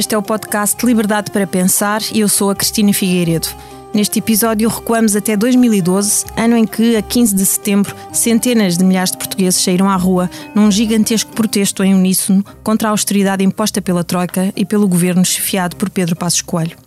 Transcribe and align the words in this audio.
Este 0.00 0.14
é 0.14 0.18
o 0.18 0.22
podcast 0.22 0.86
Liberdade 0.86 1.30
para 1.30 1.46
Pensar 1.46 2.00
e 2.14 2.20
eu 2.20 2.28
sou 2.30 2.48
a 2.48 2.56
Cristina 2.56 2.90
Figueiredo. 2.90 3.48
Neste 3.92 4.18
episódio 4.18 4.66
recuamos 4.70 5.14
até 5.14 5.36
2012, 5.36 6.24
ano 6.38 6.56
em 6.56 6.66
que, 6.66 6.96
a 6.96 7.02
15 7.02 7.34
de 7.34 7.44
setembro, 7.44 7.94
centenas 8.10 8.78
de 8.78 8.82
milhares 8.82 9.10
de 9.10 9.18
portugueses 9.18 9.62
saíram 9.62 9.90
à 9.90 9.96
rua 9.96 10.30
num 10.54 10.70
gigantesco 10.70 11.30
protesto 11.32 11.84
em 11.84 11.94
uníssono 11.94 12.42
contra 12.64 12.88
a 12.88 12.92
austeridade 12.92 13.44
imposta 13.44 13.82
pela 13.82 14.02
Troika 14.02 14.50
e 14.56 14.64
pelo 14.64 14.88
governo 14.88 15.22
chefiado 15.22 15.76
por 15.76 15.90
Pedro 15.90 16.16
Passos 16.16 16.40
Coelho. 16.40 16.78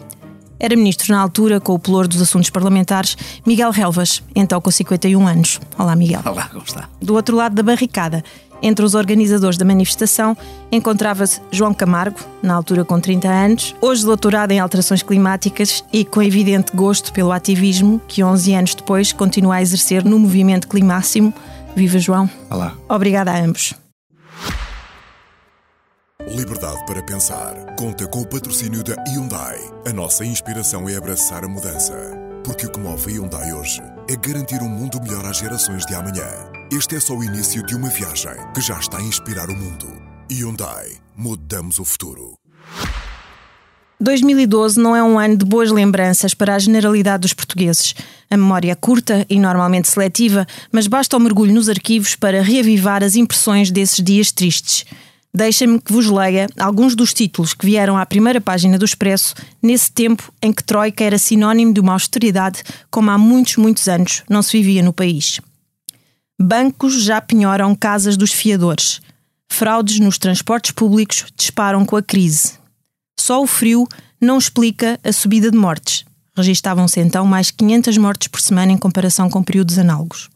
Era 0.59 0.75
ministro 0.75 1.13
na 1.13 1.21
altura, 1.21 1.59
com 1.59 1.73
o 1.73 1.79
pelour 1.79 2.07
dos 2.07 2.19
assuntos 2.19 2.49
parlamentares, 2.49 3.15
Miguel 3.45 3.69
Relvas, 3.69 4.23
então 4.33 4.59
com 4.59 4.71
51 4.71 5.27
anos. 5.27 5.61
Olá, 5.77 5.95
Miguel. 5.95 6.21
Olá, 6.25 6.49
como 6.49 6.63
está? 6.63 6.89
Do 6.99 7.13
outro 7.13 7.35
lado 7.35 7.53
da 7.53 7.61
barricada, 7.61 8.23
entre 8.63 8.85
os 8.85 8.95
organizadores 8.95 9.57
da 9.57 9.65
manifestação 9.65 10.35
encontrava-se 10.71 11.41
João 11.51 11.73
Camargo, 11.73 12.19
na 12.41 12.55
altura 12.55 12.85
com 12.85 12.99
30 12.99 13.27
anos, 13.27 13.75
hoje 13.81 14.05
doutorado 14.05 14.51
em 14.51 14.59
alterações 14.59 15.03
climáticas 15.03 15.83
e 15.91 16.05
com 16.05 16.23
evidente 16.23 16.75
gosto 16.75 17.11
pelo 17.11 17.33
ativismo, 17.33 18.01
que 18.07 18.23
11 18.23 18.53
anos 18.55 18.73
depois 18.73 19.11
continua 19.11 19.55
a 19.55 19.61
exercer 19.61 20.05
no 20.05 20.17
movimento 20.17 20.67
Climáximo. 20.67 21.33
Viva 21.75 21.99
João. 21.99 22.29
Olá. 22.49 22.73
Obrigada 22.87 23.31
a 23.31 23.39
ambos. 23.39 23.73
Liberdade 26.27 26.85
para 26.85 27.03
pensar. 27.03 27.53
Conta 27.77 28.07
com 28.07 28.21
o 28.21 28.27
patrocínio 28.27 28.83
da 28.83 28.95
Hyundai. 29.09 29.57
A 29.85 29.91
nossa 29.91 30.23
inspiração 30.23 30.87
é 30.87 30.95
abraçar 30.95 31.43
a 31.43 31.49
mudança. 31.49 31.93
Porque 32.45 32.65
o 32.65 32.71
que 32.71 32.79
move 32.79 33.11
a 33.11 33.15
Hyundai 33.15 33.53
hoje 33.53 33.81
é 34.09 34.15
garantir 34.15 34.61
um 34.61 34.69
mundo 34.69 35.01
melhor 35.01 35.25
às 35.25 35.37
gerações 35.37 35.85
de 35.85 35.95
amanhã. 35.95 36.62
Este 36.75 36.95
é 36.95 36.99
só 36.99 37.13
o 37.13 37.23
início 37.23 37.63
de 37.63 37.75
uma 37.75 37.87
viagem 37.87 38.33
que 38.51 38.59
já 38.59 38.79
está 38.79 38.97
a 38.97 39.03
inspirar 39.03 39.47
o 39.47 39.55
mundo. 39.55 39.85
Hyundai. 40.31 40.93
Mudamos 41.15 41.77
o 41.77 41.85
futuro. 41.85 42.33
2012 43.99 44.79
não 44.79 44.95
é 44.95 45.03
um 45.03 45.19
ano 45.19 45.37
de 45.37 45.45
boas 45.45 45.69
lembranças 45.69 46.33
para 46.33 46.55
a 46.55 46.57
generalidade 46.57 47.21
dos 47.21 47.33
portugueses. 47.33 47.93
A 48.27 48.35
memória 48.35 48.71
é 48.71 48.75
curta 48.75 49.23
e 49.29 49.37
normalmente 49.37 49.87
seletiva, 49.87 50.47
mas 50.71 50.87
basta 50.87 51.15
o 51.15 51.19
mergulho 51.19 51.53
nos 51.53 51.69
arquivos 51.69 52.15
para 52.15 52.41
reavivar 52.41 53.03
as 53.03 53.15
impressões 53.15 53.69
desses 53.69 54.03
dias 54.03 54.31
tristes. 54.31 54.83
Deixem-me 55.31 55.79
que 55.79 55.93
vos 55.93 56.09
leia 56.09 56.47
alguns 56.57 56.95
dos 56.95 57.13
títulos 57.13 57.53
que 57.53 57.67
vieram 57.67 57.95
à 57.99 58.05
primeira 58.05 58.41
página 58.41 58.79
do 58.79 58.85
Expresso 58.85 59.35
nesse 59.61 59.91
tempo 59.91 60.33
em 60.41 60.51
que 60.51 60.63
Troika 60.63 61.03
era 61.03 61.19
sinónimo 61.19 61.71
de 61.71 61.79
uma 61.79 61.93
austeridade 61.93 62.63
como 62.89 63.11
há 63.11 63.17
muitos, 63.17 63.57
muitos 63.57 63.87
anos 63.87 64.23
não 64.27 64.41
se 64.41 64.57
vivia 64.57 64.81
no 64.81 64.91
país. 64.91 65.39
Bancos 66.45 67.01
já 67.01 67.21
penhoram 67.21 67.73
casas 67.73 68.17
dos 68.17 68.33
fiadores. 68.33 68.99
Fraudes 69.49 69.97
nos 70.01 70.17
transportes 70.17 70.71
públicos 70.71 71.23
disparam 71.37 71.85
com 71.85 71.95
a 71.95 72.03
crise. 72.03 72.55
Só 73.17 73.41
o 73.41 73.47
frio 73.47 73.87
não 74.19 74.37
explica 74.37 74.99
a 75.05 75.13
subida 75.13 75.49
de 75.49 75.57
mortes. 75.57 76.03
Registavam-se 76.35 76.99
então 76.99 77.25
mais 77.25 77.49
500 77.49 77.97
mortes 77.97 78.27
por 78.27 78.41
semana 78.41 78.73
em 78.73 78.77
comparação 78.77 79.29
com 79.29 79.41
períodos 79.41 79.79
análogos. 79.79 80.29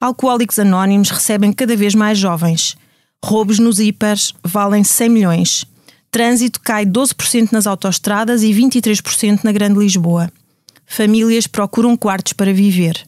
Alcoólicos 0.00 0.58
anónimos 0.58 1.10
recebem 1.10 1.52
cada 1.52 1.76
vez 1.76 1.94
mais 1.94 2.18
jovens. 2.18 2.76
Roubos 3.24 3.60
nos 3.60 3.78
hipers 3.78 4.34
valem 4.42 4.82
100 4.82 5.08
milhões. 5.08 5.64
Trânsito 6.10 6.60
cai 6.60 6.84
12% 6.84 7.52
nas 7.52 7.68
autoestradas 7.68 8.42
e 8.42 8.50
23% 8.52 9.44
na 9.44 9.52
Grande 9.52 9.78
Lisboa. 9.78 10.28
Famílias 10.84 11.46
procuram 11.46 11.96
quartos 11.96 12.32
para 12.32 12.52
viver. 12.52 13.06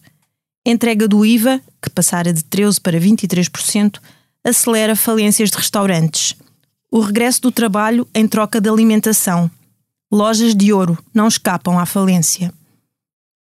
Entrega 0.71 1.09
do 1.09 1.25
IVA, 1.25 1.63
que 1.81 1.89
passara 1.89 2.31
de 2.31 2.43
13% 2.43 2.83
para 2.83 3.01
23%, 3.01 3.99
acelera 4.45 4.95
falências 4.95 5.49
de 5.49 5.57
restaurantes. 5.57 6.35
O 6.93 7.01
regresso 7.01 7.41
do 7.41 7.51
trabalho 7.51 8.07
em 8.15 8.29
troca 8.29 8.61
de 8.61 8.69
alimentação. 8.69 9.51
Lojas 10.13 10.55
de 10.55 10.71
ouro 10.71 10.99
não 11.15 11.27
escapam 11.27 11.79
à 11.79 11.87
falência. 11.87 12.53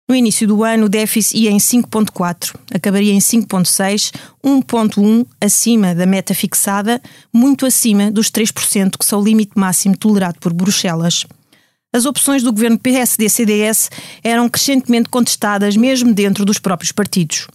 No 0.08 0.16
início 0.16 0.48
do 0.48 0.64
ano, 0.64 0.86
o 0.86 0.88
déficit 0.88 1.38
ia 1.38 1.52
em 1.52 1.58
5,4, 1.58 2.56
acabaria 2.74 3.12
em 3.12 3.20
5,6, 3.20 4.12
1,1 4.44 5.24
acima 5.40 5.94
da 5.94 6.06
meta 6.06 6.34
fixada, 6.34 7.00
muito 7.32 7.64
acima 7.64 8.10
dos 8.10 8.28
3% 8.28 8.98
que 8.98 9.06
são 9.06 9.20
o 9.20 9.24
limite 9.24 9.52
máximo 9.54 9.96
tolerado 9.96 10.40
por 10.40 10.52
Bruxelas 10.52 11.24
as 11.94 12.04
opções 12.04 12.42
do 12.42 12.52
governo 12.52 12.76
PSD-CDS 12.76 13.88
eram 14.24 14.48
crescentemente 14.48 15.08
contestadas 15.08 15.76
mesmo 15.76 16.12
dentro 16.12 16.44
dos 16.44 16.58
próprios 16.58 16.90
partidos. 16.90 17.46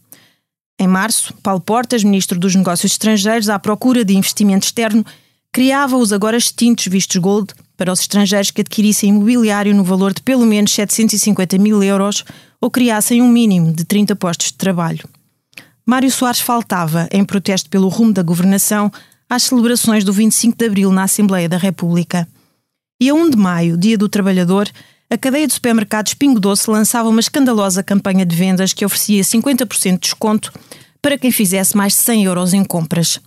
Em 0.80 0.88
março, 0.88 1.34
Paulo 1.44 1.60
Portas, 1.60 2.06
ministro 2.06 2.40
dos 2.40 2.56
Negócios 2.56 2.94
Estrangeiros, 2.94 3.50
à 3.50 3.60
procura 3.60 4.06
de 4.06 4.16
investimento 4.16 4.66
externo, 4.66 5.06
criava 5.52 5.98
os 5.98 6.14
agora 6.14 6.38
extintos 6.38 6.88
vistos 6.88 7.18
gold 7.18 7.54
para 7.76 7.92
os 7.92 8.00
estrangeiros 8.00 8.50
que 8.50 8.62
adquirissem 8.62 9.10
imobiliário 9.10 9.76
no 9.76 9.84
valor 9.84 10.14
de 10.14 10.22
pelo 10.22 10.46
menos 10.46 10.72
750 10.72 11.58
mil 11.58 11.84
euros 11.84 12.24
ou 12.62 12.72
criassem 12.72 13.22
um 13.22 13.28
mínimo 13.28 13.74
de 13.74 13.84
30 13.84 14.16
postos 14.16 14.48
de 14.48 14.54
trabalho. 14.54 15.04
Mário 15.86 16.10
Soares 16.10 16.40
faltava, 16.40 17.10
em 17.12 17.26
protesto 17.26 17.70
pelo 17.70 17.90
rumo 17.90 18.14
da 18.14 18.24
governação, 18.24 18.90
às 19.30 19.44
celebrações 19.44 20.06
do 20.06 20.14
25 20.14 20.58
de 20.58 20.66
abril 20.66 20.92
na 20.94 21.04
Assembleia 21.04 21.50
da 21.50 21.58
República. 21.58 22.26
E 23.02 23.10
a 23.10 23.14
1 23.14 23.30
de 23.30 23.38
maio, 23.38 23.78
Dia 23.78 23.98
do 23.98 24.10
Trabalhador, 24.10 24.70
a 25.10 25.18
cadeia 25.18 25.48
de 25.48 25.54
supermercados 25.54 26.14
Pingo 26.14 26.38
Doce 26.38 26.70
lançava 26.70 27.08
uma 27.08 27.22
escandalosa 27.22 27.82
campanha 27.82 28.26
de 28.26 28.36
vendas 28.36 28.74
que 28.74 28.84
oferecia 28.84 29.24
50% 29.24 29.94
de 29.94 30.00
desconto 30.00 30.52
para 31.02 31.18
quem 31.18 31.32
fizesse 31.32 31.78
mais 31.78 31.94
de 31.94 32.00
100 32.00 32.26
euros 32.26 32.54
em 32.54 32.62
compras. 32.62 33.22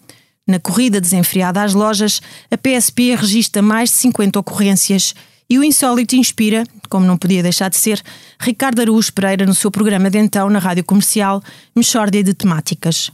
Na 0.47 0.60
corrida 0.60 1.00
desenfreada 1.00 1.62
às 1.62 1.72
lojas, 1.72 2.21
a 2.50 2.59
PSP 2.59 3.15
registra 3.15 3.62
mais 3.62 3.88
de 3.88 3.97
50 3.97 4.41
ocorrências 4.41 5.15
e 5.49 5.59
o 5.59 5.65
insólito 5.65 6.16
inspira, 6.16 6.65
como 6.91 7.06
não 7.06 7.16
podia 7.16 7.43
deixar 7.43 7.71
de 7.71 7.78
ser, 7.78 8.03
Ricardo 8.39 8.83
Araújo 8.83 9.10
Pereira 9.10 9.47
no 9.47 9.54
seu 9.54 9.71
programa 9.71 10.10
de 10.10 10.19
então 10.19 10.50
na 10.50 10.59
rádio 10.59 10.84
comercial 10.84 11.43
Mexórdia 11.75 12.22
de 12.22 12.34
Temáticas. 12.34 13.10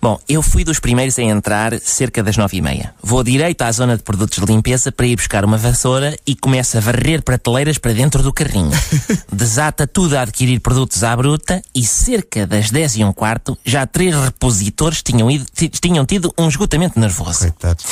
Bom, 0.00 0.18
eu 0.28 0.42
fui 0.42 0.62
dos 0.62 0.78
primeiros 0.78 1.18
a 1.18 1.22
entrar 1.22 1.78
cerca 1.80 2.22
das 2.22 2.36
nove 2.36 2.56
e 2.56 2.62
meia. 2.62 2.94
Vou 3.02 3.24
direito 3.24 3.62
à 3.62 3.72
zona 3.72 3.96
de 3.96 4.02
produtos 4.02 4.38
de 4.38 4.46
limpeza 4.46 4.92
para 4.92 5.06
ir 5.06 5.16
buscar 5.16 5.44
uma 5.44 5.58
vassoura 5.58 6.16
e 6.24 6.36
começo 6.36 6.76
a 6.78 6.80
varrer 6.80 7.20
prateleiras 7.20 7.78
para 7.78 7.92
dentro 7.92 8.22
do 8.22 8.32
carrinho. 8.32 8.70
Desata 9.32 9.88
tudo 9.88 10.16
a 10.16 10.22
adquirir 10.22 10.60
produtos 10.60 11.02
à 11.02 11.16
bruta 11.16 11.60
e 11.74 11.84
cerca 11.84 12.46
das 12.46 12.70
dez 12.70 12.96
e 12.96 13.02
um 13.02 13.12
quarto 13.12 13.58
já 13.64 13.86
três 13.86 14.14
repositores 14.14 15.02
tinham, 15.02 15.28
ido, 15.28 15.46
tinham 15.80 16.06
tido 16.06 16.32
um 16.38 16.48
esgotamento 16.48 16.98
nervoso. 17.00 17.40
Coitado. 17.40 17.82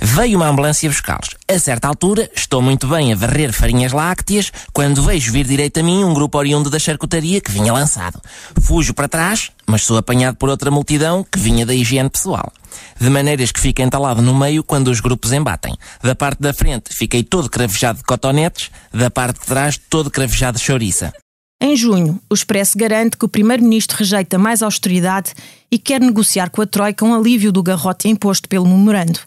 Veio 0.00 0.36
uma 0.36 0.48
ambulância 0.48 0.88
buscá-los. 0.88 1.30
A 1.48 1.58
certa 1.58 1.88
altura, 1.88 2.30
estou 2.34 2.60
muito 2.60 2.86
bem 2.86 3.12
a 3.12 3.16
varrer 3.16 3.52
farinhas 3.54 3.92
lácteas 3.92 4.52
quando 4.72 5.02
vejo 5.02 5.32
vir 5.32 5.46
direito 5.46 5.80
a 5.80 5.82
mim 5.82 6.04
um 6.04 6.12
grupo 6.12 6.36
oriundo 6.36 6.68
da 6.68 6.78
charcutaria 6.78 7.40
que 7.40 7.50
vinha 7.50 7.72
lançado. 7.72 8.20
Fujo 8.60 8.92
para 8.92 9.08
trás, 9.08 9.50
mas 9.66 9.82
sou 9.82 9.96
apanhado 9.96 10.36
por 10.36 10.48
outra 10.48 10.70
multidão 10.70 11.24
que 11.24 11.38
vinha 11.38 11.64
da 11.64 11.74
higiene 11.74 12.10
pessoal. 12.10 12.52
De 13.00 13.08
maneiras 13.08 13.52
que 13.52 13.60
fica 13.60 13.82
entalado 13.82 14.20
no 14.20 14.34
meio 14.34 14.64
quando 14.64 14.88
os 14.88 15.00
grupos 15.00 15.32
embatem. 15.32 15.74
Da 16.02 16.14
parte 16.14 16.40
da 16.40 16.52
frente 16.52 16.94
fiquei 16.94 17.22
todo 17.22 17.48
cravejado 17.48 17.98
de 17.98 18.04
cotonetes, 18.04 18.70
da 18.92 19.10
parte 19.10 19.40
de 19.40 19.46
trás 19.46 19.78
todo 19.88 20.10
cravejado 20.10 20.58
de 20.58 20.64
chouriça. 20.64 21.12
Em 21.60 21.76
junho, 21.76 22.20
o 22.28 22.34
Expresso 22.34 22.76
garante 22.76 23.16
que 23.16 23.24
o 23.24 23.28
Primeiro-Ministro 23.28 23.96
rejeita 23.96 24.36
mais 24.36 24.62
austeridade 24.62 25.32
e 25.70 25.78
quer 25.78 26.00
negociar 26.00 26.50
com 26.50 26.60
a 26.60 26.66
Troika 26.66 27.04
um 27.04 27.14
alívio 27.14 27.50
do 27.50 27.62
garrote 27.62 28.08
imposto 28.08 28.48
pelo 28.48 28.66
memorando. 28.66 29.20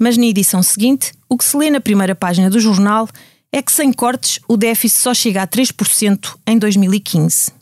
Mas 0.00 0.16
na 0.16 0.26
edição 0.26 0.62
seguinte, 0.62 1.12
o 1.28 1.36
que 1.36 1.44
se 1.44 1.56
lê 1.56 1.70
na 1.70 1.80
primeira 1.80 2.14
página 2.14 2.48
do 2.48 2.58
jornal 2.58 3.08
é 3.52 3.60
que 3.60 3.70
sem 3.70 3.92
cortes 3.92 4.40
o 4.48 4.56
déficit 4.56 4.98
só 5.00 5.14
chega 5.14 5.42
a 5.42 5.46
3% 5.46 6.36
em 6.46 6.58
2015. 6.58 7.52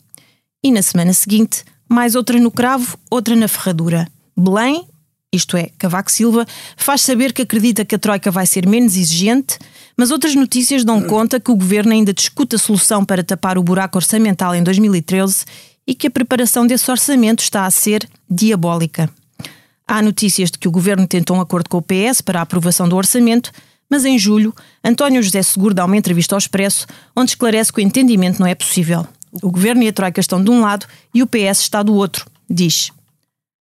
E 0.63 0.71
na 0.71 0.81
semana 0.81 1.13
seguinte, 1.13 1.63
mais 1.89 2.13
outra 2.13 2.39
no 2.39 2.51
cravo, 2.51 2.97
outra 3.09 3.35
na 3.35 3.47
ferradura. 3.47 4.07
Belém, 4.37 4.87
isto 5.33 5.57
é, 5.57 5.69
Cavaco 5.77 6.11
Silva, 6.11 6.45
faz 6.77 7.01
saber 7.01 7.33
que 7.33 7.41
acredita 7.41 7.83
que 7.83 7.95
a 7.95 7.99
Troika 7.99 8.31
vai 8.31 8.45
ser 8.45 8.67
menos 8.67 8.95
exigente, 8.95 9.57
mas 9.97 10.11
outras 10.11 10.35
notícias 10.35 10.83
dão 10.83 11.01
conta 11.01 11.39
que 11.39 11.51
o 11.51 11.55
governo 11.55 11.91
ainda 11.91 12.13
discute 12.13 12.55
a 12.55 12.59
solução 12.59 13.03
para 13.03 13.23
tapar 13.23 13.57
o 13.57 13.63
buraco 13.63 13.97
orçamental 13.97 14.55
em 14.55 14.63
2013 14.63 15.45
e 15.85 15.95
que 15.95 16.07
a 16.07 16.11
preparação 16.11 16.65
desse 16.65 16.89
orçamento 16.89 17.41
está 17.41 17.65
a 17.65 17.71
ser 17.71 18.07
diabólica. 18.29 19.09
Há 19.87 20.01
notícias 20.01 20.51
de 20.51 20.57
que 20.59 20.67
o 20.67 20.71
governo 20.71 21.07
tentou 21.07 21.35
um 21.35 21.41
acordo 21.41 21.67
com 21.67 21.77
o 21.77 21.81
PS 21.81 22.21
para 22.21 22.39
a 22.39 22.43
aprovação 22.43 22.87
do 22.87 22.95
orçamento, 22.95 23.51
mas 23.89 24.05
em 24.05 24.19
julho, 24.19 24.53
António 24.83 25.21
José 25.23 25.41
Seguro 25.41 25.73
dá 25.73 25.83
uma 25.83 25.97
entrevista 25.97 26.35
ao 26.35 26.37
Expresso 26.37 26.85
onde 27.15 27.31
esclarece 27.31 27.73
que 27.73 27.81
o 27.81 27.83
entendimento 27.83 28.39
não 28.39 28.45
é 28.45 28.53
possível. 28.53 29.07
O 29.41 29.51
governo 29.51 29.83
e 29.83 29.87
a 29.87 29.93
Troika 29.93 30.19
estão 30.19 30.43
de 30.43 30.49
um 30.49 30.61
lado 30.61 30.85
e 31.13 31.21
o 31.21 31.27
PS 31.27 31.59
está 31.61 31.83
do 31.83 31.93
outro, 31.93 32.25
diz. 32.49 32.91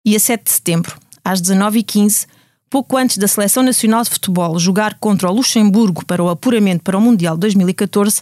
E 0.05 0.15
a 0.15 0.19
7 0.19 0.43
de 0.43 0.51
setembro, 0.51 0.97
às 1.23 1.41
19h15, 1.41 2.27
pouco 2.69 2.97
antes 2.97 3.17
da 3.17 3.27
Seleção 3.27 3.63
Nacional 3.63 4.03
de 4.03 4.09
Futebol 4.09 4.57
jogar 4.57 4.95
contra 4.95 5.29
o 5.29 5.33
Luxemburgo 5.33 6.05
para 6.05 6.23
o 6.23 6.29
apuramento 6.29 6.83
para 6.83 6.97
o 6.97 7.01
Mundial 7.01 7.37
2014, 7.37 8.21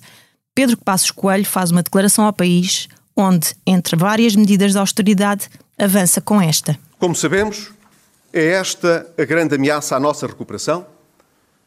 Pedro 0.54 0.78
Passos 0.78 1.12
Coelho 1.12 1.46
faz 1.46 1.72
uma 1.72 1.84
declaração 1.84 2.26
ao 2.26 2.34
país 2.34 2.90
onde, 3.16 3.54
entre 3.66 3.96
várias 3.96 4.36
medidas 4.36 4.72
de 4.72 4.78
austeridade, 4.78 5.50
avança 5.78 6.22
com 6.22 6.42
esta. 6.42 6.78
Como 6.98 7.16
sabemos, 7.16 7.72
é 8.34 8.46
esta 8.52 9.10
a 9.18 9.26
grande 9.26 9.56
ameaça 9.56 9.96
à 9.96 10.00
nossa 10.00 10.28
recuperação 10.28 10.86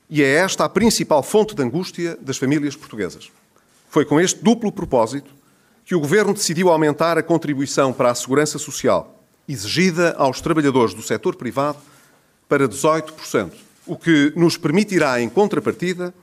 E 0.09 0.23
é 0.23 0.35
esta 0.35 0.65
a 0.65 0.69
principal 0.69 1.23
fonte 1.23 1.55
de 1.55 1.63
angústia 1.63 2.19
das 2.21 2.37
famílias 2.37 2.77
portuguesas. 2.77 3.31
Foi 3.89 4.05
com 4.05 4.21
este 4.21 4.43
duplo 4.43 4.71
propósito 4.71 5.31
que 5.85 5.95
o 5.95 6.01
Governo 6.01 6.33
decidiu 6.33 6.71
aumentar 6.71 7.19
a 7.19 7.23
contribuição 7.23 7.93
para 7.93 8.11
a 8.11 8.15
segurança 8.15 8.59
social 8.59 9.23
exigida 9.49 10.15
aos 10.17 10.41
trabalhadores 10.41 10.95
do 10.95 11.03
setor 11.03 11.37
privado 11.37 11.79
para 12.49 12.69
18%, 12.69 13.53
o 13.87 13.97
que 13.97 14.33
nos 14.37 14.57
permitirá, 14.57 15.21
em 15.21 15.29
contrapartida, 15.29 16.15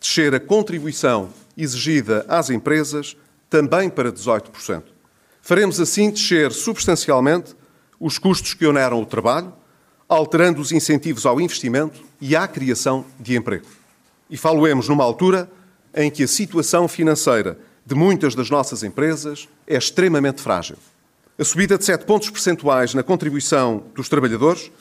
descer 0.00 0.34
a 0.34 0.40
contribuição 0.40 1.30
exigida 1.56 2.24
às 2.28 2.50
empresas 2.50 3.16
também 3.48 3.88
para 3.88 4.12
18%. 4.12 4.82
Faremos 5.40 5.80
assim 5.80 6.10
descer 6.10 6.52
substancialmente 6.52 7.54
os 7.98 8.18
custos 8.18 8.52
que 8.52 8.66
oneram 8.66 9.00
o 9.00 9.06
trabalho, 9.06 9.52
alterando 10.08 10.60
os 10.60 10.72
incentivos 10.72 11.24
ao 11.24 11.40
investimento 11.40 12.00
e 12.20 12.36
à 12.36 12.46
criação 12.46 13.04
de 13.18 13.36
emprego. 13.36 13.66
E 14.28 14.36
faloemos 14.36 14.88
numa 14.88 15.04
altura 15.04 15.50
em 15.94 16.10
que 16.10 16.24
a 16.24 16.28
situação 16.28 16.86
financeira 16.86 17.58
de 17.86 17.94
muitas 17.94 18.34
das 18.34 18.50
nossas 18.50 18.82
empresas 18.82 19.48
é 19.66 19.76
extremamente 19.76 20.42
frágil. 20.42 20.76
A 21.38 21.44
subida 21.44 21.78
de 21.78 21.84
7 21.84 22.04
pontos 22.04 22.28
percentuais 22.28 22.92
na 22.94 23.02
contribuição 23.02 23.84
dos 23.94 24.08
trabalhadores 24.08 24.72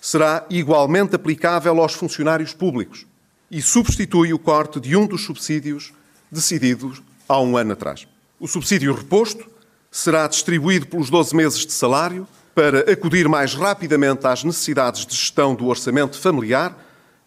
será 0.00 0.46
igualmente 0.48 1.16
aplicável 1.16 1.80
aos 1.80 1.94
funcionários 1.94 2.54
públicos 2.54 3.06
e 3.50 3.60
substitui 3.60 4.32
o 4.32 4.38
corte 4.38 4.78
de 4.78 4.96
um 4.96 5.06
dos 5.06 5.24
subsídios 5.24 5.92
decididos 6.30 7.02
há 7.28 7.40
um 7.40 7.56
ano 7.56 7.72
atrás. 7.72 8.06
O 8.38 8.46
subsídio 8.46 8.94
reposto 8.94 9.50
será 9.90 10.26
distribuído 10.26 10.86
pelos 10.86 11.10
12 11.10 11.34
meses 11.34 11.66
de 11.66 11.72
salário 11.72 12.26
para 12.54 12.90
acudir 12.90 13.28
mais 13.28 13.54
rapidamente 13.54 14.26
às 14.26 14.44
necessidades 14.44 15.04
de 15.04 15.14
gestão 15.14 15.54
do 15.54 15.66
orçamento 15.66 16.18
familiar 16.18 16.76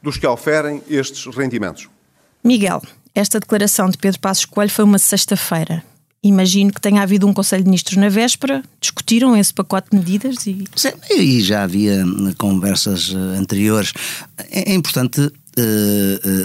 dos 0.01 0.17
que 0.17 0.27
oferem 0.27 0.83
estes 0.87 1.25
rendimentos. 1.35 1.89
Miguel, 2.43 2.81
esta 3.15 3.39
declaração 3.39 3.89
de 3.89 3.97
Pedro 3.97 4.19
Passos 4.19 4.45
Coelho 4.45 4.69
foi 4.69 4.83
uma 4.83 4.99
sexta-feira. 4.99 5.81
Imagino 6.21 6.73
que 6.73 6.81
tenha 6.81 7.03
havido 7.03 7.27
um 7.27 7.33
Conselho 7.33 7.63
de 7.63 7.69
Ministros 7.69 7.97
na 7.97 8.09
véspera, 8.09 8.63
discutiram 8.81 9.37
esse 9.37 9.53
pacote 9.53 9.89
de 9.91 9.97
medidas 9.97 10.47
e. 10.47 10.63
Sim, 10.75 10.89
e 11.11 11.39
já 11.39 11.61
havia 11.61 12.03
conversas 12.37 13.13
eh, 13.13 13.37
anteriores. 13.37 13.93
É, 14.49 14.71
é 14.71 14.73
importante 14.73 15.31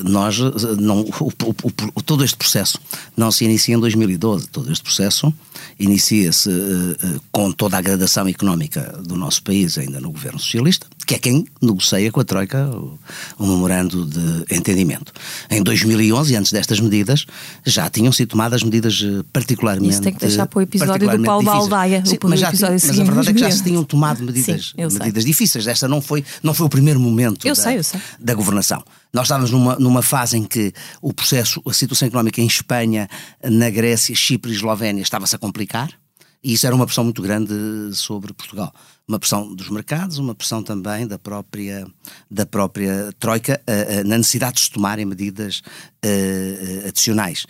nós 0.04 0.38
não 0.78 1.00
o, 1.00 1.26
o, 1.26 1.54
o, 1.94 2.02
todo 2.02 2.24
este 2.24 2.36
processo 2.36 2.78
não 3.16 3.30
se 3.30 3.44
inicia 3.44 3.74
em 3.74 3.80
2012 3.80 4.48
todo 4.48 4.70
este 4.70 4.82
processo 4.82 5.32
inicia-se 5.78 6.48
uh, 6.48 7.20
com 7.32 7.50
toda 7.50 7.76
a 7.76 7.80
gradação 7.80 8.28
económica 8.28 8.98
do 9.04 9.16
nosso 9.16 9.42
país 9.42 9.76
ainda 9.78 10.00
no 10.00 10.10
governo 10.10 10.38
socialista 10.38 10.86
que 11.10 11.16
é 11.16 11.18
quem 11.18 11.44
negocia 11.60 12.12
com 12.12 12.20
a 12.20 12.24
Troika 12.24 12.70
o, 12.70 12.96
o, 13.36 13.46
memorando 13.46 14.06
de 14.06 14.54
entendimento. 14.54 15.12
Em 15.50 15.60
2011, 15.60 16.36
antes 16.36 16.52
destas 16.52 16.78
medidas, 16.78 17.26
já 17.66 17.90
tinham 17.90 18.12
sido 18.12 18.28
tomadas 18.28 18.62
medidas 18.62 19.02
eh, 19.02 19.24
particularmente. 19.32 19.90
Isso 19.90 20.02
tem 20.02 20.12
que 20.12 20.20
deixar 20.20 20.46
para 20.46 20.60
o 20.60 20.62
episódio 20.62 21.10
do 21.18 21.24
Paulo 21.24 21.44
Baldaia. 21.44 22.04
Sim, 22.06 22.16
mas, 22.22 22.38
já, 22.38 22.52
mas 22.52 22.62
a 23.00 23.02
verdade 23.02 23.30
é 23.30 23.32
que 23.32 23.40
já 23.40 23.50
se 23.50 23.64
tinham 23.64 23.82
tomado 23.82 24.22
medidas, 24.22 24.72
Sim, 24.76 24.98
medidas 25.00 25.24
difíceis. 25.24 25.66
Esta 25.66 25.88
não 25.88 26.00
foi, 26.00 26.24
não 26.44 26.54
foi 26.54 26.66
o 26.66 26.68
primeiro 26.70 27.00
momento 27.00 27.44
eu 27.44 27.56
da, 27.56 27.60
sei, 27.60 27.78
eu 27.78 27.82
sei. 27.82 28.00
da 28.20 28.32
governação. 28.32 28.84
Nós 29.12 29.24
estávamos 29.24 29.50
numa, 29.50 29.76
numa 29.76 30.02
fase 30.02 30.36
em 30.36 30.44
que 30.44 30.72
o 31.02 31.12
processo, 31.12 31.60
a 31.66 31.72
situação 31.72 32.06
económica 32.06 32.40
em 32.40 32.46
Espanha, 32.46 33.08
na 33.42 33.68
Grécia, 33.70 34.14
Chipre 34.14 34.52
e 34.52 34.54
Eslovénia 34.54 35.02
estava-se 35.02 35.34
a 35.34 35.38
complicar. 35.38 35.90
E 36.42 36.54
isso 36.54 36.66
era 36.66 36.74
uma 36.74 36.86
pressão 36.86 37.04
muito 37.04 37.20
grande 37.20 37.54
sobre 37.92 38.32
Portugal. 38.32 38.72
Uma 39.06 39.18
pressão 39.18 39.54
dos 39.54 39.68
mercados, 39.68 40.16
uma 40.16 40.34
pressão 40.34 40.62
também 40.62 41.06
da 41.06 41.18
própria, 41.18 41.86
da 42.30 42.46
própria 42.46 43.12
Troika 43.18 43.60
uh, 43.68 44.00
uh, 44.00 44.08
na 44.08 44.16
necessidade 44.16 44.54
de 44.54 44.62
se 44.62 44.70
tomarem 44.70 45.04
medidas 45.04 45.60
uh, 46.02 46.88
adicionais. 46.88 47.44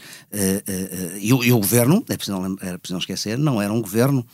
E, 1.20 1.28
e, 1.28 1.52
o 1.52 1.58
governo, 1.58 2.04
é 2.08 2.16
preciso, 2.16 2.40
não, 2.40 2.56
era 2.60 2.78
preciso 2.78 2.94
não 2.94 2.98
esquecer, 2.98 3.38
não 3.38 3.62
era 3.62 3.72
um 3.72 3.80
governo 3.80 4.26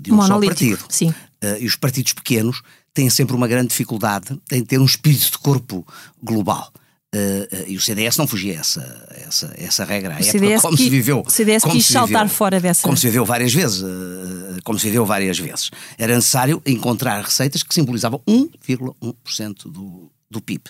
de 0.00 0.12
um 0.12 0.22
só 0.22 0.40
partido. 0.40 0.84
Sim. 0.88 1.14
e 1.60 1.66
os 1.66 1.76
partidos 1.76 2.14
pequenos 2.14 2.62
têm 2.94 3.08
sempre 3.10 3.34
uma 3.34 3.48
grande 3.48 3.68
dificuldade 3.68 4.38
em 4.50 4.64
ter 4.64 4.78
um 4.78 4.84
espírito 4.84 5.30
de 5.32 5.38
corpo 5.38 5.86
global. 6.22 6.72
Uh, 7.14 7.44
uh, 7.54 7.64
e 7.68 7.76
o 7.76 7.80
CDS 7.80 8.16
não 8.16 8.26
fugia 8.26 8.54
essa, 8.58 8.80
essa, 9.26 9.54
essa 9.58 9.84
regra. 9.84 10.16
O 10.18 10.24
CDS 10.24 10.62
como 10.62 10.76
que, 10.76 10.84
se 10.84 10.90
viveu. 10.90 11.22
O 11.26 11.30
CDS 11.30 11.62
quis 11.64 11.84
saltar 11.84 12.26
fora 12.28 12.58
dessa. 12.58 12.82
Como 12.82 12.96
se 12.96 13.06
viveu 13.06 13.24
várias 13.26 13.52
vezes. 13.52 13.82
Uh, 13.82 14.62
como 14.64 14.78
se 14.78 14.86
viveu 14.86 15.04
várias 15.04 15.38
vezes. 15.38 15.70
Era 15.98 16.14
necessário 16.14 16.62
encontrar 16.64 17.22
receitas 17.22 17.62
que 17.62 17.74
simbolizavam 17.74 18.22
1,1% 18.26 19.70
do, 19.70 20.10
do 20.30 20.40
PIB. 20.40 20.64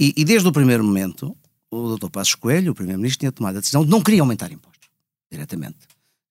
E, 0.00 0.14
e, 0.16 0.24
desde 0.24 0.48
o 0.48 0.52
primeiro 0.52 0.82
momento, 0.82 1.36
o 1.70 1.96
Dr. 1.96 2.08
Passos 2.08 2.34
Coelho, 2.34 2.72
o 2.72 2.74
Primeiro-Ministro, 2.74 3.20
tinha 3.20 3.32
tomado 3.32 3.56
a 3.58 3.60
decisão 3.60 3.84
de 3.84 3.90
não 3.90 4.00
queria 4.00 4.22
aumentar 4.22 4.50
impostos 4.50 4.88
diretamente. 5.30 5.76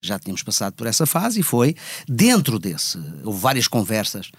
Já 0.02 0.18
tínhamos 0.18 0.42
passado 0.42 0.74
por 0.74 0.88
essa 0.88 1.06
fase 1.06 1.42
e 1.42 1.44
foi 1.44 1.76
dentro 2.08 2.58
desse. 2.58 2.98
Houve 3.24 3.40
várias 3.40 3.68
conversas 3.68 4.32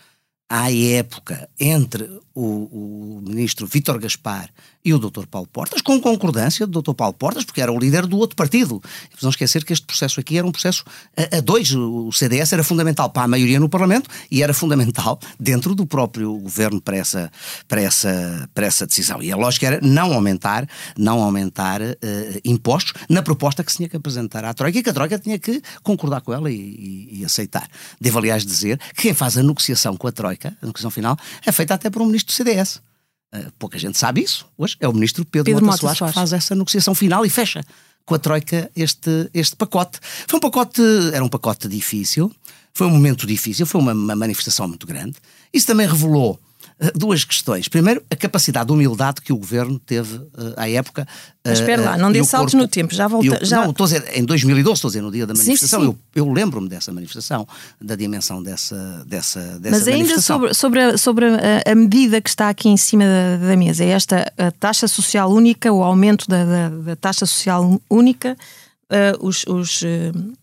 à 0.48 0.72
época 0.72 1.48
entre 1.60 2.08
o, 2.34 3.18
o 3.18 3.20
ministro 3.20 3.66
Vítor 3.66 3.98
Gaspar 3.98 4.48
e 4.84 4.94
o 4.94 4.98
Dr. 4.98 5.26
Paulo 5.26 5.48
Portas, 5.52 5.82
com 5.82 6.00
concordância 6.00 6.66
do 6.66 6.80
Dr. 6.80 6.94
Paulo 6.94 7.14
Portas, 7.14 7.44
porque 7.44 7.60
era 7.60 7.72
o 7.72 7.78
líder 7.78 8.06
do 8.06 8.16
outro 8.16 8.36
partido. 8.36 8.80
E 9.10 9.22
não 9.22 9.30
esquecer 9.30 9.64
que 9.64 9.72
este 9.72 9.84
processo 9.84 10.20
aqui 10.20 10.38
era 10.38 10.46
um 10.46 10.52
processo 10.52 10.84
a, 11.16 11.38
a, 11.38 11.40
dois. 11.40 11.72
O 11.74 12.10
CDS 12.12 12.52
era 12.52 12.62
fundamental 12.62 13.10
para 13.10 13.24
a 13.24 13.28
maioria 13.28 13.58
no 13.60 13.68
Parlamento 13.68 14.08
e 14.30 14.42
era 14.42 14.54
fundamental 14.54 15.18
dentro 15.38 15.74
do 15.74 15.86
próprio 15.86 16.38
governo 16.38 16.80
para 16.80 16.96
essa, 16.96 17.30
para 17.66 17.82
essa, 17.82 18.48
para 18.54 18.66
essa 18.66 18.86
decisão. 18.86 19.22
E 19.22 19.32
a 19.32 19.36
lógica 19.36 19.66
era 19.66 19.80
não 19.82 20.12
aumentar, 20.12 20.66
não 20.96 21.22
aumentar 21.22 21.82
uh, 21.82 21.94
impostos 22.44 22.94
na 23.08 23.22
proposta 23.22 23.64
que 23.64 23.70
se 23.70 23.78
tinha 23.78 23.88
que 23.88 23.96
apresentar 23.96 24.44
à 24.44 24.54
Troika 24.54 24.78
e 24.78 24.82
que 24.82 24.90
a 24.90 24.94
Troika 24.94 25.18
tinha 25.18 25.38
que 25.38 25.60
concordar 25.82 26.20
com 26.20 26.32
ela 26.32 26.50
e, 26.50 26.54
e, 26.54 27.20
e 27.20 27.24
aceitar. 27.24 27.68
Devo, 28.00 28.18
aliás, 28.18 28.46
dizer 28.46 28.78
que 28.94 29.02
quem 29.02 29.14
faz 29.14 29.36
a 29.36 29.42
negociação 29.42 29.96
com 29.96 30.06
a 30.06 30.12
Troika, 30.12 30.56
a 30.62 30.66
negociação 30.66 30.90
final, 30.90 31.16
é 31.44 31.52
feita 31.52 31.74
até 31.74 31.90
por 31.90 32.02
um 32.02 32.06
ministro 32.06 32.32
do 32.32 32.36
CDS. 32.36 32.87
Uh, 33.34 33.52
pouca 33.58 33.78
gente 33.78 33.98
sabe 33.98 34.22
isso. 34.22 34.46
Hoje 34.56 34.76
é 34.80 34.88
o 34.88 34.92
ministro 34.92 35.24
Pedro, 35.24 35.52
Pedro 35.52 35.66
Mota, 35.66 35.78
Soares, 35.78 35.98
Soares 35.98 36.14
que 36.14 36.20
faz 36.20 36.32
essa 36.32 36.54
negociação 36.54 36.94
final 36.94 37.26
e 37.26 37.30
fecha 37.30 37.62
com 38.04 38.14
a 38.14 38.18
Troika 38.18 38.70
este, 38.74 39.30
este 39.34 39.54
pacote. 39.54 39.98
Foi 40.26 40.38
um 40.38 40.40
pacote, 40.40 40.82
era 41.12 41.22
um 41.22 41.28
pacote 41.28 41.68
difícil, 41.68 42.34
foi 42.72 42.86
um 42.86 42.90
momento 42.90 43.26
difícil, 43.26 43.66
foi 43.66 43.80
uma, 43.80 43.92
uma 43.92 44.16
manifestação 44.16 44.66
muito 44.66 44.86
grande. 44.86 45.16
Isso 45.52 45.66
também 45.66 45.86
revelou 45.86 46.40
duas 46.94 47.24
questões. 47.24 47.68
Primeiro, 47.68 48.02
a 48.10 48.14
capacidade 48.14 48.66
de 48.66 48.72
humildade 48.72 49.20
que 49.20 49.32
o 49.32 49.36
governo 49.36 49.78
teve 49.78 50.16
uh, 50.16 50.54
à 50.56 50.68
época. 50.68 51.06
Mas 51.44 51.58
espera 51.60 51.82
lá, 51.82 51.98
não 51.98 52.12
dê 52.12 52.22
saltos 52.22 52.54
no 52.54 52.68
tempo, 52.68 52.94
já 52.94 53.08
volta. 53.08 53.44
já... 53.44 53.62
Não, 53.62 53.70
estou 53.70 53.84
a 53.84 53.88
dizer, 53.88 54.04
em 54.14 54.24
2012, 54.24 54.76
estou 54.76 54.88
a 54.88 54.90
dizer, 54.90 55.00
no 55.02 55.10
dia 55.10 55.26
da 55.26 55.34
manifestação, 55.34 55.80
sim, 55.80 55.86
sim. 55.86 55.98
eu, 56.14 56.26
eu 56.26 56.32
lembro-me 56.32 56.68
dessa 56.68 56.92
manifestação, 56.92 57.46
da 57.80 57.96
dimensão 57.96 58.42
dessa, 58.42 59.04
dessa, 59.06 59.40
dessa 59.58 59.76
Mas 59.76 59.88
ainda 59.88 60.20
sobre, 60.20 60.54
sobre, 60.54 60.80
a, 60.80 60.98
sobre 60.98 61.26
a, 61.26 61.72
a, 61.72 61.74
medida 61.74 62.20
que 62.20 62.28
está 62.28 62.48
aqui 62.48 62.68
em 62.68 62.76
cima 62.76 63.04
da, 63.04 63.48
da 63.48 63.56
mesa, 63.56 63.82
é 63.82 63.88
esta 63.88 64.32
a 64.36 64.50
taxa 64.52 64.86
social 64.86 65.32
única, 65.32 65.72
o 65.72 65.82
aumento 65.82 66.28
da, 66.28 66.44
da, 66.44 66.68
da 66.68 66.96
taxa 66.96 67.26
social 67.26 67.80
única, 67.90 68.36
uh, 68.90 69.26
os. 69.26 69.44
os 69.46 69.82
uh, 69.82 70.37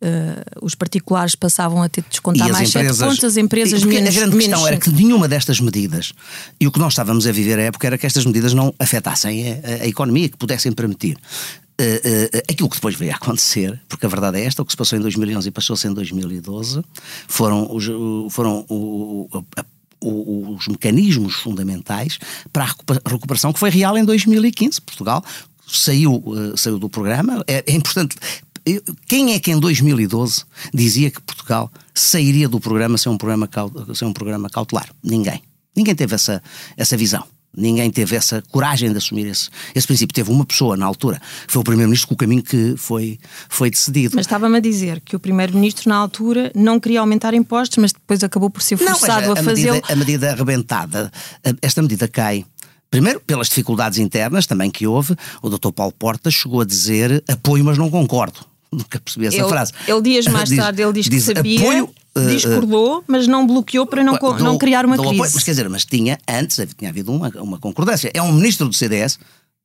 Uh, 0.00 0.64
os 0.64 0.76
particulares 0.76 1.34
passavam 1.34 1.82
a 1.82 1.88
ter 1.88 2.02
de 2.02 2.10
descontar 2.10 2.48
mais 2.52 2.68
empresas, 2.68 2.98
7 2.98 3.08
pontos, 3.08 3.24
as 3.24 3.36
empresas 3.36 3.82
menos. 3.82 4.16
A 4.16 4.20
grande 4.20 4.36
menos 4.36 4.44
questão 4.44 4.66
era 4.68 4.76
que 4.76 4.90
nenhuma 4.90 5.26
destas 5.26 5.58
medidas, 5.58 6.12
e 6.60 6.68
o 6.68 6.72
que 6.72 6.78
nós 6.78 6.92
estávamos 6.92 7.26
a 7.26 7.32
viver 7.32 7.58
à 7.58 7.62
época 7.62 7.84
era 7.84 7.98
que 7.98 8.06
estas 8.06 8.24
medidas 8.24 8.54
não 8.54 8.72
afetassem 8.78 9.54
a, 9.54 9.82
a 9.82 9.86
economia, 9.88 10.28
que 10.28 10.36
pudessem 10.36 10.70
permitir. 10.70 11.16
Uh, 11.80 11.82
uh, 11.82 12.42
aquilo 12.48 12.68
que 12.68 12.76
depois 12.76 12.94
veio 12.94 13.10
a 13.10 13.16
acontecer, 13.16 13.80
porque 13.88 14.06
a 14.06 14.08
verdade 14.08 14.38
é 14.38 14.44
esta, 14.44 14.62
o 14.62 14.64
que 14.64 14.72
se 14.72 14.76
passou 14.76 14.96
em 14.96 15.02
2011 15.02 15.48
e 15.48 15.50
passou-se 15.50 15.88
em 15.88 15.92
2012, 15.92 16.80
foram 17.26 17.68
os, 17.74 17.84
foram 18.30 18.64
o, 18.68 19.28
a, 19.56 19.64
os 20.00 20.68
mecanismos 20.68 21.34
fundamentais 21.34 22.18
para 22.52 22.64
a 22.64 23.10
recuperação 23.10 23.52
que 23.52 23.58
foi 23.58 23.70
real 23.70 23.98
em 23.98 24.04
2015. 24.04 24.80
Portugal 24.80 25.24
saiu, 25.66 26.22
saiu 26.56 26.78
do 26.78 26.88
programa. 26.88 27.44
É, 27.46 27.64
é 27.66 27.72
importante 27.72 28.16
quem 29.06 29.34
é 29.34 29.38
que 29.38 29.50
em 29.50 29.58
2012 29.58 30.44
dizia 30.72 31.10
que 31.10 31.20
Portugal 31.20 31.70
sairia 31.94 32.48
do 32.48 32.60
programa 32.60 32.98
sem 32.98 33.10
um 33.10 33.18
programa, 33.18 33.48
sem 33.94 34.06
um 34.08 34.12
programa 34.12 34.48
cautelar? 34.48 34.88
Ninguém. 35.02 35.42
Ninguém 35.76 35.94
teve 35.94 36.14
essa, 36.14 36.42
essa 36.76 36.96
visão. 36.96 37.24
Ninguém 37.56 37.90
teve 37.90 38.14
essa 38.14 38.42
coragem 38.50 38.90
de 38.90 38.98
assumir 38.98 39.26
esse, 39.26 39.48
esse 39.74 39.86
princípio. 39.86 40.14
Teve 40.14 40.30
uma 40.30 40.44
pessoa 40.44 40.76
na 40.76 40.86
altura, 40.86 41.20
que 41.46 41.52
foi 41.52 41.60
o 41.60 41.64
Primeiro-Ministro, 41.64 42.08
com 42.08 42.14
o 42.14 42.16
caminho 42.16 42.42
que 42.42 42.74
foi, 42.76 43.18
foi 43.48 43.70
decidido. 43.70 44.14
Mas 44.14 44.26
estava-me 44.26 44.58
a 44.58 44.60
dizer 44.60 45.00
que 45.00 45.16
o 45.16 45.18
Primeiro-Ministro, 45.18 45.88
na 45.88 45.96
altura, 45.96 46.52
não 46.54 46.78
queria 46.78 47.00
aumentar 47.00 47.34
impostos, 47.34 47.78
mas 47.78 47.92
depois 47.92 48.22
acabou 48.22 48.50
por 48.50 48.62
ser 48.62 48.76
forçado 48.76 49.28
não, 49.28 49.34
a, 49.34 49.40
a 49.40 49.42
fazê-lo. 49.42 49.80
A 49.88 49.96
medida 49.96 50.30
arrebentada, 50.30 51.10
esta 51.62 51.82
medida 51.82 52.06
cai 52.06 52.44
Primeiro, 52.90 53.20
pelas 53.20 53.48
dificuldades 53.48 53.98
internas 53.98 54.46
também 54.46 54.70
que 54.70 54.86
houve, 54.86 55.14
o 55.42 55.50
Dr. 55.50 55.72
Paulo 55.72 55.92
Portas 55.92 56.32
chegou 56.32 56.62
a 56.62 56.64
dizer 56.64 57.22
apoio, 57.28 57.62
mas 57.62 57.76
não 57.76 57.90
concordo 57.90 58.40
Nunca 58.70 59.00
percebi 59.00 59.26
essa 59.26 59.36
ele, 59.36 59.48
frase. 59.48 59.72
Ele 59.86 60.02
dias 60.02 60.26
mais 60.28 60.50
tarde 60.50 60.82
ele 60.82 60.92
diz, 60.92 61.08
diz 61.08 61.26
que 61.26 61.34
sabia, 61.34 61.60
apoio, 61.60 61.90
uh, 62.16 62.26
discordou, 62.28 63.04
mas 63.06 63.26
não 63.26 63.46
bloqueou 63.46 63.86
para 63.86 64.04
não, 64.04 64.16
do, 64.16 64.38
não 64.38 64.58
criar 64.58 64.84
uma 64.84 64.96
crise. 64.96 65.14
Apoio, 65.14 65.30
mas 65.34 65.44
quer 65.44 65.50
dizer, 65.52 65.68
mas 65.68 65.84
tinha 65.84 66.18
antes 66.28 66.58
tinha 66.76 66.90
havido 66.90 67.12
uma, 67.12 67.28
uma 67.36 67.58
concordância. 67.58 68.10
É 68.12 68.22
um 68.22 68.32
ministro 68.32 68.68
do 68.68 68.74
CDS 68.74 69.18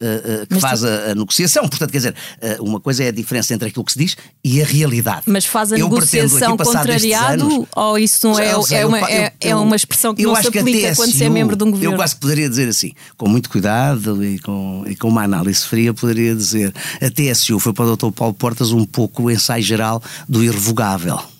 Uh, 0.04 0.44
uh, 0.44 0.48
que 0.48 0.54
mas 0.56 0.62
faz 0.62 0.84
a, 0.84 1.12
a, 1.12 1.16
negociação. 1.16 1.68
Portanto, 1.70 1.90
quer 1.90 1.98
dizer, 1.98 2.16
uh, 2.60 2.64
uma 2.64 2.80
coisa 2.82 3.06
é 3.06 3.08
a 3.08 3.12
diferença 3.12 3.54
entre 3.54 3.70
aquilo 3.70 3.86
que 3.86 3.94
se 3.94 4.00
diz 4.00 4.18
e 4.44 4.62
a 4.62 4.66
realidade. 4.66 5.24
Mas 5.28 5.46
faz 5.46 5.72
a 5.72 5.78
eu 5.78 5.88
negociação 5.88 6.58
contrariado 6.58 7.46
anos, 7.46 7.68
ou 7.74 7.98
isso 7.98 8.28
não 8.28 8.38
é, 8.38 8.62
sei, 8.64 8.80
é, 8.80 8.86
uma, 8.86 9.00
é, 9.10 9.34
eu, 9.40 9.50
é, 9.52 9.56
uma 9.56 9.76
expressão 9.78 10.14
que 10.14 10.24
não 10.24 10.36
se 10.36 10.48
aplica 10.48 10.90
TSU, 10.90 10.96
quando 10.96 11.14
se 11.14 11.24
é 11.24 11.30
membro 11.30 11.56
de 11.56 11.64
um 11.64 11.72
governo? 11.72 11.94
Eu 11.94 11.98
quase 11.98 12.16
que 12.16 12.22
poderia 12.22 12.50
dizer 12.50 12.68
assim, 12.68 12.92
com 13.16 13.30
muito 13.30 13.50
cuidado 13.50 14.24
e 14.26 14.40
com, 14.40 14.84
e 14.88 14.96
com 14.96 15.08
uma 15.08 15.24
análise 15.24 15.62
fria, 15.62 15.94
poderia 15.94 16.36
dizer 16.36 16.74
a 17.02 17.10
TSU 17.10 17.60
foi 17.60 17.72
para 17.72 17.86
o 17.86 17.96
Dr. 17.96 18.12
Paulo 18.12 18.34
Portas 18.34 18.72
um 18.72 18.86
pouco 18.86 19.24
o 19.24 19.32
ensaio 19.32 19.64
geral 19.64 20.04
do 20.28 20.44
irrevogável 20.44 21.33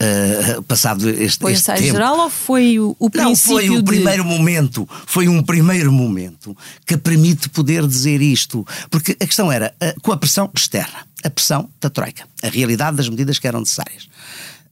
Uh, 0.00 0.62
passado 0.62 1.10
este, 1.10 1.40
foi 1.40 1.52
este 1.52 1.62
ensaio 1.62 1.82
tempo. 1.82 1.92
geral 1.92 2.18
ou 2.20 2.30
foi 2.30 2.78
o, 2.78 2.94
o 3.00 3.10
Não, 3.12 3.34
foi 3.34 3.68
o 3.68 3.78
de... 3.78 3.82
primeiro 3.82 4.24
momento, 4.24 4.88
foi 5.06 5.26
um 5.26 5.42
primeiro 5.42 5.90
momento 5.90 6.56
que 6.86 6.96
permite 6.96 7.48
poder 7.48 7.84
dizer 7.84 8.22
isto, 8.22 8.64
porque 8.90 9.16
a 9.20 9.26
questão 9.26 9.50
era 9.50 9.74
uh, 9.82 10.00
com 10.00 10.12
a 10.12 10.16
pressão 10.16 10.48
externa, 10.54 11.04
a 11.24 11.28
pressão 11.28 11.68
da 11.80 11.90
troika, 11.90 12.24
a 12.40 12.48
realidade 12.48 12.96
das 12.96 13.08
medidas 13.08 13.40
que 13.40 13.48
eram 13.48 13.58
necessárias 13.58 14.08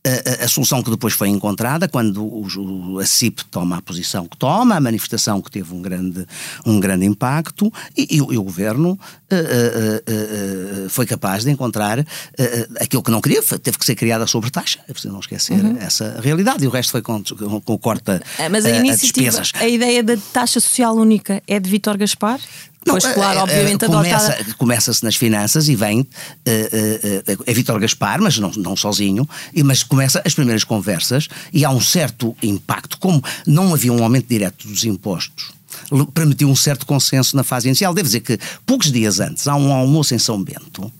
a, 0.06 0.44
a, 0.44 0.48
solução 0.48 0.82
que 0.82 0.90
depois 0.90 1.14
foi 1.14 1.28
encontrada 1.28 1.88
quando 1.88 2.24
o, 2.24 2.98
a 3.00 3.06
CIP 3.06 3.44
toma 3.46 3.78
a 3.78 3.82
posição 3.82 4.26
que 4.26 4.36
toma, 4.36 4.76
a 4.76 4.80
manifestação 4.80 5.42
que 5.42 5.50
teve 5.50 5.74
um 5.74 5.82
grande, 5.82 6.26
um 6.64 6.78
grande 6.78 7.04
impacto 7.04 7.72
e, 7.96 8.02
e, 8.10 8.16
e 8.16 8.38
o 8.38 8.42
governo 8.42 8.90
uh, 8.90 8.96
uh, 9.34 10.86
uh, 10.86 10.90
foi 10.90 11.06
capaz 11.06 11.44
de 11.44 11.50
encontrar 11.50 12.04
aquilo 12.80 13.02
que 13.02 13.10
não 13.10 13.20
queria, 13.20 13.42
teve 13.42 13.78
que 13.78 13.84
ser 13.84 13.94
criada 13.94 14.24
a 14.24 14.26
sobretaxa, 14.26 14.78
é 14.88 14.92
preciso 14.92 15.12
não 15.12 15.20
esquecer 15.20 15.62
uhum. 15.64 15.76
essa 15.78 16.20
realidade 16.20 16.64
e 16.64 16.66
o 16.66 16.70
resto 16.70 16.92
foi 16.92 17.02
com, 17.02 17.22
com, 17.22 17.60
com 17.60 17.78
corta 17.78 18.22
Mas 18.50 18.64
a 18.64 18.70
iniciativa, 18.70 19.42
a 19.54 19.68
ideia 19.68 20.02
da 20.02 20.16
taxa 20.32 20.60
social 20.60 20.94
única 20.96 21.42
é 21.46 21.58
de 21.58 21.68
Vítor 21.68 21.96
Gaspar? 21.96 22.40
Pois, 22.86 23.04
não, 23.04 23.14
claro, 23.14 23.38
é, 23.38 23.42
obviamente 23.42 23.84
uh, 23.84 23.88
começa, 23.88 24.46
Começa-se 24.56 25.04
nas 25.04 25.16
finanças 25.16 25.68
e 25.68 25.74
vem 25.74 26.00
uh, 26.00 26.04
uh, 26.04 27.42
é 27.44 27.52
Vítor 27.52 27.80
Gaspar, 27.80 28.20
mas 28.20 28.38
não, 28.38 28.50
não 28.56 28.76
sozinho, 28.76 29.28
mas 29.64 29.82
começa 29.82 30.22
as 30.24 30.34
primeiras 30.34 30.64
conversas 30.64 31.28
e 31.52 31.64
há 31.64 31.70
um 31.70 31.80
certo 31.80 32.36
impacto. 32.42 32.98
Como 32.98 33.22
não 33.46 33.74
havia 33.74 33.92
um 33.92 34.02
aumento 34.02 34.28
direto 34.28 34.68
dos 34.68 34.84
impostos, 34.84 35.52
permitiu 36.14 36.48
um 36.48 36.56
certo 36.56 36.86
consenso 36.86 37.36
na 37.36 37.42
fase 37.42 37.68
inicial. 37.68 37.92
Devo 37.92 38.06
dizer 38.06 38.20
que 38.20 38.38
poucos 38.64 38.90
dias 38.90 39.20
antes 39.20 39.46
há 39.48 39.56
um 39.56 39.72
almoço 39.72 40.14
em 40.14 40.18
São 40.18 40.42
Bento 40.42 40.90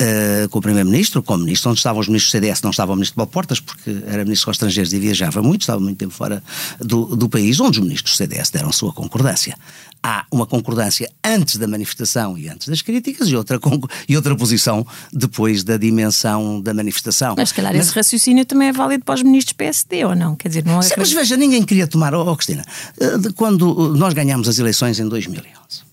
uh, 0.00 0.48
com 0.48 0.58
o 0.58 0.62
Primeiro-Ministro, 0.62 1.22
com 1.22 1.34
o 1.34 1.38
Ministro, 1.38 1.70
onde 1.70 1.78
estavam 1.78 2.00
os 2.00 2.08
ministros 2.08 2.30
do 2.30 2.32
CDS, 2.32 2.62
não 2.62 2.70
estava 2.70 2.92
o 2.92 2.94
Ministro 2.94 3.24
de 3.24 3.30
Portas, 3.30 3.60
porque 3.60 3.90
era 4.06 4.24
Ministro 4.24 4.50
dos 4.50 4.56
Estrangeiros 4.56 4.92
e 4.92 4.98
viajava 4.98 5.42
muito, 5.42 5.62
estava 5.62 5.80
muito 5.80 5.98
tempo 5.98 6.12
fora 6.12 6.42
do, 6.78 7.16
do 7.16 7.28
país, 7.28 7.60
onde 7.60 7.78
os 7.78 7.84
ministros 7.84 8.14
do 8.14 8.16
CDS 8.16 8.50
deram 8.50 8.72
sua 8.72 8.92
concordância. 8.92 9.56
Há 10.02 10.24
uma 10.30 10.46
concordância 10.46 11.10
antes 11.22 11.56
da 11.56 11.66
manifestação 11.68 12.36
e 12.38 12.48
antes 12.48 12.68
das 12.68 12.80
críticas 12.80 13.28
e 13.28 13.36
outra, 13.36 13.60
e 14.08 14.16
outra 14.16 14.34
posição 14.34 14.86
depois 15.12 15.62
da 15.62 15.76
dimensão 15.76 16.60
da 16.60 16.72
manifestação. 16.72 17.34
Mas 17.36 17.50
se 17.50 17.54
calhar 17.54 17.74
mas, 17.74 17.86
esse 17.86 17.94
raciocínio 17.94 18.46
também 18.46 18.68
é 18.68 18.72
válido 18.72 19.04
para 19.04 19.14
os 19.14 19.22
ministros 19.22 19.52
PSD 19.52 20.04
ou 20.06 20.14
não? 20.14 20.34
Quer 20.36 20.48
dizer, 20.48 20.64
não 20.64 20.78
é. 20.78 20.82
Sim, 20.82 20.94
mas 20.96 21.12
veja, 21.12 21.36
ninguém 21.36 21.62
queria 21.62 21.86
tomar. 21.86 22.14
Oh, 22.14 22.34
Cristina, 22.34 22.64
eh, 22.98 23.16
quando 23.36 23.94
nós 23.96 24.14
ganhámos 24.14 24.48
as 24.48 24.58
eleições 24.58 24.98
em 24.98 25.06
2011 25.06 25.89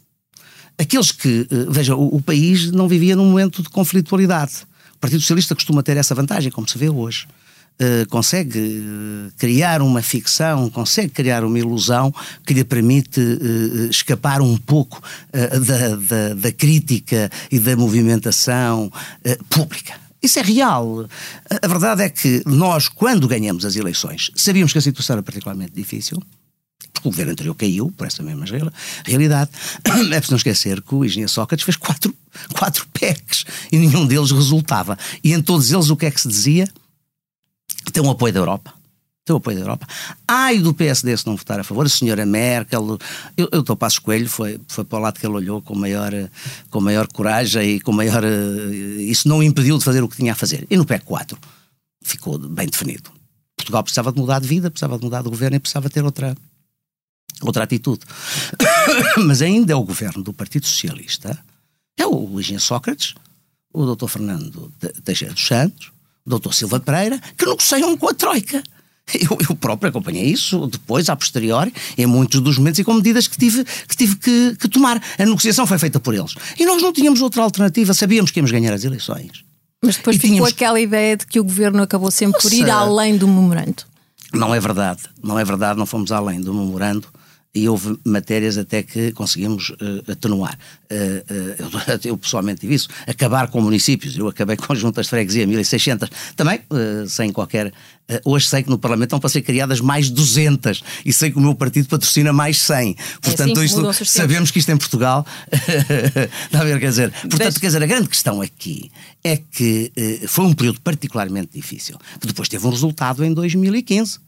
aqueles 0.78 1.12
que, 1.12 1.48
eh, 1.50 1.66
veja, 1.70 1.96
o, 1.96 2.16
o, 2.16 2.22
país 2.22 2.72
não 2.72 2.88
vivia 2.88 3.16
num 3.16 3.26
momento 3.26 3.64
de 3.64 3.70
conflitualidade. 3.70 4.54
O 4.96 5.00
Partido 5.00 5.22
Socialista 5.22 5.56
costuma 5.56 5.84
ter 5.84 5.98
essa 5.98 6.14
vantagem, 6.16 6.52
como 6.52 6.68
se 6.68 6.78
vê 6.78 6.90
hoje. 6.90 7.28
Uh, 7.80 8.10
consegue 8.10 8.58
uh, 8.58 9.32
criar 9.38 9.84
uma 9.84 10.02
ficção, 10.02 10.68
consegue 10.68 11.10
criar 11.10 11.44
uma 11.44 11.60
ilusão 11.60 12.12
que 12.44 12.52
lhe 12.52 12.64
permite 12.64 13.20
uh, 13.20 13.90
escapar 13.92 14.42
um 14.42 14.58
pouco 14.58 15.00
da, 15.32 15.96
da, 15.96 16.34
da, 16.34 16.52
crítica 16.52 17.30
e 17.52 17.60
da 17.60 17.76
movimentação 17.76 18.92
pública. 19.48 19.94
Isso 20.24 20.40
é 20.40 20.42
real. 20.42 21.08
A 21.62 21.68
verdade 21.68 22.02
é 22.02 22.10
que 22.10 22.42
nós, 22.48 22.90
quando 22.90 23.28
ganhamos 23.28 23.64
as 23.64 23.76
eleições, 23.76 24.32
sabíamos 24.36 24.72
que 24.72 24.80
a 24.80 24.82
situação 24.82 25.14
era 25.14 25.24
particularmente 25.24 25.74
difícil 25.76 26.20
o 27.00 27.12
governo 27.12 27.32
anterior 27.32 27.56
caiu 27.56 27.92
por 27.92 28.08
essa 28.08 28.24
mesma 28.24 28.46
realidade. 29.06 29.52
É 30.08 30.20
preciso 30.20 30.32
não 30.32 30.38
esquecer 30.38 30.82
que 30.82 30.96
o 30.96 31.04
engenheiro 31.04 31.32
Sócrates 31.32 31.66
fez 31.66 31.76
quatro, 31.76 32.14
quatro 32.54 32.88
PECs 32.94 33.46
e 33.72 33.78
nenhum 33.78 34.06
deles 34.06 34.32
resultava. 34.32 34.98
E 35.24 35.34
em 35.34 35.42
todos 35.42 35.72
eles 35.72 35.90
o 35.90 35.96
que 35.96 36.06
é 36.06 36.12
que 36.12 36.22
se 36.22 36.28
dizia? 36.28 36.68
Tem 37.92 38.04
um 38.04 38.10
apoio 38.10 38.34
da 38.34 38.40
Europa. 38.40 38.74
Tem 39.26 39.34
o 39.34 39.38
apoio 39.38 39.58
da 39.58 39.64
Europa. 39.64 39.88
Ai 40.28 40.60
do 40.60 40.74
PSD 40.74 41.18
se 41.18 41.28
não 41.28 41.36
votar 41.36 41.60
a 41.60 41.64
favor, 41.64 41.86
a 41.86 41.90
senhora 41.90 42.26
Merkel, 42.26 42.98
eu, 43.36 43.50
eu 43.52 43.60
estou 43.60 43.76
Passos 43.76 44.00
Coelho, 44.00 44.30
foi, 44.30 44.60
foi 44.68 44.86
para 44.86 45.00
o 45.00 45.02
lado 45.02 45.20
que 45.20 45.26
ele 45.26 45.36
olhou 45.36 45.62
com 45.62 45.76
maior, 45.76 46.12
com 46.70 46.80
maior 46.80 47.08
coragem 47.08 47.76
e 47.76 47.80
com 47.82 47.92
maior. 47.92 48.24
Isso 49.00 49.28
não 49.28 49.44
impediu 49.44 49.78
de 49.78 49.84
fazer 49.84 50.02
o 50.02 50.08
que 50.08 50.16
tinha 50.16 50.32
a 50.32 50.36
fazer. 50.36 50.66
E 50.70 50.78
no 50.78 50.86
PEC 50.86 51.04
4 51.04 51.38
ficou 52.02 52.38
bem 52.38 52.68
definido. 52.68 53.12
Portugal 53.58 53.84
precisava 53.84 54.14
de 54.14 54.20
mudar 54.20 54.40
de 54.40 54.48
vida, 54.48 54.72
precisava 54.72 54.98
de 54.98 55.04
mudar 55.04 55.22
de 55.22 55.30
governo 55.30 55.58
e 55.58 55.60
precisava 55.60 55.90
ter 55.90 56.06
outra, 56.06 56.36
outra 57.42 57.64
atitude. 57.64 58.02
Mas 59.26 59.42
ainda 59.42 59.74
é 59.74 59.76
o 59.76 59.84
governo 59.84 60.24
do 60.24 60.34
Partido 60.34 60.66
Socialista, 60.66 61.38
é 61.98 62.06
o 62.06 62.40
engenheiro 62.40 62.64
Sócrates, 62.64 63.16
o 63.74 63.86
doutor 63.86 64.08
Fernando 64.08 64.72
Teixeira 65.04 65.34
dos 65.34 65.46
Santos, 65.46 65.92
o 66.26 66.30
doutor 66.30 66.54
Silva 66.54 66.80
Pereira, 66.80 67.20
que 67.38 67.46
negociam 67.46 67.96
com 67.98 68.10
a 68.10 68.14
Troika. 68.14 68.64
Eu, 69.14 69.38
eu, 69.50 69.56
próprio 69.56 69.90
acompanhei 69.90 70.26
isso 70.26 70.68
depois, 70.68 71.08
a 71.08 71.16
posteriori, 71.16 71.74
em 71.98 72.06
muitos 72.06 72.42
dos 72.42 72.58
momentos 72.58 72.80
e 72.80 72.84
com 72.84 72.94
medidas 72.94 73.26
que 73.26 73.38
tive, 73.38 73.64
que, 73.64 73.96
tive 73.96 74.16
que, 74.18 74.56
que, 74.58 74.68
tomar. 74.68 75.02
A 75.18 75.26
negociação 75.26 75.66
foi 75.66 75.78
feita 75.78 75.98
por 75.98 76.14
eles. 76.14 76.36
E 76.60 76.66
nós 76.66 76.82
não 76.82 76.92
tínhamos 76.92 77.22
outra 77.22 77.42
alternativa, 77.42 77.94
sabíamos 77.94 78.32
que 78.32 78.40
íamos 78.40 78.52
ganhar 78.52 78.74
as 78.74 78.84
eleições. 78.84 79.46
Mas 79.82 79.96
depois 79.96 80.18
e 80.18 80.20
ficou 80.20 80.36
tínhamos... 80.36 80.54
aquela 80.54 80.80
ideia 80.80 81.16
de 81.16 81.26
que 81.26 81.40
o 81.40 81.44
governo 81.44 81.82
acabou 81.82 82.12
sempre 82.12 82.34
Nossa. 82.34 82.50
por 82.50 82.54
ir 82.54 82.70
além 82.70 83.18
do 83.18 83.28
memorando. 83.28 83.84
Não 84.34 84.54
é 84.54 84.60
verdade, 84.60 85.04
não 85.24 85.40
é 85.40 85.46
verdade, 85.46 85.80
não 85.80 85.86
fomos 85.86 86.12
além 86.12 86.42
do 86.42 86.54
memorando 86.54 87.08
e 87.54 87.68
houve 87.68 87.98
matérias 88.06 88.58
até 88.58 88.84
que 88.84 89.12
conseguimos 89.12 89.70
uh, 89.70 90.12
atenuar. 90.12 90.58
Uh, 90.92 90.96
uh, 90.96 92.00
eu, 92.06 92.12
eu, 92.12 92.18
pessoalmente 92.18 92.62
tive 92.62 92.76
isso. 92.76 92.88
Acabar 93.08 93.48
com 93.48 93.62
municípios. 93.62 94.16
Eu 94.18 94.28
acabei 94.28 94.56
com 94.56 94.76
juntas 94.76 95.08
de 95.08 95.10
freguesia, 95.10 95.48
1600. 95.48 96.10
Também, 96.36 96.62
sem 97.08 97.32
qualquer. 97.32 97.74
hoje 98.24 98.48
sei 98.48 98.64
que 98.64 98.70
no 98.70 98.78
Parlamento 98.78 99.08
estão 99.08 99.20
para 99.20 99.30
ser 99.30 99.42
criadas 99.42 99.82
mais 99.82 100.10
200 100.10 100.84
e 101.06 101.12
sei 101.12 101.32
que 101.32 101.38
o 101.38 101.42
meu 101.42 101.56
partido 101.56 101.88
patrocina 101.88 102.32
mais 102.32 102.60
100. 102.62 102.96
Portanto, 103.22 103.60
é 103.60 103.64
assim, 103.64 103.90
isto, 103.90 104.06
sabemos 104.06 104.52
que 104.52 104.60
isto 104.60 104.72
em 104.72 104.78
Portugal. 104.78 105.26
Está 106.46 106.62
a 106.62 106.64
ver, 106.64 106.80
quer 106.80 106.90
dizer. 106.90 107.12
Portanto, 107.12 107.40
Deixe... 107.40 107.60
quer 107.60 107.68
dizer, 107.68 107.84
a 107.84 107.88
grande 107.88 108.08
questão 108.08 108.42
aqui 108.42 108.92
é 109.24 109.38
que 109.38 109.92
foi 110.28 110.46
um 110.46 110.54
período 110.54 110.80
particularmente 110.82 111.50
difícil, 111.54 111.98
que 112.20 112.28
depois 112.28 112.48
teve 112.48 112.66
um 112.68 112.70
resultado 112.70 113.26
em 113.26 113.34
2015 113.34 114.27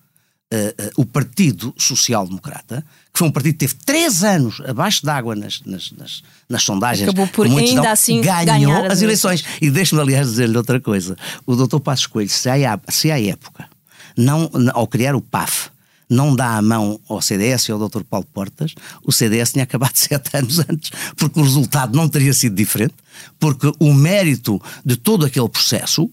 uh, 0.53 1.01
o 1.01 1.05
Partido 1.05 1.73
Social 1.77 2.25
Democrata, 2.27 2.83
que 3.13 3.19
foi 3.19 3.27
um 3.27 3.31
partido 3.31 3.53
que 3.53 3.59
teve 3.59 3.75
três 3.85 4.23
anos 4.23 4.61
abaixo 4.65 5.05
d'água 5.05 5.35
nas, 5.35 5.61
nas, 5.65 5.91
nas, 5.91 6.23
nas 6.47 6.63
sondagens, 6.63 7.07
Acabou 7.07 7.27
por 7.27 7.45
ainda 7.45 7.81
não, 7.81 7.91
assim 7.91 8.21
ganhou 8.21 8.85
as 8.85 9.01
eleições. 9.01 9.43
E 9.61 9.69
deixe-me, 9.69 10.01
aliás, 10.01 10.27
dizer-lhe 10.27 10.57
outra 10.57 10.79
coisa: 10.79 11.15
o 11.45 11.55
doutor 11.55 11.79
Passos 11.79 12.07
Coelho, 12.07 12.29
se 12.29 12.49
à, 12.49 12.79
se 12.89 13.11
à 13.11 13.21
época, 13.21 13.67
não, 14.17 14.49
ao 14.73 14.87
criar 14.87 15.15
o 15.15 15.21
PAF, 15.21 15.69
não 16.09 16.35
dá 16.35 16.57
a 16.57 16.61
mão 16.61 16.99
ao 17.07 17.21
CDS 17.21 17.69
e 17.69 17.71
ao 17.71 17.87
Dr. 17.87 18.01
Paulo 18.03 18.25
Portas, 18.33 18.73
o 19.03 19.11
CDS 19.11 19.51
tinha 19.51 19.63
acabado 19.63 19.93
sete 19.97 20.35
anos 20.35 20.59
antes, 20.59 20.91
porque 21.15 21.39
o 21.39 21.43
resultado 21.43 21.95
não 21.95 22.09
teria 22.09 22.33
sido 22.33 22.55
diferente, 22.55 22.95
porque 23.39 23.71
o 23.79 23.93
mérito 23.93 24.59
de 24.83 24.95
todo 24.95 25.25
aquele 25.25 25.47
processo 25.47 26.09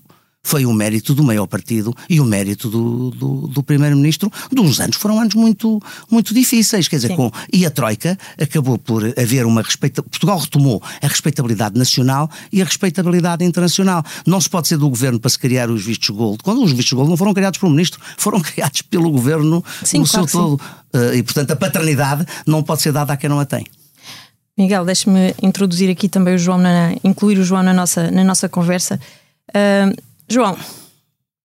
foi 0.46 0.64
o 0.64 0.72
mérito 0.72 1.12
do 1.12 1.24
maior 1.24 1.48
partido 1.48 1.92
e 2.08 2.20
o 2.20 2.24
mérito 2.24 2.70
do, 2.70 3.10
do, 3.10 3.48
do 3.48 3.62
primeiro-ministro 3.64 4.30
de 4.52 4.60
uns 4.60 4.78
anos 4.78 4.94
foram 4.96 5.18
anos 5.18 5.34
muito, 5.34 5.82
muito 6.08 6.32
difíceis, 6.32 6.86
quer 6.86 6.96
dizer, 6.96 7.16
com, 7.16 7.32
e 7.52 7.66
a 7.66 7.70
Troika 7.70 8.16
acabou 8.40 8.78
por 8.78 9.02
haver 9.18 9.44
uma 9.44 9.60
respeita, 9.60 10.04
Portugal 10.04 10.38
retomou 10.38 10.80
a 11.02 11.08
respeitabilidade 11.08 11.76
nacional 11.76 12.30
e 12.52 12.62
a 12.62 12.64
respeitabilidade 12.64 13.44
internacional. 13.44 14.04
Não 14.24 14.40
se 14.40 14.48
pode 14.48 14.68
ser 14.68 14.78
do 14.78 14.88
governo 14.88 15.18
para 15.18 15.30
se 15.30 15.38
criar 15.38 15.68
os 15.68 15.84
vistos 15.84 16.10
gold, 16.10 16.38
quando 16.44 16.62
os 16.62 16.70
vistos 16.70 16.92
gold 16.92 17.10
não 17.10 17.16
foram 17.16 17.34
criados 17.34 17.58
pelo 17.58 17.72
ministro, 17.72 18.00
foram 18.16 18.38
criados 18.40 18.82
pelo 18.82 19.10
governo 19.10 19.64
sim, 19.82 19.98
no 19.98 20.06
claro 20.06 20.28
seu 20.28 20.40
todo. 20.40 20.62
Uh, 20.94 21.14
e 21.16 21.24
portanto 21.24 21.50
a 21.50 21.56
paternidade 21.56 22.24
não 22.46 22.62
pode 22.62 22.82
ser 22.82 22.92
dada 22.92 23.12
a 23.12 23.16
quem 23.16 23.28
não 23.28 23.40
a 23.40 23.44
tem. 23.44 23.66
Miguel, 24.56 24.84
deixe-me 24.84 25.34
introduzir 25.42 25.90
aqui 25.90 26.08
também 26.08 26.36
o 26.36 26.38
João, 26.38 26.56
na, 26.56 26.94
incluir 27.02 27.36
o 27.36 27.44
João 27.44 27.64
na 27.64 27.74
nossa, 27.74 28.12
na 28.12 28.22
nossa 28.22 28.48
conversa. 28.48 29.00
Uh, 29.50 30.06
João, 30.28 30.56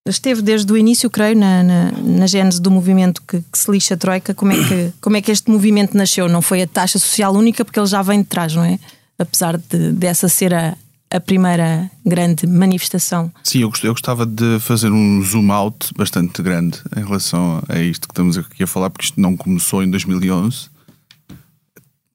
esteve 0.07 0.41
desde 0.41 0.71
o 0.71 0.77
início, 0.77 1.09
creio, 1.09 1.37
na, 1.37 1.63
na, 1.63 1.91
na 1.91 2.27
gênese 2.27 2.61
do 2.61 2.71
movimento 2.71 3.21
que, 3.21 3.41
que, 3.41 3.57
se 3.57 3.69
lixa 3.69 3.93
a 3.93 3.97
Troika. 3.97 4.33
Como 4.33 4.51
é, 4.51 4.55
que, 4.55 4.93
como 4.99 5.17
é 5.17 5.21
que 5.21 5.31
este 5.31 5.49
movimento 5.49 5.95
nasceu? 5.95 6.27
Não 6.27 6.41
foi 6.41 6.63
a 6.63 6.67
taxa 6.67 6.97
social 6.97 7.33
única, 7.33 7.63
porque 7.63 7.79
ele 7.79 7.87
já 7.87 8.01
vem 8.01 8.21
de 8.21 8.27
trás, 8.27 8.55
não 8.55 8.63
é? 8.63 8.79
Apesar 9.19 9.57
de, 9.57 9.91
dessa 9.91 10.27
ser 10.27 10.53
a, 10.53 10.75
a 11.11 11.19
primeira 11.19 11.89
grande 12.03 12.47
manifestação. 12.47 13.31
Sim, 13.43 13.59
eu, 13.59 13.71
eu 13.83 13.91
gostava 13.91 14.25
de 14.25 14.59
fazer 14.59 14.91
um 14.91 15.23
zoom 15.23 15.51
out 15.51 15.93
bastante 15.95 16.41
grande 16.41 16.79
em 16.97 17.03
relação 17.03 17.61
a 17.69 17.79
isto 17.79 18.07
que 18.07 18.13
estamos 18.13 18.37
aqui 18.37 18.63
a 18.63 18.67
falar, 18.67 18.89
porque 18.89 19.05
isto 19.05 19.21
não 19.21 19.37
começou 19.37 19.83
em 19.83 19.89
2011. 19.89 20.71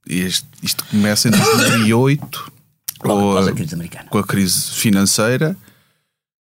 Este, 0.09 0.47
isto 0.63 0.85
começa 0.87 1.29
em 1.29 1.33
2008 1.33 2.53
com 2.99 3.37
a, 3.39 4.05
com 4.09 4.19
a 4.19 4.25
crise 4.25 4.71
financeira 4.73 5.57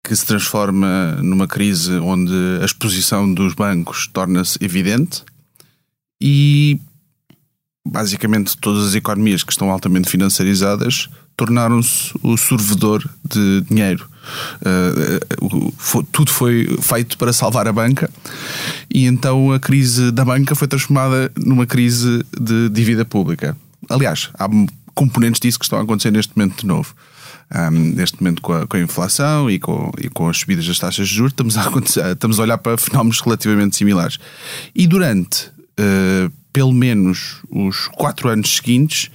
que 0.02 0.14
se 0.14 0.24
transforma 0.24 1.18
numa 1.22 1.46
crise 1.46 1.92
onde 1.94 2.32
a 2.60 2.64
exposição 2.64 3.32
dos 3.32 3.54
bancos 3.54 4.06
torna-se 4.06 4.58
evidente 4.60 5.22
e 6.20 6.80
basicamente 7.86 8.56
todas 8.56 8.88
as 8.88 8.94
economias 8.94 9.42
que 9.42 9.52
estão 9.52 9.70
altamente 9.70 10.08
financiarizadas 10.08 11.08
tornaram-se 11.36 12.12
o 12.22 12.36
servidor 12.36 13.08
de 13.24 13.62
dinheiro. 13.62 14.08
Foi, 15.76 16.04
tudo 16.10 16.30
foi 16.30 16.76
feito 16.82 17.16
para 17.16 17.32
salvar 17.32 17.68
a 17.68 17.72
banca 17.72 18.10
e 18.92 19.06
então 19.06 19.52
a 19.52 19.60
crise 19.60 20.10
da 20.10 20.24
banca 20.24 20.54
foi 20.54 20.66
transformada 20.66 21.30
numa 21.36 21.64
crise 21.64 22.24
de 22.38 22.68
dívida 22.68 23.04
pública. 23.04 23.56
Aliás, 23.88 24.30
há 24.34 24.48
componentes 24.94 25.40
disso 25.40 25.58
que 25.58 25.64
estão 25.64 25.78
a 25.78 25.82
acontecer 25.82 26.10
neste 26.10 26.36
momento 26.36 26.60
de 26.60 26.66
novo. 26.66 26.94
Um, 27.54 27.94
neste 27.94 28.20
momento 28.20 28.42
com 28.42 28.52
a, 28.52 28.66
com 28.66 28.76
a 28.76 28.80
inflação 28.80 29.50
e 29.50 29.58
com, 29.58 29.90
e 29.98 30.10
com, 30.10 30.28
as 30.28 30.38
subidas 30.38 30.66
das 30.66 30.78
taxas 30.78 31.08
de 31.08 31.14
juros, 31.14 31.32
estamos 31.32 31.56
a, 31.56 31.64
estamos 32.12 32.38
a 32.38 32.42
olhar 32.42 32.58
para 32.58 32.76
fenómenos 32.76 33.20
relativamente 33.20 33.76
similares. 33.76 34.18
E 34.74 34.86
durante 34.86 35.46
uh, 35.46 36.30
pelo 36.52 36.72
menos 36.72 37.42
os 37.50 37.88
quatro 37.88 38.28
anos 38.28 38.56
seguintes, 38.56 39.10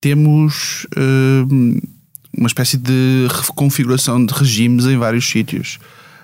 temos 0.00 0.86
uh, 0.96 1.80
uma 2.36 2.46
espécie 2.46 2.76
de 2.76 3.28
reconfiguração 3.30 4.24
de 4.24 4.32
regimes 4.34 4.86
em 4.86 4.96
vários 4.96 5.28
sítios. 5.28 5.78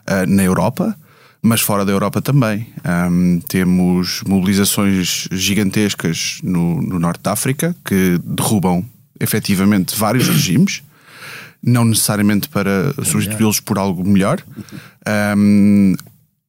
Uh, 0.09 0.27
na 0.29 0.43
Europa, 0.43 0.95
mas 1.45 1.61
fora 1.61 1.85
da 1.85 1.93
Europa 1.93 2.23
também. 2.23 2.67
Um, 3.11 3.39
temos 3.41 4.23
mobilizações 4.27 5.29
gigantescas 5.31 6.39
no, 6.43 6.81
no 6.81 6.99
Norte 6.99 7.23
da 7.23 7.33
África 7.33 7.77
que 7.85 8.19
derrubam 8.25 8.85
efetivamente 9.21 9.95
vários 9.95 10.27
regimes, 10.27 10.83
não 11.64 11.85
necessariamente 11.85 12.49
para 12.49 12.92
substituí-los 13.04 13.61
por 13.61 13.78
algo 13.78 14.06
melhor. 14.06 14.42
Um, 15.37 15.94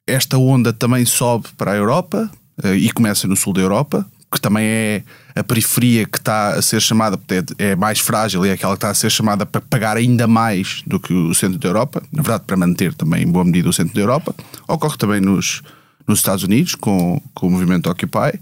esta 0.05 0.38
onda 0.38 0.74
também 0.74 1.05
sobe 1.05 1.48
para 1.57 1.72
a 1.72 1.75
Europa, 1.75 2.29
uh, 2.63 2.75
e 2.75 2.91
começa 2.91 3.27
no 3.27 3.36
sul 3.36 3.53
da 3.53 3.62
Europa, 3.62 4.05
que 4.31 4.41
também 4.41 4.65
é 4.65 5.03
a 5.34 5.43
periferia 5.43 6.05
que 6.05 6.17
está 6.17 6.50
a 6.50 6.62
ser 6.62 6.81
chamada, 6.81 7.17
é, 7.57 7.72
é 7.72 7.75
mais 7.75 8.00
frágil 8.00 8.45
e 8.45 8.50
é 8.50 8.53
aquela 8.53 8.74
que 8.74 8.77
está 8.77 8.89
a 8.89 8.93
ser 8.93 9.10
chamada 9.10 9.45
para 9.45 9.62
pagar 9.62 9.95
ainda 9.95 10.27
mais 10.27 10.84
do 10.86 11.00
que 11.00 11.13
o 11.13 11.34
centro 11.34 11.57
da 11.57 11.69
Europa, 11.69 12.03
na 12.12 12.22
verdade 12.22 12.43
para 12.45 12.57
manter 12.57 12.93
também 12.93 13.24
em 13.24 13.31
boa 13.31 13.45
medida 13.45 13.69
o 13.69 13.74
centro 13.74 13.93
da 13.93 14.01
Europa. 14.01 14.36
Ocorre 14.67 14.98
também 14.98 15.22
nos, 15.22 15.62
nos 16.05 16.19
Estados 16.19 16.43
Unidos 16.43 16.75
com, 16.75 17.22
com 17.34 17.48
o 17.48 17.51
movimento 17.51 17.89
Occupy 17.89 18.39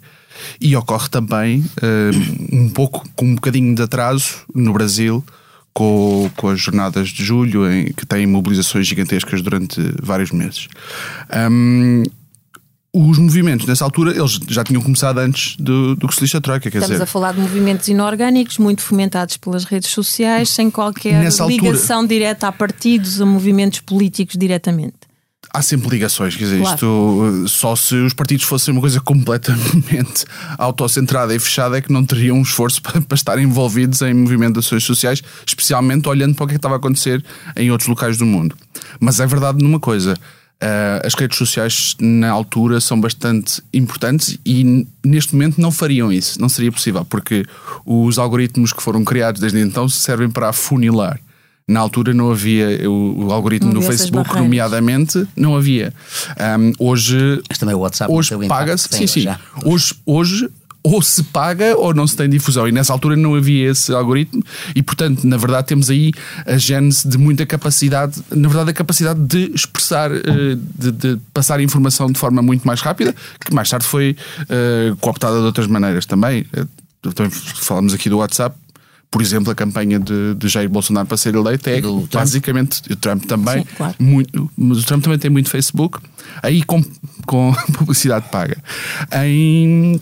e 0.60 0.76
ocorre 0.76 1.10
também 1.10 1.64
um, 2.52 2.64
um 2.64 2.70
pouco, 2.70 3.08
com 3.16 3.26
um 3.26 3.36
bocadinho 3.36 3.76
de 3.76 3.84
atraso 3.84 4.42
no 4.54 4.74
Brasil 4.74 5.24
com, 5.74 6.30
com 6.38 6.50
as 6.50 6.60
jornadas 6.60 7.10
de 7.10 7.24
julho, 7.24 7.70
em, 7.70 7.92
que 7.92 8.06
têm 8.06 8.28
mobilizações 8.28 8.86
gigantescas 8.88 9.42
durante 9.42 9.82
vários 10.02 10.32
meses. 10.32 10.68
Um, 11.52 12.04
os 12.96 13.18
movimentos 13.18 13.66
nessa 13.66 13.84
altura 13.84 14.12
eles 14.12 14.40
já 14.48 14.64
tinham 14.64 14.80
começado 14.80 15.18
antes 15.18 15.56
do, 15.58 15.96
do 15.96 16.08
que 16.08 16.14
se 16.14 16.22
lixa 16.22 16.38
a 16.38 16.42
Troika. 16.42 16.70
Quer 16.70 16.78
Estamos 16.78 16.92
dizer, 16.92 17.04
a 17.04 17.08
falar 17.08 17.34
de 17.34 17.42
movimentos 17.42 17.88
inorgânicos, 17.88 18.60
muito 18.60 18.84
fomentados 18.84 19.36
pelas 19.36 19.64
redes 19.64 19.90
sociais, 19.90 20.50
sem 20.50 20.70
qualquer 20.70 21.20
nessa 21.20 21.44
ligação 21.44 22.02
altura, 22.02 22.16
direta 22.16 22.48
a 22.48 22.52
partidos, 22.52 23.20
a 23.20 23.26
movimentos 23.26 23.80
políticos 23.80 24.38
diretamente. 24.38 24.94
Há 25.56 25.62
sempre 25.62 25.88
ligações, 25.90 26.36
quer 26.36 26.46
dizer, 26.46 26.60
claro. 26.62 26.76
isto 26.76 27.48
só 27.48 27.76
se 27.76 27.94
os 27.94 28.12
partidos 28.12 28.44
fossem 28.46 28.72
uma 28.72 28.82
coisa 28.82 29.00
completamente 29.00 30.26
autocentrada 30.58 31.36
e 31.36 31.38
fechada 31.38 31.78
é 31.78 31.82
que 31.82 31.94
não 31.94 32.04
teriam 32.04 32.38
um 32.38 32.42
esforço 32.42 32.82
para, 32.82 33.00
para 33.00 33.16
estar 33.16 33.38
envolvidos 33.38 34.02
em 34.02 34.16
movimentações 34.16 34.84
sociais, 34.84 35.22
especialmente 35.46 36.10
olhando 36.10 36.34
para 36.34 36.44
o 36.44 36.48
que, 36.48 36.54
é 36.54 36.56
que 36.56 36.58
estava 36.58 36.74
a 36.74 36.78
acontecer 36.78 37.24
em 37.56 37.70
outros 37.70 37.88
locais 37.88 38.18
do 38.18 38.26
mundo. 38.26 38.56
Mas 39.00 39.20
é 39.20 39.28
verdade 39.28 39.64
numa 39.64 39.80
coisa, 39.80 40.16
Uh, 40.64 41.06
as 41.06 41.14
redes 41.14 41.38
sociais 41.38 41.94
na 42.00 42.30
altura 42.30 42.80
são 42.80 42.98
bastante 43.02 43.62
importantes 43.74 44.40
e 44.46 44.88
neste 45.04 45.36
momento 45.36 45.60
não 45.60 45.74
fariam 45.74 46.10
isso, 46.10 46.40
não 46.40 46.48
seria 46.48 46.72
possível, 46.72 47.04
porque 47.04 47.46
os 47.86 48.18
algoritmos 48.18 48.72
que 48.72 48.82
foram 48.82 49.04
criados 49.04 49.42
desde 49.42 49.60
então 49.60 49.90
servem 49.90 50.30
para 50.30 50.48
afunilar. 50.48 51.20
Na 51.68 51.80
altura 51.80 52.14
não 52.14 52.30
havia 52.30 52.90
o, 52.90 53.26
o 53.26 53.32
algoritmo 53.32 53.74
do 53.74 53.82
Facebook, 53.82 54.36
nomeadamente, 54.36 55.26
não 55.36 55.56
havia. 55.56 55.94
Um, 56.60 56.74
hoje. 56.78 57.42
Mas 57.48 57.58
também 57.58 57.74
o 57.74 57.80
WhatsApp 57.80 58.12
hoje 58.12 58.36
paga-se. 58.48 58.90
Sim, 58.92 59.08
sim. 59.08 59.26
Hoje, 59.64 59.96
hoje 60.06 60.50
ou 60.84 61.02
se 61.02 61.24
paga 61.24 61.78
ou 61.78 61.94
não 61.94 62.06
se 62.06 62.16
tem 62.16 62.30
difusão. 62.30 62.68
E 62.68 62.72
nessa 62.72 62.92
altura 62.92 63.16
não 63.16 63.34
havia 63.34 63.72
esse 63.72 63.94
algoritmo, 63.94 64.44
e 64.76 64.84
portanto, 64.84 65.26
na 65.26 65.38
verdade, 65.38 65.68
temos 65.68 65.90
aí 65.90 66.12
a 66.46 66.58
gênese 66.58 67.08
de 67.08 67.18
muita 67.18 67.46
capacidade, 67.46 68.22
na 68.30 68.50
verdade, 68.50 68.72
a 68.72 68.74
capacidade 68.74 69.20
de 69.22 69.52
expressar, 69.56 70.12
eh, 70.12 70.58
de, 70.78 70.92
de 70.92 71.20
passar 71.34 71.62
informação 71.62 72.12
de 72.12 72.20
forma 72.20 72.42
muito 72.42 72.68
mais 72.68 72.82
rápida, 72.82 73.16
que 73.40 73.54
mais 73.54 73.70
tarde 73.70 73.86
foi 73.86 74.18
uh, 74.42 74.96
cooptada 74.98 75.40
de 75.40 75.46
outras 75.46 75.68
maneiras 75.68 76.06
também. 76.06 76.46
Eh, 76.52 76.66
também 77.16 77.32
falamos 77.32 77.94
aqui 77.94 78.10
do 78.10 78.18
WhatsApp, 78.18 78.56
por 79.14 79.22
exemplo, 79.22 79.52
a 79.52 79.56
campanha 79.56 80.00
de, 80.00 80.34
de 80.34 80.48
Jair 80.48 80.68
Bolsonaro 80.68 81.06
para 81.06 81.18
ser 81.18 81.36
eleito 81.36 81.70
é 81.70 81.80
do 81.80 82.10
basicamente 82.12 82.82
Trump. 82.82 82.98
o 82.98 83.00
Trump 83.00 83.26
também, 83.26 83.60
Sim, 83.60 83.68
claro. 83.78 83.96
muito, 84.00 84.52
mas 84.58 84.80
o 84.80 84.84
Trump 84.84 85.04
também 85.04 85.20
tem 85.20 85.30
muito 85.30 85.52
Facebook, 85.52 86.00
aí 86.42 86.64
com, 86.64 86.84
com 87.28 87.54
publicidade 87.78 88.28
paga. 88.32 88.58
Em 89.24 90.02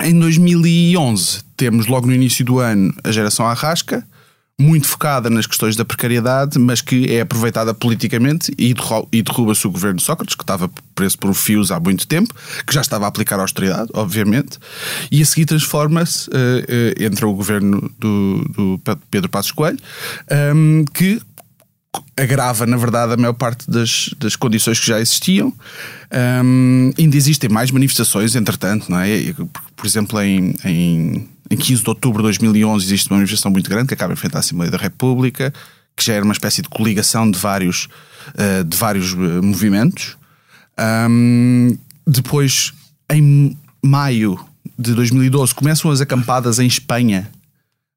em 0.00 0.18
2011 0.18 1.40
temos 1.56 1.88
logo 1.88 2.06
no 2.06 2.14
início 2.14 2.42
do 2.42 2.58
ano 2.58 2.94
a 3.04 3.12
geração 3.12 3.46
Arrasca, 3.46 4.06
muito 4.60 4.88
focada 4.88 5.30
nas 5.30 5.46
questões 5.46 5.76
da 5.76 5.84
precariedade, 5.84 6.58
mas 6.58 6.80
que 6.80 7.14
é 7.14 7.20
aproveitada 7.20 7.72
politicamente 7.72 8.52
e 8.58 8.74
derruba-se 9.22 9.66
o 9.66 9.70
governo 9.70 10.00
Sócrates, 10.00 10.34
que 10.34 10.42
estava 10.42 10.68
preso 10.96 11.16
por 11.16 11.32
fios 11.32 11.70
há 11.70 11.78
muito 11.78 12.08
tempo, 12.08 12.34
que 12.66 12.74
já 12.74 12.80
estava 12.80 13.04
a 13.04 13.08
aplicar 13.08 13.38
a 13.38 13.42
austeridade, 13.42 13.88
obviamente, 13.94 14.58
e 15.12 15.22
a 15.22 15.24
seguir 15.24 15.46
transforma-se, 15.46 16.28
uh, 16.30 16.32
uh, 16.32 17.04
entra 17.04 17.28
o 17.28 17.34
governo 17.34 17.88
do, 18.00 18.44
do 18.56 18.80
Pedro 19.08 19.28
Passos 19.28 19.52
Coelho, 19.52 19.78
um, 20.28 20.80
ehm, 20.80 20.84
que 20.92 21.22
agrava, 22.16 22.66
na 22.66 22.76
verdade, 22.76 23.14
a 23.14 23.16
maior 23.16 23.32
parte 23.32 23.70
das, 23.70 24.10
das 24.18 24.36
condições 24.36 24.78
que 24.78 24.86
já 24.86 25.00
existiam. 25.00 25.52
Um, 26.44 26.92
ainda 26.98 27.16
existem 27.16 27.48
mais 27.48 27.70
manifestações, 27.70 28.34
entretanto, 28.34 28.90
não 28.90 28.98
é? 28.98 29.34
Por 29.76 29.86
exemplo, 29.86 30.20
em, 30.20 30.54
em, 30.64 31.28
em 31.50 31.56
15 31.56 31.82
de 31.82 31.88
outubro 31.88 32.18
de 32.18 32.24
2011 32.24 32.84
existe 32.84 33.10
uma 33.10 33.16
manifestação 33.16 33.50
muito 33.50 33.70
grande 33.70 33.88
que 33.88 33.94
acaba 33.94 34.12
em 34.12 34.16
frente 34.16 34.36
à 34.36 34.40
Assembleia 34.40 34.70
da 34.70 34.78
República, 34.78 35.52
que 35.96 36.04
já 36.04 36.14
era 36.14 36.24
uma 36.24 36.32
espécie 36.32 36.62
de 36.62 36.68
coligação 36.68 37.30
de 37.30 37.38
vários, 37.38 37.88
uh, 38.34 38.64
de 38.64 38.76
vários 38.76 39.12
uh, 39.12 39.42
movimentos. 39.42 40.16
Um, 41.08 41.76
depois, 42.06 42.72
em 43.10 43.56
maio 43.82 44.38
de 44.78 44.94
2012, 44.94 45.54
começam 45.54 45.90
as 45.90 46.00
acampadas 46.00 46.58
em 46.58 46.66
Espanha 46.66 47.30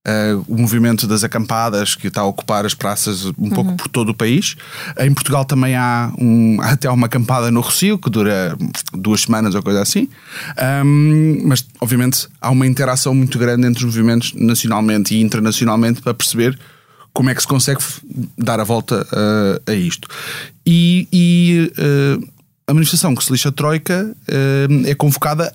Uh, 0.08 0.44
o 0.48 0.58
movimento 0.58 1.06
das 1.06 1.24
acampadas 1.24 1.94
que 1.94 2.08
está 2.08 2.22
a 2.22 2.26
ocupar 2.26 2.66
as 2.66 2.74
praças 2.74 3.24
um 3.26 3.34
uhum. 3.38 3.50
pouco 3.52 3.76
por 3.76 3.88
todo 3.88 4.10
o 4.10 4.16
país. 4.16 4.56
Em 5.00 5.14
Portugal 5.14 5.46
também 5.46 5.76
há, 5.76 6.12
um, 6.18 6.60
há 6.60 6.72
até 6.72 6.90
uma 6.90 7.06
acampada 7.06 7.52
no 7.52 7.62
Rocio 7.62 8.00
que 8.00 8.10
dura 8.10 8.58
duas 8.94 9.22
semanas 9.22 9.54
ou 9.54 9.62
coisa 9.62 9.80
assim. 9.80 10.10
Um, 10.84 11.44
mas, 11.46 11.64
obviamente, 11.80 12.28
há 12.42 12.50
uma 12.50 12.66
interação 12.66 13.14
muito 13.14 13.38
grande 13.38 13.68
entre 13.68 13.86
os 13.86 13.96
movimentos 13.96 14.34
nacionalmente 14.34 15.14
e 15.14 15.22
internacionalmente 15.22 16.02
para 16.02 16.16
perceber 16.16 16.58
como 17.14 17.30
é 17.30 17.36
que 17.36 17.42
se 17.42 17.48
consegue 17.48 17.82
dar 18.36 18.60
a 18.60 18.64
volta 18.64 19.06
uh, 19.06 19.72
a 19.72 19.76
isto. 19.76 20.08
E, 20.66 21.08
e 21.14 21.72
uh, 21.78 22.28
a 22.66 22.74
manifestação 22.74 23.14
que 23.14 23.24
se 23.24 23.32
lixa 23.32 23.50
a 23.50 23.52
Troika 23.52 24.16
é 24.86 24.96
convocada 24.96 25.54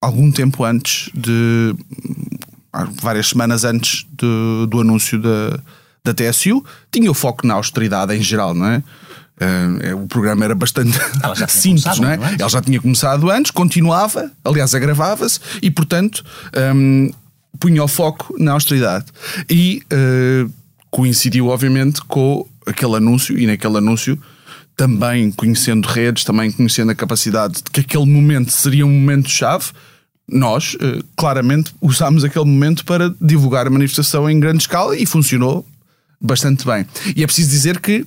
algum 0.00 0.30
tempo 0.30 0.62
antes 0.62 1.10
de 1.12 1.74
várias 3.00 3.28
semanas 3.28 3.64
antes 3.64 4.06
do, 4.12 4.66
do 4.66 4.80
anúncio 4.80 5.20
da, 5.20 5.58
da 6.04 6.14
TSU, 6.14 6.64
tinha 6.90 7.10
o 7.10 7.14
foco 7.14 7.46
na 7.46 7.54
austeridade 7.54 8.14
em 8.14 8.22
geral, 8.22 8.54
não 8.54 8.66
é? 8.66 8.82
Uh, 9.36 9.96
o 9.96 10.06
programa 10.06 10.44
era 10.44 10.54
bastante 10.54 10.96
simples, 11.48 11.98
não 11.98 12.08
é? 12.08 12.18
Ela 12.38 12.48
já 12.48 12.62
tinha 12.62 12.80
começado 12.80 13.30
antes, 13.30 13.50
continuava, 13.50 14.30
aliás, 14.44 14.74
agravava-se 14.74 15.40
e, 15.60 15.70
portanto, 15.70 16.24
um, 16.74 17.10
punha 17.58 17.82
o 17.82 17.88
foco 17.88 18.34
na 18.38 18.52
austeridade. 18.52 19.06
E 19.50 19.82
uh, 19.92 20.50
coincidiu, 20.90 21.48
obviamente, 21.48 22.00
com 22.02 22.46
aquele 22.64 22.96
anúncio, 22.96 23.36
e 23.36 23.46
naquele 23.46 23.78
anúncio, 23.78 24.16
também 24.76 25.32
conhecendo 25.32 25.86
redes, 25.86 26.24
também 26.24 26.50
conhecendo 26.52 26.92
a 26.92 26.94
capacidade 26.94 27.54
de 27.54 27.62
que 27.72 27.80
aquele 27.80 28.06
momento 28.06 28.50
seria 28.50 28.86
um 28.86 28.90
momento 28.90 29.28
chave 29.28 29.66
nós, 30.28 30.76
eh, 30.80 31.00
claramente, 31.16 31.72
usámos 31.80 32.24
aquele 32.24 32.44
momento 32.44 32.84
para 32.84 33.14
divulgar 33.20 33.66
a 33.66 33.70
manifestação 33.70 34.28
em 34.28 34.40
grande 34.40 34.62
escala 34.62 34.96
e 34.96 35.04
funcionou 35.04 35.66
bastante 36.20 36.64
bem. 36.64 36.86
E 37.14 37.22
é 37.22 37.26
preciso 37.26 37.50
dizer 37.50 37.80
que 37.80 38.06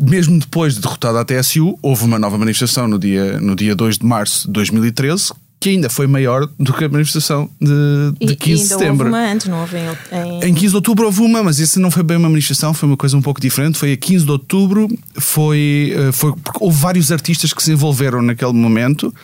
mesmo 0.00 0.38
depois 0.38 0.74
de 0.74 0.80
derrotada 0.80 1.20
a 1.20 1.24
TSU, 1.24 1.78
houve 1.82 2.04
uma 2.04 2.18
nova 2.18 2.38
manifestação 2.38 2.88
no 2.88 2.98
dia, 2.98 3.38
no 3.38 3.54
dia 3.54 3.76
2 3.76 3.98
de 3.98 4.06
março 4.06 4.46
de 4.46 4.52
2013 4.54 5.32
que 5.60 5.68
ainda 5.68 5.90
foi 5.90 6.06
maior 6.06 6.48
do 6.58 6.72
que 6.72 6.86
a 6.86 6.88
manifestação 6.88 7.50
de, 7.60 8.26
de 8.26 8.34
15 8.34 8.62
de 8.62 8.68
setembro. 8.70 9.06
Houve 9.06 9.18
uma 9.18 9.30
antes, 9.30 9.46
não 9.46 9.60
houve 9.60 9.76
em... 9.76 10.48
em 10.48 10.54
15 10.54 10.68
de 10.68 10.74
outubro 10.74 11.04
houve 11.04 11.20
uma, 11.20 11.42
mas 11.42 11.60
esse 11.60 11.78
não 11.78 11.90
foi 11.90 12.02
bem 12.02 12.16
uma 12.16 12.30
manifestação, 12.30 12.72
foi 12.72 12.88
uma 12.88 12.96
coisa 12.96 13.14
um 13.14 13.20
pouco 13.20 13.38
diferente. 13.38 13.76
Foi 13.76 13.92
a 13.92 13.96
15 13.96 14.24
de 14.24 14.30
outubro, 14.30 14.88
foi, 15.18 15.94
eh, 15.94 16.12
foi 16.12 16.32
porque 16.32 16.58
houve 16.64 16.78
vários 16.78 17.12
artistas 17.12 17.52
que 17.52 17.62
se 17.62 17.72
envolveram 17.72 18.22
naquele 18.22 18.54
momento. 18.54 19.14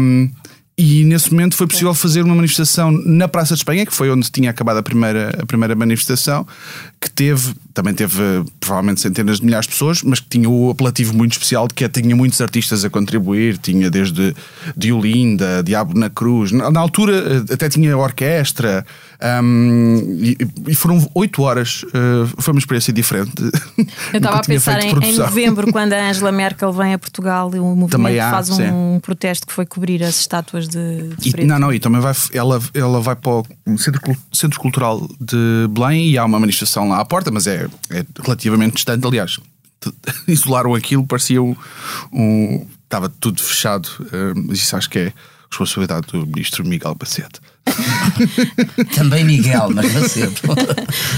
Um, 0.00 0.30
e 0.78 1.04
nesse 1.04 1.32
momento 1.32 1.56
foi 1.56 1.66
possível 1.66 1.92
fazer 1.92 2.22
uma 2.22 2.36
manifestação 2.36 2.92
na 2.92 3.26
Praça 3.26 3.54
de 3.54 3.60
Espanha, 3.60 3.84
que 3.84 3.92
foi 3.92 4.08
onde 4.12 4.30
tinha 4.30 4.48
acabado 4.48 4.76
a 4.76 4.82
primeira, 4.82 5.36
a 5.42 5.44
primeira 5.44 5.74
manifestação, 5.74 6.46
que 7.00 7.10
teve, 7.10 7.52
também 7.74 7.92
teve 7.92 8.22
provavelmente 8.60 9.00
centenas 9.00 9.38
de 9.38 9.44
milhares 9.44 9.66
de 9.66 9.72
pessoas, 9.72 10.04
mas 10.04 10.20
que 10.20 10.28
tinha 10.28 10.48
o 10.48 10.70
apelativo 10.70 11.12
muito 11.12 11.32
especial 11.32 11.66
de 11.66 11.74
que 11.74 11.84
é, 11.84 11.88
tinha 11.88 12.14
muitos 12.14 12.40
artistas 12.40 12.84
a 12.84 12.90
contribuir, 12.90 13.58
tinha 13.58 13.90
desde 13.90 14.36
Diolinda, 14.76 15.64
Diabo 15.64 15.98
na 15.98 16.08
Cruz, 16.08 16.52
na, 16.52 16.70
na 16.70 16.78
altura 16.78 17.44
eh, 17.48 17.54
até 17.54 17.68
tinha 17.68 17.98
orquestra, 17.98 18.86
um, 19.20 19.96
e, 20.20 20.36
e, 20.68 20.74
foram 20.76 21.10
oito 21.14 21.42
horas, 21.42 21.82
uh, 21.82 22.40
foi 22.40 22.54
uma 22.54 22.60
experiência 22.60 22.92
diferente. 22.92 23.42
Eu 24.12 24.18
estava 24.18 24.36
a 24.36 24.42
pensar 24.42 24.80
em, 24.80 24.90
em, 24.90 25.16
novembro, 25.16 25.70
quando 25.72 25.92
a 25.92 26.08
Angela 26.08 26.30
Merkel 26.30 26.72
vem 26.72 26.94
a 26.94 26.98
Portugal 26.98 27.50
e 27.52 27.58
o 27.58 27.64
movimento 27.74 28.20
há, 28.20 28.30
faz 28.30 28.48
um 28.50 28.56
sim. 28.56 29.00
protesto 29.00 29.44
que 29.44 29.52
foi 29.52 29.66
cobrir 29.66 30.04
as 30.04 30.20
estátuas 30.20 30.68
de, 30.68 31.08
de 31.18 31.40
e, 31.40 31.44
Não, 31.44 31.58
não, 31.58 31.72
e 31.72 31.80
também 31.80 32.00
vai, 32.00 32.14
ela, 32.32 32.60
ela 32.72 33.00
vai 33.00 33.16
para 33.16 33.32
o 33.32 33.44
Centro, 33.76 34.16
Centro 34.32 34.60
Cultural 34.60 35.08
de 35.20 35.66
Belém 35.68 36.10
e 36.10 36.16
há 36.18 36.24
uma 36.24 36.38
manifestação 36.38 36.88
lá 36.88 37.00
à 37.00 37.04
porta, 37.04 37.32
mas 37.32 37.48
é, 37.48 37.66
é 37.90 38.06
relativamente 38.22 38.76
distante, 38.76 39.04
aliás. 39.04 39.40
Isolaram 40.28 40.76
aquilo, 40.76 41.04
parecia 41.04 41.42
um, 41.42 41.56
um 42.12 42.66
estava 42.84 43.08
tudo 43.08 43.42
fechado, 43.42 43.88
uh, 44.00 44.52
isso 44.52 44.76
acho 44.76 44.88
que 44.88 44.98
é 44.98 45.12
responsabilidade 45.50 46.06
do 46.12 46.26
ministro 46.26 46.64
Miguel 46.64 46.94
Bacete. 46.94 47.40
Também 48.94 49.24
Miguel, 49.24 49.70
mas 49.74 49.92
não 49.92 50.08
sempre. 50.08 50.42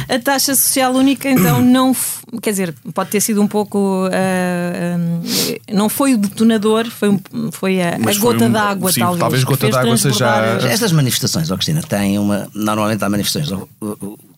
a 0.08 0.18
taxa 0.18 0.54
social 0.54 0.94
única, 0.94 1.30
então, 1.30 1.60
não. 1.60 1.94
Quer 2.42 2.50
dizer, 2.50 2.74
pode 2.94 3.10
ter 3.10 3.20
sido 3.20 3.42
um 3.42 3.46
pouco. 3.48 4.06
Uh, 4.06 5.20
uh, 5.20 5.74
não 5.74 5.88
foi 5.88 6.14
o 6.14 6.18
detonador, 6.18 6.90
foi, 6.90 7.18
foi 7.52 7.82
a, 7.82 7.96
a 7.96 8.14
gota 8.18 8.44
um, 8.44 8.52
d'água, 8.52 8.92
talvez. 8.92 9.20
Talvez 9.20 9.44
gota 9.44 9.68
d'água 9.68 9.96
seja. 9.96 10.58
Estas 10.68 10.92
manifestações, 10.92 11.48
Cristina, 11.48 11.82
têm 11.82 12.18
uma. 12.18 12.48
Normalmente 12.54 13.02
há 13.04 13.08
manifestações. 13.08 13.66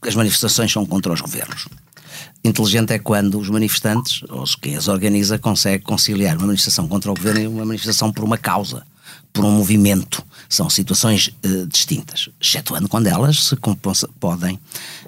As 0.06 0.14
manifestações 0.14 0.72
são 0.72 0.84
contra 0.86 1.12
os 1.12 1.20
governos. 1.20 1.68
Inteligente 2.44 2.92
é 2.92 2.98
quando 2.98 3.38
os 3.38 3.48
manifestantes, 3.48 4.22
ou 4.28 4.44
quem 4.60 4.76
as 4.76 4.88
organiza, 4.88 5.38
consegue 5.38 5.84
conciliar 5.84 6.36
uma 6.36 6.46
manifestação 6.46 6.88
contra 6.88 7.10
o 7.10 7.14
governo 7.14 7.40
e 7.40 7.46
uma 7.46 7.64
manifestação 7.64 8.12
por 8.12 8.24
uma 8.24 8.36
causa 8.36 8.82
por 9.32 9.44
um 9.44 9.50
movimento. 9.50 10.24
São 10.48 10.68
situações 10.68 11.28
uh, 11.44 11.66
distintas, 11.66 12.28
excetuando 12.40 12.88
quando 12.88 13.06
elas 13.06 13.46
se 13.46 13.56
podem 14.20 14.54
uh, 14.54 14.60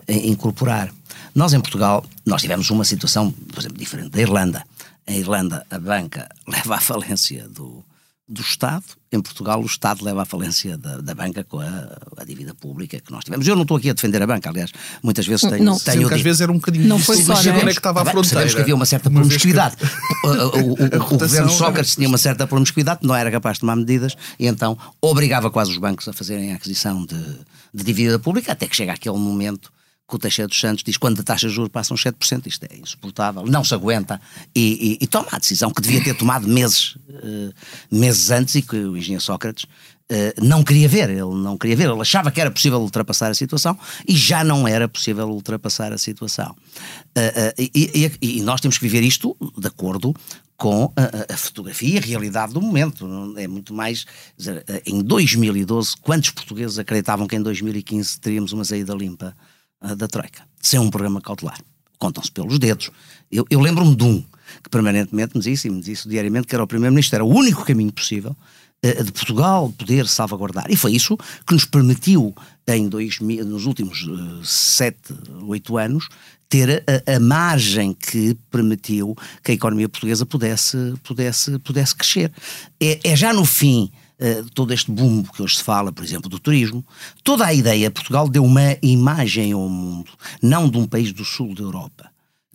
incorporar. 0.08 0.92
Nós 1.34 1.52
em 1.52 1.60
Portugal, 1.60 2.04
nós 2.24 2.42
tivemos 2.42 2.70
uma 2.70 2.84
situação, 2.84 3.30
por 3.30 3.60
exemplo, 3.60 3.78
diferente 3.78 4.10
da 4.10 4.20
Irlanda. 4.20 4.64
Em 5.06 5.18
Irlanda, 5.18 5.66
a 5.70 5.78
banca 5.78 6.28
leva 6.48 6.76
à 6.76 6.80
falência 6.80 7.48
do, 7.48 7.84
do 8.26 8.40
Estado. 8.40 8.84
Em 9.12 9.20
Portugal, 9.20 9.60
o 9.62 9.66
Estado 9.66 10.04
leva 10.04 10.22
à 10.22 10.24
falência 10.24 10.76
da, 10.76 10.96
da 10.96 11.14
banca 11.14 11.44
com 11.44 11.60
a, 11.60 11.98
a, 12.16 12.24
dívida 12.24 12.54
pública 12.54 12.98
que 12.98 13.12
nós 13.12 13.22
tivemos. 13.22 13.46
Eu 13.46 13.54
não 13.54 13.62
estou 13.62 13.76
aqui 13.76 13.90
a 13.90 13.92
defender 13.92 14.20
a 14.22 14.26
banca, 14.26 14.48
aliás, 14.48 14.72
muitas 15.02 15.26
vezes 15.26 15.48
tenho. 15.48 15.62
Não, 15.62 15.78
tenho 15.78 16.12
às 16.12 16.20
vezes 16.20 16.40
era 16.40 16.50
um 16.50 16.56
bocadinho 16.56 16.88
não 16.88 16.98
foi 16.98 17.22
só, 17.22 17.36
sabemos, 17.36 17.62
é 17.62 17.66
que 17.66 17.72
estava 17.72 18.02
à 18.02 18.04
fronteira. 18.04 18.28
Sabemos 18.28 18.54
que 18.54 18.60
havia 18.62 18.74
uma 18.74 18.86
certa 18.86 19.10
promiscuidade. 19.10 19.76
Que... 19.76 19.84
o, 20.26 20.30
o, 20.30 20.72
o, 20.72 21.14
o 21.14 21.18
governo 21.18 21.50
Sócrates 21.50 21.94
tinha 21.94 22.08
uma 22.08 22.18
certa 22.18 22.46
promiscuidade, 22.46 23.00
não 23.02 23.14
era 23.14 23.30
capaz 23.30 23.56
de 23.56 23.60
tomar 23.60 23.76
medidas 23.76 24.16
e 24.38 24.46
então 24.46 24.76
obrigava 25.00 25.50
quase 25.50 25.70
os 25.70 25.78
bancos 25.78 26.08
a 26.08 26.12
fazerem 26.12 26.52
a 26.52 26.56
aquisição 26.56 27.04
de, 27.04 27.22
de 27.72 27.84
dívida 27.84 28.18
pública, 28.18 28.52
até 28.52 28.66
que 28.66 28.74
chega 28.74 28.92
aquele 28.92 29.18
momento 29.18 29.70
que 30.08 30.16
o 30.16 30.18
Teixeira 30.18 30.48
dos 30.48 30.60
Santos 30.60 30.84
diz 30.84 30.96
quando 30.96 31.20
a 31.20 31.22
taxa 31.22 31.48
de 31.48 31.54
juros 31.54 31.70
passam 31.70 31.96
7%, 31.96 32.46
isto 32.46 32.66
é 32.70 32.76
insuportável, 32.76 33.44
não 33.46 33.64
se 33.64 33.74
aguenta 33.74 34.20
e, 34.54 34.98
e, 35.00 35.04
e 35.04 35.06
toma 35.06 35.28
a 35.32 35.38
decisão 35.38 35.70
que 35.70 35.80
devia 35.80 36.02
ter 36.02 36.14
tomado 36.14 36.46
meses, 36.46 36.96
uh, 37.08 37.52
meses 37.90 38.30
antes 38.30 38.54
e 38.54 38.62
que 38.62 38.76
o 38.76 38.96
engenheiro 38.96 39.22
Sócrates 39.22 39.64
uh, 39.64 40.44
não 40.44 40.62
queria 40.62 40.88
ver, 40.88 41.08
ele 41.08 41.34
não 41.34 41.56
queria 41.56 41.74
ver, 41.74 41.88
ele 41.88 42.00
achava 42.00 42.30
que 42.30 42.38
era 42.38 42.50
possível 42.50 42.80
ultrapassar 42.80 43.30
a 43.30 43.34
situação 43.34 43.78
e 44.06 44.14
já 44.14 44.44
não 44.44 44.68
era 44.68 44.86
possível 44.86 45.26
ultrapassar 45.28 45.90
a 45.90 45.98
situação. 45.98 46.54
Uh, 47.16 47.54
e, 47.58 48.10
e, 48.20 48.42
nós 48.42 48.60
temos 48.60 48.76
que 48.76 48.84
viver 48.84 49.02
isto 49.02 49.34
de 49.56 49.66
acordo 49.66 50.14
com 50.54 50.92
a, 50.96 51.32
a, 51.32 51.36
fotografia 51.36 51.94
e 51.94 51.98
a 51.98 52.00
realidade 52.00 52.52
do 52.52 52.60
momento. 52.60 53.08
É 53.36 53.48
muito 53.48 53.72
mais. 53.72 54.04
Dizer, 54.36 54.64
em 54.86 55.02
2012, 55.02 55.96
quantos 56.00 56.30
portugueses 56.30 56.78
acreditavam 56.78 57.26
que 57.26 57.34
em 57.34 57.42
2015 57.42 58.20
teríamos 58.20 58.52
uma 58.52 58.64
saída 58.64 58.94
limpa? 58.94 59.34
Da 59.94 60.08
Troika, 60.08 60.42
sem 60.60 60.78
um 60.78 60.90
programa 60.90 61.20
cautelar. 61.20 61.58
Contam-se 61.98 62.30
pelos 62.30 62.58
dedos. 62.58 62.90
Eu, 63.30 63.46
eu 63.50 63.60
lembro-me 63.60 63.94
de 63.94 64.04
um 64.04 64.24
que 64.62 64.70
permanentemente 64.70 65.36
me 65.36 65.42
disse, 65.42 65.68
e 65.68 65.70
me 65.70 65.80
disse 65.80 66.08
diariamente, 66.08 66.46
que 66.46 66.54
era 66.54 66.62
o 66.62 66.66
Primeiro-Ministro, 66.66 67.16
era 67.16 67.24
o 67.24 67.28
único 67.28 67.64
caminho 67.64 67.92
possível 67.92 68.36
uh, 68.84 69.04
de 69.04 69.12
Portugal 69.12 69.72
poder 69.76 70.06
salvaguardar. 70.06 70.66
E 70.70 70.76
foi 70.76 70.92
isso 70.92 71.16
que 71.46 71.54
nos 71.54 71.64
permitiu, 71.64 72.34
em 72.66 72.88
2000, 72.88 73.44
nos 73.44 73.66
últimos 73.66 74.02
uh, 74.02 74.44
sete, 74.44 75.14
oito 75.46 75.76
anos, 75.76 76.08
ter 76.48 76.84
a, 76.86 77.16
a, 77.16 77.20
margem 77.20 77.94
que 77.94 78.36
permitiu 78.50 79.16
que 79.42 79.50
a 79.50 79.54
economia 79.54 79.88
portuguesa 79.88 80.24
pudesse, 80.24 80.94
pudesse, 81.02 81.58
pudesse 81.58 81.94
crescer. 81.94 82.32
É, 82.80 83.00
é 83.02 83.16
já 83.16 83.32
no 83.32 83.44
fim 83.44 83.90
uh, 84.20 84.50
todo 84.54 84.72
este 84.72 84.90
boom 84.90 85.22
que 85.22 85.42
hoje 85.42 85.56
se 85.56 85.62
fala, 85.62 85.92
por 85.92 86.04
exemplo, 86.04 86.28
do 86.28 86.38
turismo, 86.38 86.84
toda 87.22 87.46
a 87.46 87.54
ideia, 87.54 87.90
Portugal 87.90 88.28
deu 88.28 88.44
uma 88.44 88.76
imagem 88.82 89.52
ao 89.52 89.68
mundo, 89.68 90.10
não 90.42 90.68
de 90.68 90.78
um 90.78 90.86
país 90.86 91.12
do 91.12 91.24
sul 91.24 91.54
da 91.54 91.62
Europa, 91.62 92.10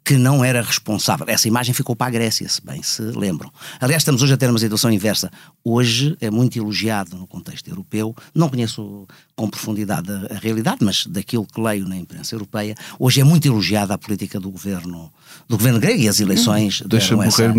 que 0.10 0.18
não 0.18 0.44
era 0.44 0.64
responsável. 0.64 1.24
Essa 1.30 1.48
imagem 1.48 1.72
ficou 1.72 1.96
para 1.96 2.08
a 2.08 2.10
Grécia, 2.10 2.50
se 2.50 2.60
bem 2.66 2.82
se 2.82 3.00
lembram. 3.00 3.52
Aliás, 3.80 4.02
estamos 4.02 4.24
hoje 4.24 4.34
a 4.34 4.38
ter 4.38 4.50
uma 4.50 4.58
situação 4.58 4.92
inversa. 4.92 5.30
Hoje 5.64 6.18
é 6.20 6.32
muito 6.32 6.58
elogiado 6.58 7.16
no 7.16 7.28
contexto 7.28 7.68
europeu, 7.68 8.16
não 8.34 8.50
conheço 8.50 9.08
com 9.36 9.48
profundidade 9.48 10.12
a, 10.12 10.34
a 10.34 10.40
realidade, 10.40 10.80
mas 10.82 11.06
daquilo 11.06 11.46
que 11.46 11.62
leio 11.62 11.88
na 11.88 11.96
imprensa 11.96 12.34
europeia, 12.34 12.74
hoje 12.98 13.22
é 13.22 13.24
muito 13.24 13.48
elogiada 13.48 13.94
a 13.94 14.00
política 14.00 14.40
do 14.40 14.50
governo 14.50 15.12
do 15.48 15.58
governo 15.58 15.80
grego 15.80 16.02
e 16.02 16.08
as 16.08 16.20
eleições. 16.20 16.82
Deixa 16.88 17.16
morrer 17.16 17.54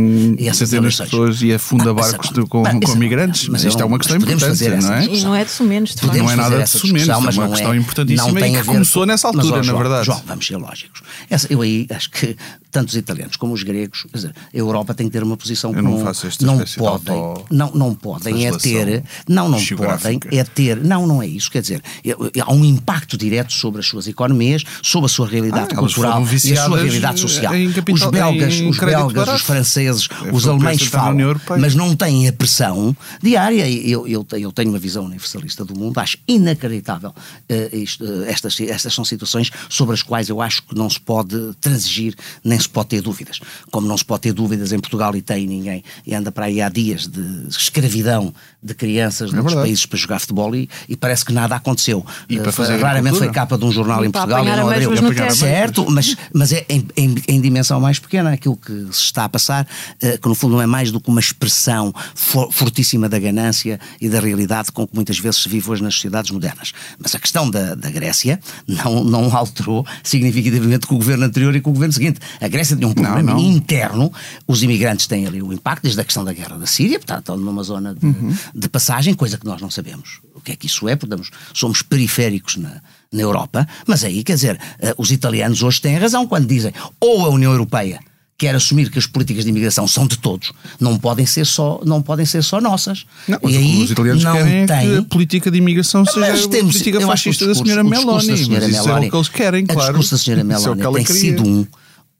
centenas 0.52 0.94
de 0.94 1.02
pessoas 1.04 1.42
e 1.42 1.52
afunda 1.52 1.90
ah, 1.90 1.94
barcos 1.94 2.30
de, 2.30 2.44
com, 2.46 2.62
com 2.62 2.94
migrantes. 2.96 3.48
Mas 3.48 3.62
isto 3.62 3.80
é 3.80 3.84
uma 3.84 3.98
questão 3.98 4.16
importante, 4.16 4.68
não 4.68 4.92
é? 4.92 5.04
E 5.04 5.22
não 5.22 5.34
é 5.34 5.44
de 5.44 5.50
sumenos, 5.50 5.94
de 5.94 6.06
Não 6.06 6.30
é 6.30 6.36
nada 6.36 6.62
de 6.64 6.68
sumenos, 6.68 7.08
é 7.08 7.16
uma 7.16 7.48
questão 7.48 7.72
é, 7.72 7.76
importantíssima 7.76 8.40
e 8.40 8.52
que 8.52 8.64
começou 8.64 9.06
nessa 9.06 9.28
altura, 9.28 9.58
mas, 9.58 9.66
na 9.68 9.72
verdade. 9.72 10.06
João, 10.06 10.22
vamos 10.26 10.46
ser 10.46 10.56
lógicos. 10.56 11.02
Essa, 11.28 11.46
eu 11.52 11.62
aí 11.62 11.86
acho 11.90 12.10
que 12.10 12.36
tanto 12.70 12.90
os 12.90 12.96
italianos 12.96 13.36
como 13.36 13.52
os 13.52 13.62
gregos, 13.62 14.06
quer 14.10 14.16
dizer, 14.16 14.34
a 14.52 14.56
Europa 14.56 14.94
tem 14.94 15.06
que 15.06 15.12
ter 15.12 15.22
uma 15.22 15.36
posição 15.36 15.74
eu 15.74 15.82
não 15.82 16.00
faço 16.00 16.26
esta 16.26 16.44
não 16.44 16.58
podem, 16.58 17.16
não, 17.50 17.70
não 17.72 17.94
podem 17.94 18.46
é 18.46 18.56
ter, 18.56 19.02
não, 19.28 19.48
não 19.48 19.64
podem 19.76 20.20
é 20.30 20.44
ter, 20.44 20.76
não, 20.76 21.06
não 21.06 21.22
é 21.22 21.26
isso, 21.26 21.50
quer 21.50 21.62
dizer, 21.62 21.82
há 22.40 22.52
um 22.52 22.64
impacto 22.64 23.16
direto 23.16 23.52
sobre 23.52 23.80
as 23.80 23.86
suas 23.86 24.06
economias, 24.06 24.62
sobre 24.82 25.06
a 25.06 25.08
sua 25.08 25.26
realidade 25.26 25.68
ah, 25.72 25.76
cultural 25.76 26.22
e 26.44 26.52
a 26.52 26.64
sua 26.64 26.80
realidade 26.80 27.20
social. 27.20 27.52
Os 27.52 28.06
belgas, 28.06 28.60
os 28.60 28.78
belgas, 28.78 29.28
os 29.28 29.42
franceses, 29.42 30.08
é 30.24 30.32
os 30.32 30.46
alemães 30.46 30.82
falam, 30.82 31.40
mas 31.58 31.74
não 31.74 31.94
têm 31.94 32.28
a 32.28 32.32
pressão 32.32 32.96
diária. 33.22 33.68
Eu, 33.68 34.06
eu, 34.06 34.26
eu 34.32 34.52
tenho 34.52 34.70
uma 34.70 34.78
visão 34.78 35.04
universalista 35.04 35.64
do 35.64 35.78
mundo, 35.78 35.98
acho 35.98 36.18
inacreditável 36.26 37.10
uh, 37.10 37.76
isto, 37.76 38.04
uh, 38.04 38.24
estas, 38.24 38.60
estas 38.60 38.94
são 38.94 39.04
situações 39.04 39.50
sobre 39.68 39.94
as 39.94 40.02
quais 40.02 40.28
eu 40.28 40.40
acho 40.40 40.62
que 40.62 40.74
não 40.74 40.88
se 40.88 41.00
pode 41.00 41.54
transigir 41.60 42.14
nem 42.44 42.58
se 42.58 42.68
pode 42.68 42.88
ter 42.90 43.02
dúvidas. 43.02 43.40
Como 43.70 43.86
não 43.86 43.96
se 43.96 44.04
pode 44.04 44.22
ter 44.22 44.32
dúvidas 44.32 44.72
em 44.72 44.78
Portugal 44.78 45.14
e 45.16 45.22
tem 45.22 45.46
ninguém, 45.46 45.82
e 46.06 46.14
anda 46.14 46.32
para 46.32 46.46
aí 46.46 46.60
há 46.60 46.68
dias 46.68 47.06
de 47.06 47.48
escravidão 47.48 48.32
de 48.62 48.74
crianças 48.74 49.30
de 49.30 49.36
é 49.36 49.38
outros 49.38 49.56
países 49.56 49.86
para 49.86 49.98
jogar 49.98 50.18
futebol 50.18 50.54
e, 50.54 50.68
e, 50.88 50.96
parece 50.96 51.24
que 51.24 51.32
nada 51.32 51.56
aconteceu. 51.56 52.04
E 52.28 52.38
para 52.38 52.52
fazer 52.52 52.76
uh, 52.76 52.82
raramente 52.82 53.16
foi 53.16 53.30
capa 53.30 53.56
de 53.56 53.64
um 53.64 53.72
jornal 53.72 54.04
e 54.04 54.08
em 54.08 54.10
Portugal 54.10 54.44
e 54.44 54.56
não 54.56 54.68
abriu. 54.68 54.90
Certo, 55.30 55.86
mas, 55.90 56.16
mas 56.32 56.52
é 56.52 56.66
em, 56.68 56.86
em, 56.96 57.14
em, 57.26 57.40
dimensão 57.40 57.80
mais 57.80 57.98
pequena 57.98 58.32
aquilo 58.32 58.56
que 58.56 58.72
se 58.92 59.04
está 59.04 59.24
a 59.24 59.28
passar, 59.28 59.66
uh, 60.02 60.18
que 60.20 60.28
no 60.28 60.34
fundo 60.34 60.52
não 60.56 60.62
é 60.62 60.66
mais 60.66 60.90
do 60.90 61.00
que 61.00 61.08
uma 61.08 61.20
expressão 61.20 61.92
for, 62.14 62.52
fortíssima 62.52 63.08
da 63.08 63.18
ganância 63.18 63.80
e 64.00 64.08
da 64.08 64.20
realidade 64.20 64.70
com 64.72 64.86
que 64.86 64.94
muitas 64.94 65.18
vezes 65.18 65.42
se 65.42 65.48
vive 65.48 65.70
hoje 65.70 65.82
nas 65.82 65.94
sociedades 65.94 66.30
modernas. 66.30 66.72
Mas 66.98 67.14
a 67.14 67.18
questão 67.18 67.50
da, 67.50 67.74
da 67.74 67.90
Grécia 67.90 68.38
não, 68.66 69.04
não 69.04 69.36
alterou 69.36 69.86
significativamente 70.02 70.86
com 70.86 70.96
o 70.96 70.98
governo 70.98 71.24
anterior 71.24 71.54
e 71.56 71.60
com 71.60 71.70
o 71.70 71.72
governo 71.72 71.92
seguinte 71.92 72.09
a 72.40 72.48
Grécia 72.48 72.76
tinha 72.76 72.88
um 72.88 72.94
problema 72.94 73.22
não, 73.22 73.34
não. 73.34 73.40
interno, 73.40 74.12
os 74.46 74.62
imigrantes 74.62 75.06
têm 75.06 75.26
ali 75.26 75.42
o 75.42 75.52
impacto, 75.52 75.82
desde 75.82 76.00
a 76.00 76.04
questão 76.04 76.24
da 76.24 76.32
guerra 76.32 76.58
da 76.58 76.66
Síria, 76.66 76.98
portanto, 76.98 77.20
estão 77.20 77.36
numa 77.36 77.62
zona 77.62 77.94
de, 77.94 78.04
uhum. 78.04 78.34
de 78.54 78.68
passagem, 78.68 79.14
coisa 79.14 79.38
que 79.38 79.46
nós 79.46 79.60
não 79.60 79.70
sabemos 79.70 80.20
o 80.40 80.42
que 80.42 80.52
é 80.52 80.56
que 80.56 80.66
isso 80.66 80.88
é, 80.88 80.96
porque 80.96 81.14
somos 81.52 81.82
periféricos 81.82 82.56
na, 82.56 82.80
na 83.12 83.20
Europa, 83.20 83.68
mas 83.86 84.02
aí, 84.02 84.24
quer 84.24 84.34
dizer, 84.34 84.56
uh, 84.56 84.94
os 84.96 85.12
italianos 85.12 85.62
hoje 85.62 85.80
têm 85.80 85.96
razão 85.96 86.26
quando 86.26 86.46
dizem 86.46 86.72
ou 86.98 87.24
a 87.24 87.28
União 87.28 87.52
Europeia 87.52 88.00
quer 88.38 88.54
assumir 88.54 88.90
que 88.90 88.98
as 88.98 89.06
políticas 89.06 89.44
de 89.44 89.50
imigração 89.50 89.86
são 89.86 90.06
de 90.06 90.16
todos, 90.16 90.50
não 90.80 90.98
podem 90.98 91.26
ser 91.26 91.44
só, 91.44 91.78
não 91.84 92.00
podem 92.00 92.24
ser 92.24 92.42
só 92.42 92.58
nossas. 92.58 93.04
Não, 93.28 93.38
e 93.42 93.54
aí 93.54 93.82
os 93.82 93.90
italianos 93.90 94.24
não 94.24 94.32
querem 94.32 94.66
tem... 94.66 94.80
que 94.80 94.96
a 94.96 95.02
política 95.02 95.50
de 95.50 95.58
imigração 95.58 96.06
seja 96.06 96.46
a 96.46 96.48
política 96.48 97.00
fascista 97.02 97.46
da 97.46 97.54
senhora 97.54 97.84
Meloni. 97.84 98.28
Da 98.28 98.36
senhora 98.38 98.66
mas 98.66 98.72
Meloni, 98.72 98.78
isso 98.78 98.88
é 98.88 98.96
o 98.96 99.10
que 99.10 99.16
eles 99.16 99.28
querem, 99.28 99.66
claro. 99.66 99.82
A 99.82 99.86
discurso 99.88 100.12
da 100.12 100.18
senhora 100.18 100.40
é 100.40 100.44
Meloni 100.44 100.80
é 100.80 100.84
tem 100.84 101.04
queria. 101.04 101.20
sido 101.20 101.46
um 101.46 101.66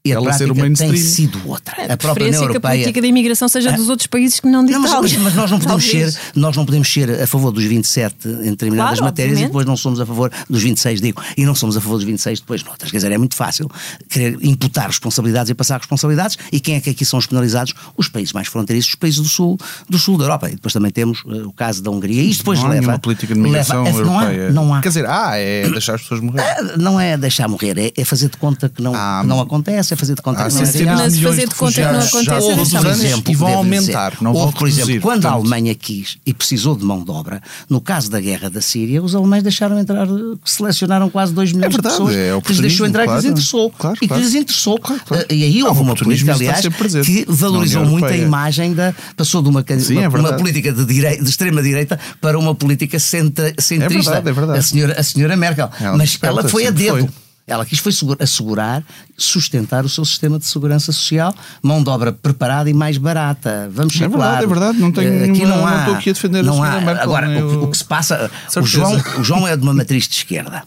e 0.03 0.11
a 0.11 0.15
ela 0.15 0.25
prática 0.25 0.53
tem 0.75 0.97
sido 0.97 1.39
outra. 1.47 1.75
A, 1.77 1.93
a 1.93 1.97
própria 1.97 2.27
União 2.27 2.41
Europeia. 2.41 2.59
que 2.59 2.67
a 2.67 2.69
política 2.71 3.01
da 3.01 3.07
imigração 3.07 3.47
seja 3.47 3.69
ah. 3.69 3.75
dos 3.75 3.89
outros 3.89 4.07
países 4.07 4.39
que 4.39 4.47
não 4.47 4.65
de 4.65 4.71
não, 4.71 4.81
mas, 4.81 5.15
mas, 5.17 5.35
nós 5.35 5.51
não 5.51 5.59
podemos 5.59 5.85
ser, 5.85 6.19
nós 6.35 6.57
não 6.57 6.65
podemos 6.65 6.91
ser 6.91 7.21
a 7.21 7.27
favor 7.27 7.51
dos 7.51 7.63
27 7.63 8.27
em 8.27 8.49
determinadas 8.51 8.99
claro, 8.99 9.03
matérias 9.05 9.33
obviamente. 9.33 9.43
e 9.43 9.47
depois 9.47 9.65
não 9.65 9.77
somos 9.77 9.99
a 9.99 10.05
favor 10.05 10.31
dos 10.49 10.61
26, 10.61 11.01
digo, 11.01 11.21
e 11.37 11.45
não 11.45 11.53
somos 11.53 11.77
a 11.77 11.81
favor 11.81 11.97
dos 11.97 12.05
26 12.05 12.39
depois 12.39 12.63
noutras. 12.63 12.89
Quer 12.89 12.97
dizer, 12.97 13.11
é 13.11 13.17
muito 13.17 13.35
fácil 13.35 13.69
querer 14.09 14.37
imputar 14.41 14.87
responsabilidades 14.87 15.49
e 15.49 15.53
passar 15.53 15.77
responsabilidades 15.77 16.37
e 16.51 16.59
quem 16.59 16.75
é 16.75 16.81
que 16.81 16.89
aqui 16.89 17.05
são 17.05 17.19
os 17.19 17.27
penalizados? 17.27 17.73
Os 17.95 18.07
países 18.07 18.33
mais 18.33 18.47
fronteiriços, 18.47 18.91
os 18.91 18.95
países 18.95 19.19
do 19.19 19.27
sul, 19.27 19.57
do 19.89 19.97
sul 19.97 20.17
da 20.17 20.25
Europa. 20.25 20.49
E 20.49 20.55
depois 20.55 20.73
também 20.73 20.91
temos 20.91 21.23
uh, 21.23 21.47
o 21.47 21.53
caso 21.53 21.81
da 21.81 21.91
Hungria. 21.91 22.21
E 22.21 22.29
isto 22.29 22.39
depois 22.39 22.59
não 22.59 22.69
leva. 22.69 22.93
Há 22.93 22.99
política 22.99 23.33
de 23.33 23.39
migração 23.39 23.83
leva, 23.83 23.99
europeia. 23.99 24.51
Não 24.51 24.63
há, 24.63 24.65
não 24.67 24.73
há. 24.73 24.81
Quer 24.81 24.89
dizer, 24.89 25.05
ah, 25.07 25.35
é 25.35 25.69
deixar 25.69 25.95
as 25.95 26.01
pessoas 26.01 26.21
morrer. 26.21 26.41
Ah, 26.41 26.77
não 26.77 26.99
é 26.99 27.17
deixar 27.17 27.47
morrer, 27.47 27.77
é, 27.77 27.91
é 27.95 28.05
fazer 28.05 28.29
de 28.29 28.37
conta 28.37 28.69
que 28.69 28.81
não, 28.81 28.93
ah, 28.95 29.23
não 29.25 29.39
acontece, 29.39 29.90
é 29.93 29.97
fazer 29.97 30.15
de 30.15 30.21
conta 30.21 30.43
ah, 30.43 30.47
que 30.47 30.53
não 30.53 30.95
mas 30.95 31.19
fazer 31.19 31.47
de 31.47 31.55
conta 31.55 31.73
que 31.73 31.81
não 31.81 31.99
acontece 31.99 32.89
exemplo, 32.89 33.31
e 33.31 33.35
vão 33.35 33.53
aumentar, 33.55 34.13
não 34.21 34.33
houve, 34.33 34.53
por 34.53 34.67
exemplo, 34.67 35.01
quando 35.01 35.25
a 35.25 35.31
Alemanha 35.31 35.73
quis 35.75 36.17
e 36.25 36.33
precisou 36.33 36.75
de 36.75 36.83
mão 36.83 37.03
de 37.03 37.11
obra, 37.11 37.41
no 37.69 37.81
caso 37.81 38.09
da 38.09 38.19
guerra 38.19 38.49
da 38.49 38.61
Síria, 38.61 39.01
os 39.01 39.15
alemães 39.15 39.43
deixaram 39.43 39.79
entrar, 39.79 40.07
selecionaram 40.45 41.09
quase 41.09 41.33
2 41.33 41.53
milhões 41.53 41.65
é 41.65 41.69
verdade, 41.69 41.95
de 41.95 41.99
pessoas 41.99 42.15
é 42.15 42.41
que 42.41 42.51
lhes 42.53 42.61
deixou 42.61 42.85
entrar 42.85 43.05
claro, 43.05 43.19
e 43.19 43.21
que 43.21 43.27
lhes 43.27 43.31
interessou. 43.31 43.69
Claro, 43.71 43.97
e 44.01 44.07
que 44.07 44.13
lhes 44.13 44.35
interessou. 44.35 44.79
Claro, 44.79 45.01
claro. 45.05 45.25
E 45.29 45.43
aí 45.43 45.63
houve 45.63 45.81
uma 45.81 45.95
política, 45.95 46.33
aliás, 46.33 46.65
que 47.05 47.25
valorizou 47.27 47.85
muito 47.85 48.05
a 48.05 48.17
imagem 48.17 48.73
da. 48.73 48.93
passou 49.15 49.41
de 49.41 49.49
uma, 49.49 49.63
Sim, 49.79 49.97
uma, 49.97 50.03
é 50.03 50.07
uma 50.07 50.33
política 50.33 50.71
de, 50.71 50.85
direita, 50.85 51.23
de 51.23 51.29
extrema-direita 51.29 51.99
para 52.19 52.37
uma 52.37 52.53
política 52.55 52.99
centrista. 52.99 53.73
É 53.73 53.89
verdade, 53.89 54.29
é 54.29 54.33
verdade. 54.33 54.59
A, 54.59 54.61
senhora, 54.61 54.99
a 54.99 55.03
senhora 55.03 55.35
Merkel. 55.35 55.69
Ela 55.79 55.97
Mas 55.97 56.17
ela 56.21 56.47
foi 56.47 56.67
a 56.67 56.71
dedo. 56.71 56.99
Foi. 56.99 57.09
Ela 57.47 57.65
quis 57.65 57.79
foi 57.79 57.91
assegurar, 58.19 58.83
sustentar 59.17 59.83
o 59.83 59.89
seu 59.89 60.05
sistema 60.05 60.39
de 60.39 60.45
segurança 60.45 60.91
social, 60.91 61.35
mão 61.61 61.83
de 61.83 61.89
obra 61.89 62.11
preparada 62.11 62.69
e 62.69 62.73
mais 62.73 62.97
barata. 62.97 63.69
Vamos 63.73 63.93
ser 63.93 64.05
É 64.05 64.07
verdade, 64.07 64.31
claro. 64.31 64.43
é 64.43 64.47
verdade. 64.47 64.79
Não 64.79 64.91
tenho 64.91 65.17
aqui 65.17 65.31
nenhuma, 65.31 65.55
não, 65.55 65.67
há, 65.67 65.71
não 65.71 65.79
estou 65.79 65.95
aqui 65.95 66.09
a 66.09 66.13
defender 66.13 66.43
não 66.43 66.63
a 66.63 66.81
Merkel, 66.81 67.03
Agora, 67.03 67.45
o, 67.45 67.63
o, 67.65 67.71
que 67.71 67.77
se 67.77 67.83
passa. 67.83 68.31
O 68.55 68.65
João, 68.65 69.01
o 69.19 69.23
João 69.23 69.47
é 69.47 69.57
de 69.57 69.63
uma 69.63 69.73
matriz 69.73 70.07
de 70.07 70.15
esquerda 70.15 70.63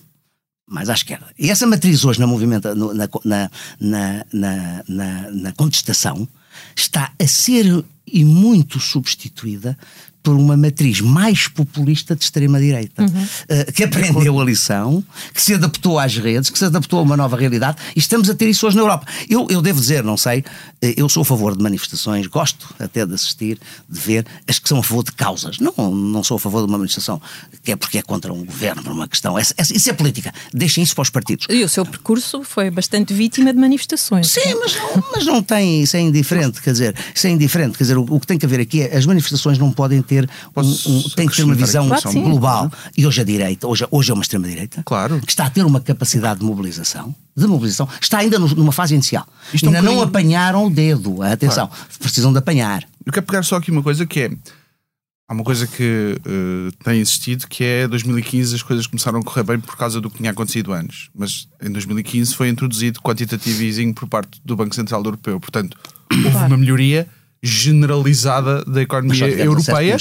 mais 0.67 0.89
à 0.89 0.95
esquerda. 0.95 1.27
E 1.39 1.51
essa 1.51 1.67
matriz 1.67 2.05
hoje 2.05 2.19
na, 2.19 2.27
movimenta, 2.27 2.75
na, 2.75 3.51
na, 3.81 4.25
na, 4.89 5.31
na 5.31 5.53
contestação 5.53 6.27
está 6.75 7.13
a 7.21 7.27
ser 7.27 7.85
e 8.07 8.25
muito 8.25 8.81
substituída 8.81 9.77
por 10.25 10.35
uma 10.35 10.57
matriz 10.57 11.03
mais 11.03 11.47
populista 11.47 12.17
de 12.17 12.25
extrema-direita, 12.25 13.03
uhum. 13.03 13.09
uh, 13.09 13.73
que 13.73 13.85
aprendeu 13.85 14.41
a 14.41 14.45
lição, 14.45 15.05
que 15.35 15.41
se 15.41 15.53
adaptou 15.53 15.99
às 15.99 16.17
redes, 16.17 16.49
que 16.49 16.59
se 16.59 16.65
adaptou 16.65 16.99
a 16.99 17.03
uma 17.03 17.17
nova 17.17 17.37
realidade, 17.37 17.77
e 17.95 17.99
estamos 17.99 18.31
a 18.31 18.35
ter 18.35 18.49
isso 18.49 18.67
hoje 18.67 18.75
na 18.75 18.83
Europa. 18.83 19.07
Eu, 19.29 19.47
eu 19.51 19.61
devo 19.61 19.79
dizer, 19.79 20.03
não 20.03 20.17
sei, 20.17 20.41
uh, 20.41 20.45
eu 20.97 21.11
sou 21.11 21.21
a 21.21 21.25
favor 21.27 21.55
de 21.55 21.63
manifestações, 21.63 22.27
gosto 22.27 22.75
até 22.79 23.05
de 23.05 23.13
assistir, 23.13 23.61
de 23.87 24.01
ver 24.01 24.27
as 24.49 24.59
que 24.59 24.67
são 24.67 24.79
a 24.79 24.83
favor 24.83 25.05
de 25.05 25.13
causas. 25.13 25.59
Não, 25.59 25.95
não 25.95 26.25
sou 26.25 26.39
a 26.39 26.41
favor 26.41 26.65
de 26.65 26.73
uma 26.73 26.79
manifestação 26.79 27.21
que 27.63 27.73
é 27.73 27.77
porque 27.77 27.99
é 27.99 28.03
contra 28.03 28.33
um 28.33 28.47
governo, 28.47 28.83
por 28.83 28.93
uma 28.93 29.07
questão. 29.07 29.39
Essa, 29.39 29.53
essa, 29.59 29.77
isso 29.77 29.91
é 29.91 29.93
política. 29.93 30.33
Deixem 30.55 30.83
isso 30.83 30.95
para 30.95 31.03
os 31.03 31.11
partidos. 31.11 31.47
E 31.51 31.63
o 31.63 31.69
seu 31.69 31.85
percurso 31.85 32.43
foi 32.43 32.71
bastante 32.71 33.13
vítima 33.13 33.53
de 33.53 33.59
manifestações. 33.59 34.31
Sim, 34.31 34.55
mas 34.59 34.75
não, 34.75 35.05
mas 35.13 35.27
não 35.27 35.43
tem, 35.43 35.83
isso 35.83 35.99
é 35.99 36.01
indiferente, 36.01 36.63
quer 36.63 36.73
dizer, 36.73 36.97
isso 37.15 37.27
é 37.27 37.31
indiferente, 37.31 37.77
quer 37.77 37.85
dizer, 37.85 37.99
o, 37.99 38.07
o 38.09 38.19
que 38.19 38.27
tem 38.27 38.39
que 38.39 38.47
haver 38.47 38.61
aqui 38.61 38.81
é 38.81 38.97
as 38.97 39.05
manifestações 39.05 39.59
não 39.59 39.71
podem 39.71 40.01
ter 40.01 40.14
ter 40.15 40.31
um, 40.57 40.61
um, 40.61 41.03
tem 41.11 41.27
que 41.27 41.37
ter 41.37 41.45
uma 41.45 41.55
visão 41.55 41.89
claro, 41.89 42.13
global. 42.13 42.73
E 42.97 43.07
hoje 43.07 43.21
a 43.21 43.25
direita, 43.25 43.67
hoje, 43.67 43.87
hoje 43.91 44.11
é 44.11 44.15
uma 44.15 44.23
extrema-direita, 44.23 44.83
claro. 44.85 45.21
que 45.21 45.31
está 45.31 45.47
a 45.47 45.51
ter 45.51 45.65
uma 45.65 45.81
capacidade 45.81 46.41
de 46.41 46.47
mobilização, 46.47 47.15
de 47.37 47.47
mobilização, 47.47 47.89
está 48.01 48.19
ainda 48.19 48.39
numa 48.39 48.73
fase 48.73 48.95
inicial. 48.95 49.27
Isto 49.53 49.67
ainda 49.67 49.79
é 49.79 49.83
um 49.83 49.85
não 49.85 50.03
apanharam 50.03 50.67
o 50.67 50.71
dedo. 50.71 51.23
Atenção, 51.23 51.67
claro. 51.67 51.85
precisam 51.99 52.33
de 52.33 52.39
apanhar. 52.39 52.85
Eu 53.05 53.13
quero 53.13 53.27
pegar 53.27 53.43
só 53.43 53.57
aqui 53.57 53.71
uma 53.71 53.83
coisa 53.83 54.07
que 54.07 54.21
é. 54.21 54.31
Há 55.27 55.33
uma 55.33 55.43
coisa 55.43 55.67
que 55.67 56.17
uh, 56.21 56.85
tem 56.85 57.01
existido 57.01 57.47
que 57.49 57.65
é 57.65 57.89
2015 57.89 58.57
as 58.57 58.63
coisas 58.63 58.87
começaram 58.87 59.21
a 59.21 59.23
correr 59.23 59.43
bem 59.43 59.59
por 59.59 59.75
causa 59.75 59.99
do 59.99 60.11
que 60.11 60.19
tinha 60.19 60.31
acontecido 60.31 60.71
antes. 60.71 61.09
Mas 61.15 61.49
em 61.63 61.73
2015 61.73 62.35
foi 62.35 62.51
introduzido 62.51 63.01
quantitative 63.01 63.67
easing 63.67 63.95
por 63.95 64.07
parte 64.07 64.39
do 64.45 64.55
Banco 64.55 64.75
Central 64.75 65.03
Europeu. 65.03 65.41
Portanto, 65.41 65.79
houve 66.13 66.37
uma 66.37 66.59
melhoria 66.59 67.09
generalizada 67.45 68.65
da 68.65 68.81
economia 68.81 69.29
europeia 69.29 69.99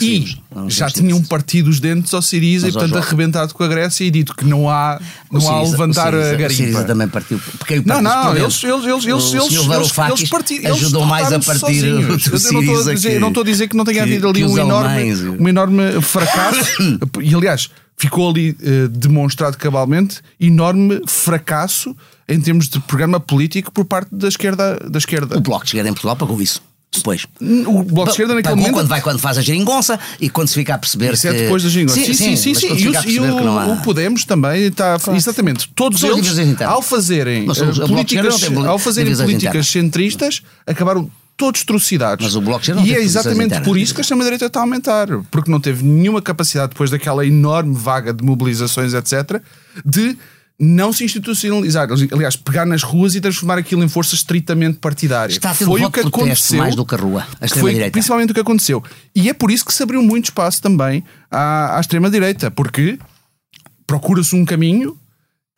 e 0.00 0.24
já 0.68 0.88
tinham 0.88 1.22
partido 1.22 1.68
os 1.68 1.78
dentes 1.78 2.14
ao 2.14 2.22
Siriza 2.22 2.68
e 2.68 2.72
portanto 2.72 2.96
arrebentado 2.96 3.52
com 3.52 3.62
a 3.62 3.68
Grécia 3.68 4.04
e 4.04 4.10
dito 4.10 4.34
que 4.34 4.46
não 4.46 4.70
há, 4.70 4.98
não 5.30 5.38
Siriza, 5.38 5.54
há 5.54 5.58
a 5.58 5.70
levantar 5.70 6.12
Siriza, 6.12 6.30
a 6.30 6.36
garimpa. 6.36 6.46
O 6.46 6.56
Siriza 6.56 6.84
também 6.84 7.08
partiu. 7.08 7.40
Porque 7.58 7.82
não, 7.84 8.00
não, 8.00 8.34
eles, 8.34 8.64
eles, 8.64 8.84
eles, 8.84 9.04
eles, 9.04 9.34
eles, 9.34 9.68
eles, 9.68 10.30
partiram, 10.30 10.74
ajudou 10.74 11.04
mais 11.04 11.30
a 11.30 11.38
partir 11.38 11.92
do 11.92 12.38
Siriza. 12.38 13.10
Eu 13.10 13.20
não 13.20 13.28
estou 13.28 13.42
a 13.42 13.46
dizer 13.46 13.68
que 13.68 13.76
não 13.76 13.84
tenha 13.84 14.02
havido 14.02 14.26
ali 14.26 14.42
um 14.44 14.56
enorme, 14.56 15.14
um 15.38 15.48
enorme 15.48 16.00
fracasso 16.00 16.98
e 17.20 17.34
aliás 17.34 17.68
ficou 17.98 18.30
ali 18.30 18.50
uh, 18.50 18.88
demonstrado 18.88 19.58
cabalmente 19.58 20.20
enorme 20.40 21.02
fracasso 21.06 21.94
em 22.28 22.40
termos 22.40 22.68
de 22.68 22.78
programa 22.80 23.18
político 23.18 23.72
por 23.72 23.84
parte 23.84 24.08
da 24.12 24.28
esquerda. 24.28 24.78
Da 24.88 24.98
esquerda. 24.98 25.36
O 25.36 25.40
Bloco 25.40 25.64
de 25.64 25.70
Esquerda 25.70 25.88
em 25.88 25.92
Portugal 25.92 26.16
pagou 26.16 26.40
isso. 26.40 26.62
Depois. 26.94 27.26
O 27.66 27.82
Bloco 27.82 28.04
de 28.04 28.10
Esquerda 28.12 28.34
naquele 28.34 28.54
momento. 28.54 28.72
Quando, 28.72 28.88
vai, 28.88 29.00
quando 29.00 29.18
faz 29.18 29.36
a 29.36 29.42
geringonça 29.42 29.98
e 30.18 30.30
quando 30.30 30.48
se 30.48 30.54
fica 30.54 30.74
a 30.74 30.78
perceber 30.78 31.12
Isso 31.12 31.28
é 31.28 31.30
que... 31.30 31.36
é 31.36 31.42
depois 31.42 31.62
da 31.62 31.68
geringonça. 31.68 32.00
Sim, 32.00 32.14
sim, 32.14 32.36
sim. 32.36 32.54
sim, 32.54 32.54
sim. 32.54 32.74
E, 32.74 33.14
e 33.14 33.20
o, 33.20 33.48
há... 33.48 33.66
o, 33.66 33.82
Podemos 33.82 34.24
também 34.24 34.62
está. 34.62 34.98
Claro. 34.98 35.16
Exatamente. 35.16 35.68
Todos 35.74 36.00
São 36.00 36.16
eles, 36.16 36.60
ao 36.62 36.80
fazerem 36.80 37.48
uh, 37.48 37.86
políticas, 37.86 38.42
ao 38.66 38.78
fazerem 38.78 39.14
políticas 39.14 39.66
centristas, 39.68 40.42
acabaram 40.66 41.10
todos 41.36 41.62
trucidados. 41.62 42.24
Mas 42.24 42.34
o 42.34 42.40
Bloco 42.40 42.64
de 42.64 42.72
E 42.72 42.94
é 42.94 43.00
exatamente 43.00 43.60
por 43.60 43.78
isso 43.78 43.94
que 43.94 44.00
a 44.00 44.02
extrema-direita 44.02 44.46
está 44.46 44.60
a 44.60 44.62
aumentar. 44.62 45.08
Porque 45.30 45.50
não 45.50 45.60
teve 45.60 45.84
nenhuma 45.84 46.20
capacidade, 46.20 46.70
depois 46.70 46.90
daquela 46.90 47.24
enorme 47.24 47.74
vaga 47.74 48.12
de 48.12 48.24
mobilizações, 48.24 48.92
etc., 48.92 49.40
de 49.84 50.18
não 50.60 50.92
se 50.92 51.04
institucionalizar, 51.04 51.88
aliás, 52.10 52.34
pegar 52.34 52.66
nas 52.66 52.82
ruas 52.82 53.14
e 53.14 53.20
transformar 53.20 53.58
aquilo 53.58 53.84
em 53.84 53.88
força 53.88 54.16
estritamente 54.16 54.78
partidária. 54.78 55.32
Está 55.32 55.52
a 55.52 55.54
ter 55.54 55.64
foi 55.64 55.84
o 55.84 55.90
que 55.90 56.00
aconteceu 56.00 56.58
mais 56.58 56.74
do 56.74 56.84
que 56.84 56.94
a 56.96 56.98
rua, 56.98 57.26
a 57.40 57.46
foi 57.46 57.72
direita. 57.72 57.92
principalmente 57.92 58.30
o 58.32 58.34
que 58.34 58.40
aconteceu. 58.40 58.82
E 59.14 59.28
é 59.28 59.34
por 59.34 59.52
isso 59.52 59.64
que 59.64 59.72
se 59.72 59.82
abriu 59.84 60.02
muito 60.02 60.24
espaço 60.24 60.60
também 60.60 61.04
à, 61.30 61.76
à 61.76 61.80
extrema 61.80 62.10
direita, 62.10 62.50
porque 62.50 62.98
procura-se 63.86 64.34
um 64.34 64.44
caminho, 64.44 64.98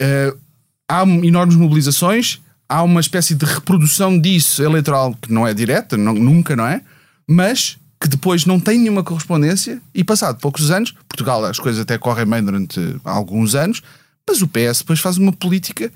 uh, 0.03 0.39
há 0.87 1.03
enormes 1.03 1.57
mobilizações, 1.57 2.39
há 2.69 2.83
uma 2.83 3.01
espécie 3.01 3.35
de 3.35 3.47
reprodução 3.47 4.21
disso 4.21 4.63
eleitoral 4.63 5.17
que 5.21 5.33
não 5.33 5.49
é 5.49 5.55
direta, 5.55 5.97
não, 5.97 6.13
nunca, 6.13 6.55
não 6.55 6.67
é? 6.67 6.83
Mas 7.27 7.79
que 7.99 8.09
depois 8.09 8.45
não 8.45 8.61
tem 8.61 8.79
nenhuma 8.79 9.03
correspondência 9.03 9.81
e 9.95 10.05
passado 10.05 10.39
poucos 10.41 10.71
anos, 10.71 10.95
Portugal 11.09 11.45
as 11.45 11.59
coisas 11.59 11.81
até 11.81 11.97
correm 11.97 12.27
bem 12.27 12.43
durante 12.43 12.97
alguns 13.05 13.55
anos, 13.55 13.83
mas 14.31 14.43
o 14.43 14.49
PS 14.49 14.79
depois 14.79 15.01
faz 15.01 15.19
uma 15.19 15.33
política 15.33 15.93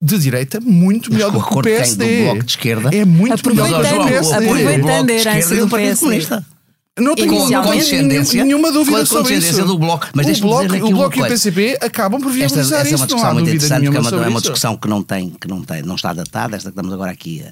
de 0.00 0.18
direita 0.18 0.60
muito 0.60 1.12
melhor 1.12 1.32
do 1.32 1.42
que 1.42 1.58
o 1.58 1.62
PSD. 1.62 2.18
Do 2.18 2.24
bloco 2.24 2.44
de 2.44 2.50
esquerda. 2.52 2.90
É 2.94 3.04
muito 3.04 3.48
melhor 3.50 3.82
do 3.82 3.88
que 3.88 3.94
o 3.94 4.06
PSD. 4.06 4.34
Aproveitando 4.36 5.10
a 5.10 5.12
herança 5.12 5.56
do 5.56 5.68
PSD. 5.68 6.42
Não 7.00 7.14
tenho 7.14 7.62
condescendência, 7.62 8.44
nenhuma 8.44 8.72
dúvida 8.72 9.06
sobre 9.06 9.34
isso. 9.34 9.64
do 9.64 9.78
Bloco. 9.78 10.08
Mas 10.14 10.38
o 10.38 10.42
Bloco, 10.42 10.74
o 10.74 10.90
bloco 10.90 11.18
e 11.18 11.22
o 11.22 11.26
PCP 11.26 11.78
acabam 11.80 12.20
por 12.20 12.32
viabilizar 12.32 12.80
esta, 12.80 12.94
esta 12.94 12.94
é 12.94 12.96
uma 12.96 13.06
discussão 13.06 13.34
muito 13.34 13.50
interessante, 13.50 13.90
que 13.90 13.96
é 13.96 14.00
uma, 14.00 14.24
é 14.24 14.28
uma 14.28 14.40
discussão 14.40 14.76
que 14.76 14.88
não 14.88 15.02
tem, 15.02 15.30
que 15.30 15.46
não 15.46 15.62
tem, 15.62 15.82
não 15.82 15.94
está 15.94 16.12
datada, 16.12 16.56
esta 16.56 16.70
que 16.70 16.72
estamos 16.72 16.92
agora 16.92 17.12
aqui 17.12 17.44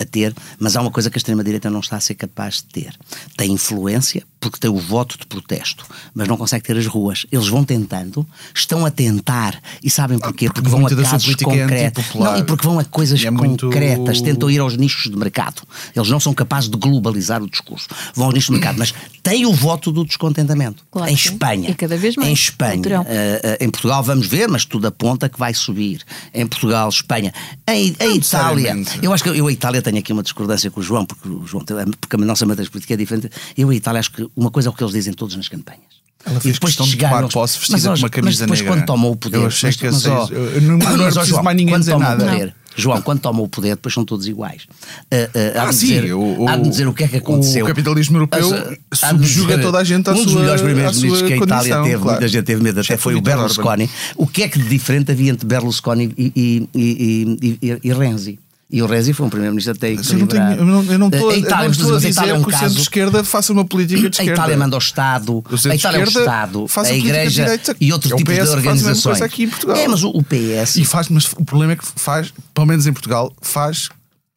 a, 0.00 0.04
ter, 0.04 0.32
mas 0.60 0.76
há 0.76 0.80
uma 0.80 0.90
coisa 0.90 1.10
que 1.10 1.16
a 1.16 1.18
extrema-direita 1.18 1.68
não 1.68 1.80
está 1.80 1.96
a 1.96 2.00
ser 2.00 2.14
capaz 2.14 2.56
de 2.56 2.64
ter. 2.64 2.94
Tem 3.36 3.50
influência, 3.50 4.22
porque 4.38 4.58
tem 4.58 4.70
o 4.70 4.76
voto 4.78 5.18
de 5.18 5.26
protesto, 5.26 5.84
mas 6.14 6.28
não 6.28 6.36
consegue 6.36 6.64
ter 6.64 6.76
as 6.76 6.86
ruas. 6.86 7.26
Eles 7.32 7.48
vão 7.48 7.64
tentando, 7.64 8.24
estão 8.54 8.86
a 8.86 8.90
tentar, 8.92 9.60
e 9.82 9.90
sabem 9.90 10.18
porquê? 10.18 10.46
porque 10.46 10.62
Porque, 10.62 10.70
vão 10.70 10.86
a 10.86 11.02
casos 11.02 11.34
é 11.34 11.44
concretos. 11.44 11.98
antipopular. 11.98 12.32
Não, 12.32 12.38
e 12.38 12.44
porque 12.44 12.64
vão 12.64 12.78
a 12.78 12.84
coisas 12.84 13.24
é 13.24 13.30
muito- 13.30 13.66
concretas, 13.66 14.20
tentam 14.20 14.48
ir 14.48 14.60
aos 14.60 14.76
nichos 14.76 15.10
de 15.10 15.16
mercado. 15.16 15.62
Eles 15.96 16.08
não 16.08 16.20
são 16.20 16.32
capazes 16.32 16.70
de 16.70 16.76
globalizar 16.76 17.42
o 17.42 17.50
discurso. 17.50 17.88
Vão 18.14 18.26
aos 18.26 18.34
nichos 18.34 18.46
de 18.46 18.52
mercado, 18.52 18.78
mas 18.78 18.94
têm 19.22 19.46
o 19.46 19.52
voto 19.52 19.90
do 19.90 20.04
descontentamento. 20.04 20.84
Claro 20.92 21.10
em. 21.10 21.14
Espanha. 21.14 21.70
E 21.70 21.74
cada 21.74 21.96
vez 21.96 22.14
mais. 22.14 22.28
Em 22.30 22.32
Espanha. 22.32 23.04
Eh, 23.08 23.40
eh, 23.42 23.64
em 23.64 23.68
Portugal 23.68 24.02
vamos 24.02 24.28
ver, 24.28 24.48
mas 24.48 24.64
tudo 24.64 24.86
aponta 24.86 25.28
que 25.28 25.38
vai 25.38 25.52
subir. 25.52 26.02
Em 26.32 26.46
Portugal, 26.46 26.88
Espanha. 26.88 27.32
Em, 27.68 27.94
em 27.98 28.16
Itália. 28.16 28.76
Eu 29.02 29.12
acho 29.12 29.24
que 29.24 29.30
eu 29.30 29.46
a 29.48 29.52
Itália 29.52 29.82
tenho 29.90 29.98
aqui 30.00 30.12
uma 30.12 30.22
discordância 30.22 30.70
com 30.70 30.80
o 30.80 30.82
João, 30.82 31.04
porque 31.06 31.28
o 31.28 31.46
João 31.46 31.64
porque 32.00 32.16
a 32.16 32.18
nossa 32.18 32.44
matriz 32.46 32.68
política 32.68 32.94
é 32.94 32.96
diferente. 32.96 33.30
Eu 33.56 33.70
a 33.70 33.74
Itália 33.74 34.00
acho 34.00 34.12
que 34.12 34.28
uma 34.36 34.50
coisa 34.50 34.68
é 34.68 34.70
o 34.70 34.74
que 34.74 34.82
eles 34.82 34.92
dizem 34.92 35.12
todos 35.14 35.34
nas 35.36 35.48
campanhas. 35.48 35.98
Ela 36.26 36.40
fez 36.40 36.58
questão 36.58 36.84
de 36.84 36.92
chegaram 36.92 37.10
tomar 37.14 37.24
aos- 37.24 37.32
posse 37.32 37.58
vestida 37.58 37.90
mas, 37.90 38.00
com 38.00 38.04
uma 38.06 38.10
camisa 38.10 38.30
mas 38.30 38.38
depois 38.40 38.60
negra. 38.60 38.74
quando 38.76 38.86
tomam 38.86 39.10
o 39.12 39.16
poder. 39.16 39.36
Eu 39.36 39.46
achei 39.46 39.68
mas- 39.68 39.76
que 39.76 39.84
mas, 39.86 40.04
eu 40.04 40.60
não- 40.62 40.78
não 40.78 40.78
preciso 41.06 41.24
João, 41.26 41.42
mais 41.44 41.56
ninguém 41.56 41.74
quando 41.74 41.80
dizer 41.80 41.96
nada. 41.96 42.24
poder, 42.24 42.54
João, 42.76 43.00
quando 43.02 43.20
tomam 43.20 43.44
o 43.44 43.48
poder, 43.48 43.70
depois 43.76 43.94
são 43.94 44.04
todos 44.04 44.26
iguais. 44.26 44.62
Ah, 45.10 45.16
ah, 45.56 45.60
há 45.60 45.62
Ah, 45.62 45.70
de 45.70 45.74
sim, 45.76 45.86
dizer, 45.86 46.12
o- 46.14 46.42
o- 46.42 46.48
há 46.48 46.56
de 46.56 46.68
dizer 46.68 46.86
o 46.88 46.92
que 46.92 47.04
é 47.04 47.08
que 47.08 47.16
aconteceu. 47.16 47.64
o 47.64 47.68
capitalismo 47.68 48.16
europeu 48.16 48.50
As- 48.90 49.00
de 49.00 49.06
subjuga 49.08 49.48
dizer- 49.54 49.62
toda 49.62 49.78
a 49.78 49.84
gente 49.84 50.08
à 50.08 50.12
um 50.12 50.16
dos 50.16 50.32
sua- 50.32 50.40
melhores 50.40 50.60
à 50.60 50.64
primeiros-ministros 50.64 51.18
sua 51.20 51.28
que 51.28 51.34
a 51.34 51.36
Itália 51.36 51.82
teve, 51.82 51.94
claro. 52.02 52.10
muita 52.10 52.28
gente 52.28 52.44
teve 52.44 52.62
medo, 52.62 52.80
até 52.80 52.96
foi 52.96 53.14
o. 53.14 53.20
Berlusconi. 53.22 53.88
O 54.16 54.26
que 54.26 54.42
é 54.42 54.48
que 54.48 54.58
de 54.58 54.68
diferente 54.68 55.12
havia 55.12 55.30
entre 55.30 55.46
Berlusconi 55.46 56.12
e, 56.18 56.32
e, 56.36 56.68
e, 56.74 57.38
e, 57.40 57.58
e, 57.62 57.80
e 57.84 57.92
Renzi? 57.92 58.38
E 58.70 58.82
o 58.82 58.86
Renzi 58.86 59.14
foi 59.14 59.24
um 59.26 59.30
primeiro-ministro 59.30 59.72
até 59.74 59.92
equilibrado. 59.92 60.60
eu 60.60 60.66
não- 60.98 61.08
estou 61.08 61.30
A 61.30 61.36
Itália, 61.36 61.70
não 61.78 61.94
a 61.94 61.96
a 61.96 62.00
dizer 62.00 62.28
é 62.28 62.34
um 62.34 62.42
que 62.42 62.54
o 62.54 62.58
centro-esquerda 62.58 63.24
faça 63.24 63.50
uma 63.50 63.64
política 63.64 64.00
de 64.00 64.06
a 64.06 64.10
esquerda. 64.10 64.32
Itália 64.32 64.56
manda 64.58 64.76
ao 64.76 64.78
Estado, 64.78 65.42
a 65.70 65.74
Itália 65.74 65.98
é 66.00 66.04
o 66.04 66.08
Estado, 66.08 66.66
a 66.76 66.80
a 66.82 66.92
Igreja 66.92 67.60
e 67.80 67.92
outros 67.94 68.12
É 68.12 68.16
tipos 68.16 68.34
de 68.34 68.40
a 68.40 68.44
organizações. 68.52 69.22
aqui 69.22 69.44
em 69.44 69.48
Portugal. 69.48 69.74
É, 69.76 69.88
mas 69.88 70.02
o, 70.04 70.10
o 70.10 70.22
PS. 70.22 70.76
E 70.76 70.84
faz, 70.84 71.08
mas 71.08 71.32
o 71.32 71.44
problema 71.46 71.72
é 71.72 71.76
que 71.76 71.84
faz, 71.96 72.30
pelo 72.52 72.66
menos 72.66 72.86
em 72.86 72.92
Portugal, 72.92 73.32
faz 73.40 73.88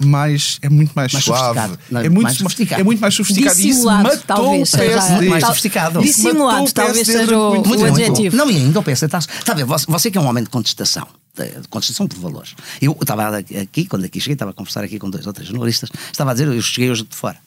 mais, 0.06 0.60
é 0.62 0.70
muito 0.70 0.92
mais, 0.94 1.12
Mais 1.14 1.26
suave. 1.26 1.44
sofisticado. 1.60 1.80
Não, 1.92 2.02
é, 2.02 2.10
muito 2.10 2.24
mais 2.24 2.38
sofisticado. 2.38 2.82
É 2.82 2.84
muito 2.84 3.00
mais 3.02 3.14
sofisticado. 3.16 3.60
E 3.60 3.60
isso 3.60 3.68
Dissimulado, 3.78 4.04
matou 4.04 4.24
talvez 4.28 4.62
o 4.62 4.66
seja- 4.78 4.86
PSD. 4.86 5.30
mais 5.30 5.46
sofisticado. 5.46 6.02
Dissimulado, 6.02 6.72
talvez 6.72 6.98
PSD 7.08 7.20
seja 7.26 7.38
o- 7.38 7.50
muito 7.56 7.70
o 7.82 7.86
adjetivo. 7.86 8.36
Não, 8.36 8.50
e 8.52 8.56
ainda 8.58 8.80
o 8.80 8.84
PS 8.84 9.04
está. 9.06 9.18
Está 9.20 9.52
a 9.52 9.56
ver, 9.56 9.66
você, 9.66 9.86
você 9.88 10.12
que 10.12 10.18
é 10.18 10.22
um 10.22 10.26
homem 10.28 10.44
de 10.44 10.50
contestação, 10.50 11.08
de, 11.38 11.62
de 11.62 11.68
contestação 11.68 12.08
por 12.08 12.18
valores. 12.20 12.56
Eu 12.82 12.96
estava 13.00 13.38
aqui, 13.38 13.86
quando 13.86 14.06
aqui 14.06 14.20
cheguei, 14.20 14.34
estava 14.34 14.52
a 14.52 14.54
conversar 14.54 14.84
aqui 14.84 14.98
com 15.00 15.10
dois 15.10 15.26
ou 15.28 15.34
três 15.34 15.48
jornalistas, 15.50 15.90
estava 16.12 16.32
a 16.32 16.34
dizer, 16.34 16.48
eu 16.48 16.62
cheguei 16.62 16.90
hoje 16.92 17.04
de 17.04 17.16
fora. 17.16 17.38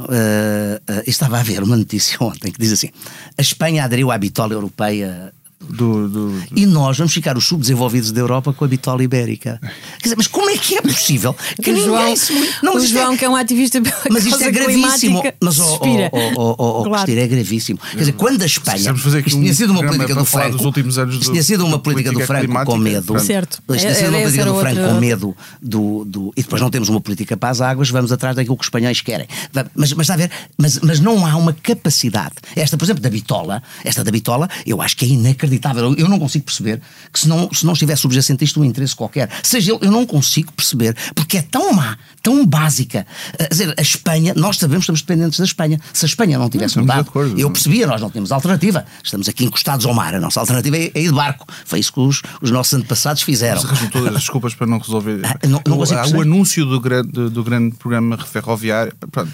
Uh, 0.00 0.02
uh, 0.92 1.02
estava 1.08 1.40
a 1.40 1.42
ver 1.42 1.60
uma 1.60 1.76
notícia 1.76 2.16
ontem 2.22 2.52
que 2.52 2.58
diz 2.60 2.70
assim: 2.72 2.88
a 3.36 3.42
Espanha 3.42 3.84
aderiu 3.84 4.12
à 4.12 4.18
bitola 4.18 4.52
europeia 4.52 5.32
Do, 5.60 6.08
do, 6.08 6.42
e 6.54 6.64
nós 6.64 6.96
vamos 6.96 7.12
ficar 7.12 7.36
os 7.36 7.44
subdesenvolvidos 7.46 8.12
da 8.12 8.20
Europa 8.20 8.52
com 8.52 8.64
a 8.64 8.68
bitola 8.68 9.02
ibérica. 9.02 9.60
Quer 9.98 10.04
dizer, 10.04 10.14
mas 10.16 10.26
como 10.28 10.48
é 10.48 10.56
que 10.56 10.76
é 10.78 10.80
possível 10.80 11.34
que 11.62 11.70
O 11.70 11.74
ninguém 11.74 11.88
João, 11.88 12.16
se... 12.16 12.32
Não, 12.62 12.72
o 12.72 12.74
mas 12.76 12.84
isto 12.84 12.96
é- 12.96 13.02
João 13.02 13.16
que 13.16 13.24
é 13.24 13.28
um 13.28 13.36
ativista 13.36 13.80
pela 13.82 13.96
mas 14.08 14.24
isto 14.24 14.42
é 14.42 14.50
gravíssimo. 14.52 15.22
Mas, 15.42 15.58
oh, 15.58 15.64
oh, 15.64 15.78
oh, 15.84 16.08
oh, 16.12 16.30
oh, 16.36 16.54
oh, 16.80 16.82
Claro. 16.84 17.04
Cristina, 17.04 17.20
é 17.20 17.26
gravíssimo. 17.26 17.78
Quer 17.90 17.98
dizer, 17.98 18.12
quando 18.12 18.40
a 18.42 18.46
Espanha. 18.46 18.94
Fazer 18.94 19.26
isto 19.26 19.36
um 19.36 19.40
tinha 19.42 19.52
sido 19.54 19.70
uma 19.72 19.82
política 19.84 20.14
do 20.14 20.24
Franco. 20.24 20.56
dos 20.56 20.64
últimos 20.64 20.96
anos 20.96 21.14
isto 21.16 21.24
do- 21.26 21.32
tinha 21.32 21.42
sido 21.42 21.64
uma 21.66 21.76
da 21.76 21.82
política 21.82 22.10
do 22.10 22.14
política 22.14 22.26
Franco 22.26 22.46
com 22.46 22.72
climática. 22.74 22.78
medo. 22.78 23.06
Pronto. 23.06 23.26
Certo. 23.26 23.62
Isto 23.68 23.78
tinha 23.80 23.94
sido 23.94 24.04
É- 24.06 24.08
uma 24.10 24.18
política 24.20 24.44
do 24.44 24.54
Franco 24.60 24.76
outra- 24.80 24.94
com 24.94 25.00
medo 25.00 25.36
do, 25.60 26.04
do. 26.04 26.32
E 26.36 26.42
depois 26.42 26.62
não 26.62 26.70
temos 26.70 26.88
uma 26.88 27.00
política 27.00 27.36
para 27.36 27.50
as 27.50 27.60
águas, 27.60 27.90
vamos 27.90 28.12
atrás 28.12 28.34
daquilo 28.36 28.56
que 28.56 28.62
os 28.62 28.66
espanhóis 28.66 29.00
querem. 29.00 29.26
Mas, 29.74 29.92
mas 29.92 30.04
está 30.04 30.14
a 30.14 30.16
ver? 30.16 30.30
Mas, 30.56 30.78
mas 30.80 31.00
não 31.00 31.26
há 31.26 31.36
uma 31.36 31.52
capacidade. 31.52 32.36
Esta, 32.56 32.78
por 32.78 32.84
exemplo, 32.84 33.02
da 33.02 33.10
bitola, 33.10 33.62
esta 33.84 34.02
da 34.04 34.10
bitola, 34.12 34.48
eu 34.64 34.80
acho 34.80 34.96
que 34.96 35.04
é 35.04 35.08
inacreditável. 35.08 35.47
Eu- 35.56 35.94
Eu 35.96 36.08
não 36.08 36.18
consigo 36.18 36.44
perceber 36.44 36.80
que 37.12 37.18
se 37.20 37.28
não, 37.28 37.50
se 37.52 37.64
não 37.66 37.72
estiver 37.72 37.96
subjacente 37.96 38.42
a 38.42 38.46
isto 38.46 38.60
um 38.60 38.64
interesse 38.64 38.94
qualquer, 38.94 39.28
seja 39.42 39.72
ele, 39.74 39.86
eu 39.86 39.90
não 39.90 40.04
consigo 40.06 40.52
perceber, 40.52 40.96
porque 41.14 41.38
é 41.38 41.42
tão 41.42 41.72
má, 41.72 41.96
tão 42.22 42.44
básica. 42.46 43.06
Quer 43.36 43.48
dizer, 43.48 43.74
a 43.76 43.82
Espanha, 43.82 44.32
nós 44.36 44.56
sabemos 44.58 44.84
que 44.86 44.92
estamos 44.92 45.00
dependentes 45.02 45.38
da 45.38 45.44
Espanha. 45.44 45.80
Se 45.92 46.04
a 46.04 46.08
Espanha 46.08 46.38
não 46.38 46.48
tivesse 46.50 46.74
mudado, 46.78 47.10
eu 47.40 47.50
percebia, 47.50 47.86
nós 47.86 48.00
não 48.00 48.10
temos 48.10 48.30
alternativa. 48.32 48.84
Estamos 49.02 49.28
aqui 49.28 49.44
encostados 49.44 49.86
ao 49.86 49.94
mar. 49.94 50.14
A 50.14 50.20
nossa 50.20 50.40
alternativa 50.40 50.76
é 50.76 50.90
é 50.94 51.00
ir 51.02 51.08
de 51.08 51.14
barco. 51.14 51.46
Foi 51.64 51.78
isso 51.80 51.92
que 51.92 52.00
os, 52.00 52.22
os 52.40 52.50
nossos 52.50 52.72
antepassados 52.74 53.22
fizeram. 53.22 53.60
Mas 53.62 53.70
arranjam 53.70 53.90
todas 53.90 54.14
as 54.14 54.20
desculpas 54.20 54.54
para 54.54 54.66
não 54.66 54.78
resolver. 54.78 55.20
Ah, 55.24 55.38
não- 55.46 55.60
não 55.66 55.78
o, 55.78 55.82
há 55.82 56.06
o 56.16 56.20
anúncio 56.22 56.64
do 56.66 56.80
grande, 56.80 57.08
do, 57.12 57.30
do 57.30 57.44
grande 57.44 57.76
programa 57.76 58.16
ferroviário. 58.18 58.92
Pronto. 59.10 59.30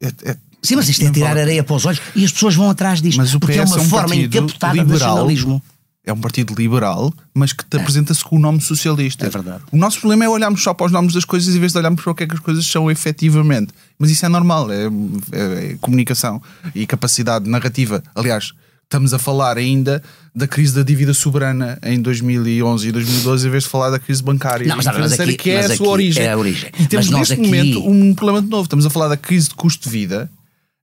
É, 0.00 0.08
é- 0.30 0.36
Sim, 0.62 0.76
mas 0.76 0.88
isto 0.88 1.04
é 1.04 1.10
tirar 1.10 1.28
vale. 1.28 1.40
areia 1.42 1.62
para 1.64 1.76
os 1.76 1.86
olhos 1.86 2.00
e 2.16 2.24
as 2.24 2.32
pessoas 2.32 2.54
vão 2.54 2.68
atrás 2.70 3.00
disto. 3.00 3.18
Mas 3.18 3.34
o 3.34 3.40
porque 3.40 3.54
PS 3.54 3.60
é 3.60 3.64
uma 3.74 3.76
é 3.76 3.80
um 3.80 3.88
forma 3.88 4.16
encapotada 4.16 4.84
de 4.84 4.84
nacionalismo. 4.84 5.62
É 6.04 6.12
um 6.12 6.20
partido 6.20 6.54
liberal, 6.56 7.12
mas 7.34 7.52
que 7.52 7.62
te 7.66 7.76
apresenta-se 7.76 8.24
com 8.24 8.36
o 8.36 8.38
nome 8.38 8.62
socialista. 8.62 9.26
É 9.26 9.28
verdade. 9.28 9.62
O 9.70 9.76
nosso 9.76 10.00
problema 10.00 10.24
é 10.24 10.28
olharmos 10.28 10.62
só 10.62 10.72
para 10.72 10.86
os 10.86 10.92
nomes 10.92 11.12
das 11.12 11.24
coisas 11.24 11.54
em 11.54 11.60
vez 11.60 11.72
de 11.72 11.78
olharmos 11.78 12.02
para 12.02 12.10
o 12.10 12.14
que 12.14 12.22
é 12.24 12.26
que 12.26 12.34
as 12.34 12.40
coisas 12.40 12.64
são 12.66 12.90
efetivamente. 12.90 13.72
Mas 13.98 14.10
isso 14.10 14.24
é 14.24 14.28
normal, 14.28 14.70
é, 14.72 14.84
é- 15.32 15.72
é 15.72 15.76
comunicação 15.82 16.40
e 16.74 16.86
capacidade 16.86 17.48
narrativa. 17.48 18.02
Aliás, 18.14 18.52
estamos 18.84 19.12
a 19.12 19.18
falar 19.18 19.58
ainda 19.58 20.02
da 20.34 20.46
crise 20.48 20.74
da 20.74 20.82
dívida 20.82 21.12
soberana 21.12 21.78
em 21.82 22.00
2011 22.00 22.88
e 22.88 22.92
2012 22.92 23.46
em 23.46 23.50
vez 23.50 23.64
de 23.64 23.68
falar 23.68 23.90
da 23.90 23.98
crise 23.98 24.22
bancária 24.22 24.66
Não, 24.66 24.76
mas 24.76 24.86
e 24.86 24.90
financeira, 24.92 25.24
aqui- 25.24 25.36
que 25.36 25.50
é 25.50 25.60
a 25.66 25.76
sua 25.76 25.88
origem. 25.88 26.22
é 26.24 26.32
a 26.32 26.38
origem. 26.38 26.70
E 26.80 26.86
temos 26.86 27.10
neste 27.10 27.34
aqui- 27.34 27.42
momento 27.42 27.86
um 27.86 28.14
problema 28.14 28.40
de 28.40 28.48
novo. 28.48 28.62
Estamos 28.62 28.86
a 28.86 28.90
falar 28.90 29.08
da 29.08 29.16
crise 29.18 29.50
de 29.50 29.54
custo 29.56 29.84
de 29.84 29.90
vida 29.90 30.30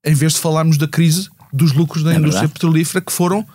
em 0.06 0.14
vez 0.14 0.34
de 0.34 0.40
falarmos 0.40 0.78
da 0.78 0.88
crise 0.88 1.28
dos 1.52 1.74
lucros 1.74 2.04
da 2.04 2.12
É 2.12 2.16
indústria 2.16 2.42
verdade. 2.42 2.54
petrolífera 2.54 3.02
que 3.02 3.12
foram 3.12 3.46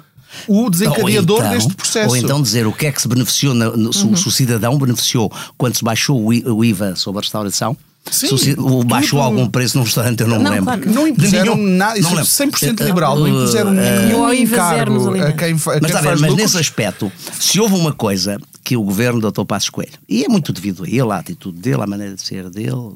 o 0.49 0.71
desencadeador 0.71 1.39
então- 1.41 1.51
deste 1.53 1.75
processo. 1.75 2.09
Ou 2.11 2.17
então 2.17 2.41
dizer 2.43 2.67
o 2.67 2.73
que 2.73 2.87
é 2.87 2.93
que 2.93 3.01
se 3.03 3.09
beneficiou, 3.09 3.53
na- 3.55 3.71
no- 3.71 3.93
se, 3.93 4.07
o- 4.07 4.17
se 4.17 4.27
o 4.29 4.31
cidadão 4.31 4.79
beneficiou 4.79 5.31
quando 5.59 5.75
se 5.77 5.85
baixou 5.85 6.25
o 6.25 6.65
IVA 6.65 6.95
sobre 6.97 7.19
a 7.19 7.23
restauração. 7.23 7.77
Sim, 8.11 8.35
se 8.39 8.53
o 8.59 8.83
baixou 8.83 9.19
tudo. 9.21 9.27
algum 9.27 9.47
preço 9.47 9.77
num 9.77 9.85
restaurante, 9.85 10.21
eu 10.23 10.27
não, 10.27 10.39
me 10.39 10.45
Não, 10.45 10.51
lembro. 10.53 10.65
claro 10.65 10.91
Não 10.91 11.07
impuseram 11.07 11.55
nada, 11.57 11.99
isso 11.99 12.05
não 12.09 12.13
é 12.13 12.23
lembro. 12.23 12.31
100% 12.31 12.81
Eh, 12.83 12.87
liberal, 12.87 13.19
não 13.19 13.29
impuseram 13.29 13.73
eh, 13.79 14.07
nenhum 14.07 14.27
nos 14.27 14.41
encargo 14.41 15.11
a 15.11 15.33
quem, 15.33 15.51
a 15.51 15.55
Mas, 15.55 15.63
quem 15.65 15.81
ver, 15.81 15.91
faz 15.93 16.05
mas 16.05 16.21
lucros. 16.23 16.37
nesse 16.39 16.59
aspecto, 16.59 17.13
se 17.39 17.61
houve 17.61 17.75
uma 17.75 17.93
coisa 17.93 18.39
que 18.65 18.75
o 18.75 18.83
governo 18.83 19.21
do 19.21 19.31
Dr. 19.31 19.45
Passos 19.45 19.69
Coelho, 19.69 19.93
e 20.09 20.25
é 20.25 20.29
muito 20.29 20.51
devido 20.51 20.85
a 20.85 20.89
ele, 20.89 21.13
à 21.13 21.17
atitude 21.17 21.59
dele, 21.61 21.83
à 21.83 21.87
maneira 21.87 22.15
de 22.15 22.23
ser 22.23 22.49
dele, 22.49 22.95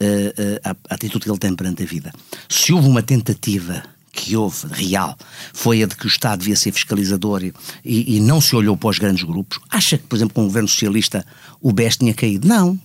eh, 0.00 0.34
eh, 0.36 0.60
à 0.64 0.94
atitude 0.94 1.24
que 1.24 1.30
ele 1.30 1.38
tem 1.38 1.54
perante 1.54 1.82
a 1.82 1.86
vida, 1.86 2.12
se 2.48 2.72
houve 2.72 2.88
uma 2.88 3.02
tentativa 3.02 3.82
que 4.12 4.36
houve, 4.36 4.66
real, 4.72 5.16
foi 5.54 5.82
a 5.82 5.86
de 5.86 5.96
que 5.96 6.04
o 6.04 6.08
Estado 6.08 6.40
devia 6.40 6.54
ser 6.56 6.70
fiscalizador 6.72 7.42
e, 7.42 7.52
e 7.84 8.20
não 8.20 8.40
se 8.42 8.54
olhou 8.54 8.76
para 8.76 8.90
os 8.90 8.98
grandes 8.98 9.24
grupos, 9.24 9.58
acha 9.70 9.96
que, 9.96 10.04
por 10.06 10.16
exemplo, 10.16 10.34
com 10.34 10.42
o 10.42 10.46
governo 10.46 10.68
socialista 10.68 11.24
o 11.60 11.72
BES 11.72 11.96
tinha 11.96 12.12
caído? 12.12 12.46
Não. 12.46 12.78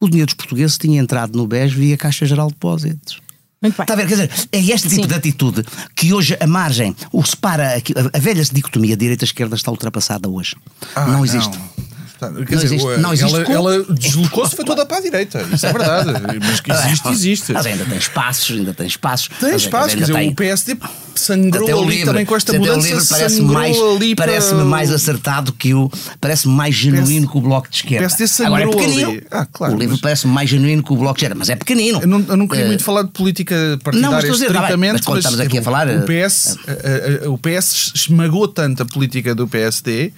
O 0.00 0.08
dinheiro 0.08 0.26
dos 0.26 0.34
portugueses 0.34 0.78
tinha 0.78 1.00
entrado 1.00 1.36
no 1.36 1.46
BES 1.48 1.72
via 1.72 1.96
Caixa 1.96 2.24
Geral 2.24 2.46
de 2.46 2.52
Depósitos. 2.54 3.20
Muito 3.60 3.74
bem. 3.76 3.82
Está 3.82 3.94
a 3.94 3.96
ver? 3.96 4.06
Quer 4.06 4.14
dizer, 4.26 4.30
é 4.52 4.58
este 4.60 4.88
tipo 4.88 5.02
Sim. 5.02 5.08
de 5.08 5.14
atitude 5.14 5.64
que 5.96 6.12
hoje 6.14 6.36
a 6.38 6.46
margem, 6.46 6.94
o 7.12 7.24
separa, 7.24 7.74
a, 7.76 8.16
a 8.16 8.20
velha 8.20 8.44
dicotomia 8.44 8.96
direita-esquerda 8.96 9.56
está 9.56 9.72
ultrapassada 9.72 10.28
hoje. 10.28 10.54
Ah, 10.94 11.06
não 11.08 11.24
existe. 11.24 11.50
Está- 11.50 11.87
Quer 12.18 12.30
Não 12.30 12.44
dizer, 12.44 12.66
existe- 12.66 12.84
o- 12.86 12.98
não 12.98 13.12
existe 13.12 13.34
ela, 13.34 13.52
ela 13.52 13.84
deslocou-se 13.84 14.56
foi 14.56 14.64
toda 14.64 14.84
para 14.84 14.96
a 14.98 15.00
direita. 15.00 15.46
Isso 15.52 15.66
é 15.66 15.72
verdade. 15.72 16.10
Mas 16.44 16.60
que 16.60 16.72
existe, 16.72 17.08
existe. 17.08 17.52
Mas 17.52 17.66
ainda 17.66 17.84
tem 17.84 17.98
espaços, 17.98 18.56
ainda 18.58 18.74
tem 18.74 18.86
espaços. 18.86 19.28
Tem 19.40 19.52
Mas 19.52 19.62
espaço, 19.62 19.88
quer 19.90 20.00
dizer, 20.00 20.12
tem- 20.12 20.28
o 20.30 20.34
PSD 20.34 20.76
sangrou 21.14 21.64
até 21.64 21.74
o 21.74 21.78
ali 21.80 21.88
livre, 21.90 22.04
também 22.04 22.24
com 22.26 22.36
esta 22.36 22.52
o 22.52 22.58
mudança. 22.58 22.86
livre 22.88 23.04
parece 23.08 23.42
mais, 23.42 23.76
ali 23.76 24.14
para- 24.14 24.26
parece-me 24.26 24.64
mais 24.64 24.92
acertado 24.92 25.52
que 25.52 25.74
o 25.74 25.90
parece-me 26.20 26.54
mais 26.54 26.74
genuíno 26.74 27.28
que 27.28 27.36
o 27.38 27.40
bloco 27.40 27.68
de 27.68 27.76
esquerda. 27.76 28.06
PSD 28.06 28.26
sangrou 28.28 28.56
Agora 28.56 28.70
é 28.70 28.76
pequenino. 28.86 29.10
ali. 29.10 29.26
Ah, 29.30 29.46
claro, 29.50 29.74
o 29.74 29.78
livro 29.78 29.92
mas- 29.94 30.00
parece-me 30.00 30.32
mais 30.32 30.48
genuíno 30.50 30.82
que 30.82 30.92
o 30.92 30.96
bloco 30.96 31.14
de 31.14 31.20
esquerda, 31.20 31.34
mas 31.36 31.48
é 31.48 31.56
pequenino. 31.56 32.00
Eu 32.00 32.06
não, 32.08 32.24
eu 32.28 32.36
não 32.36 32.46
queria 32.48 32.64
Eh, 32.64 32.68
muito 32.68 32.84
falar 32.84 33.02
de 33.02 33.10
política 33.10 33.54
Não, 33.54 33.78
partidária 33.78 34.10
mas 34.16 34.22
dizer, 34.24 34.46
tá 34.46 34.52
estritamente, 34.54 34.92
mas 34.94 35.00
quando 35.04 35.18
estamos 35.18 35.40
aqui 35.40 35.58
a 35.58 35.62
falar, 35.62 35.88
o 35.88 36.02
PS, 36.02 36.56
eh, 36.66 37.20
eh, 37.24 37.28
o 37.28 37.36
PS 37.38 37.92
esmagou 37.94 38.46
tanto 38.48 38.82
a 38.82 38.86
política 38.86 39.34
do 39.34 39.46
PSD 39.48 40.12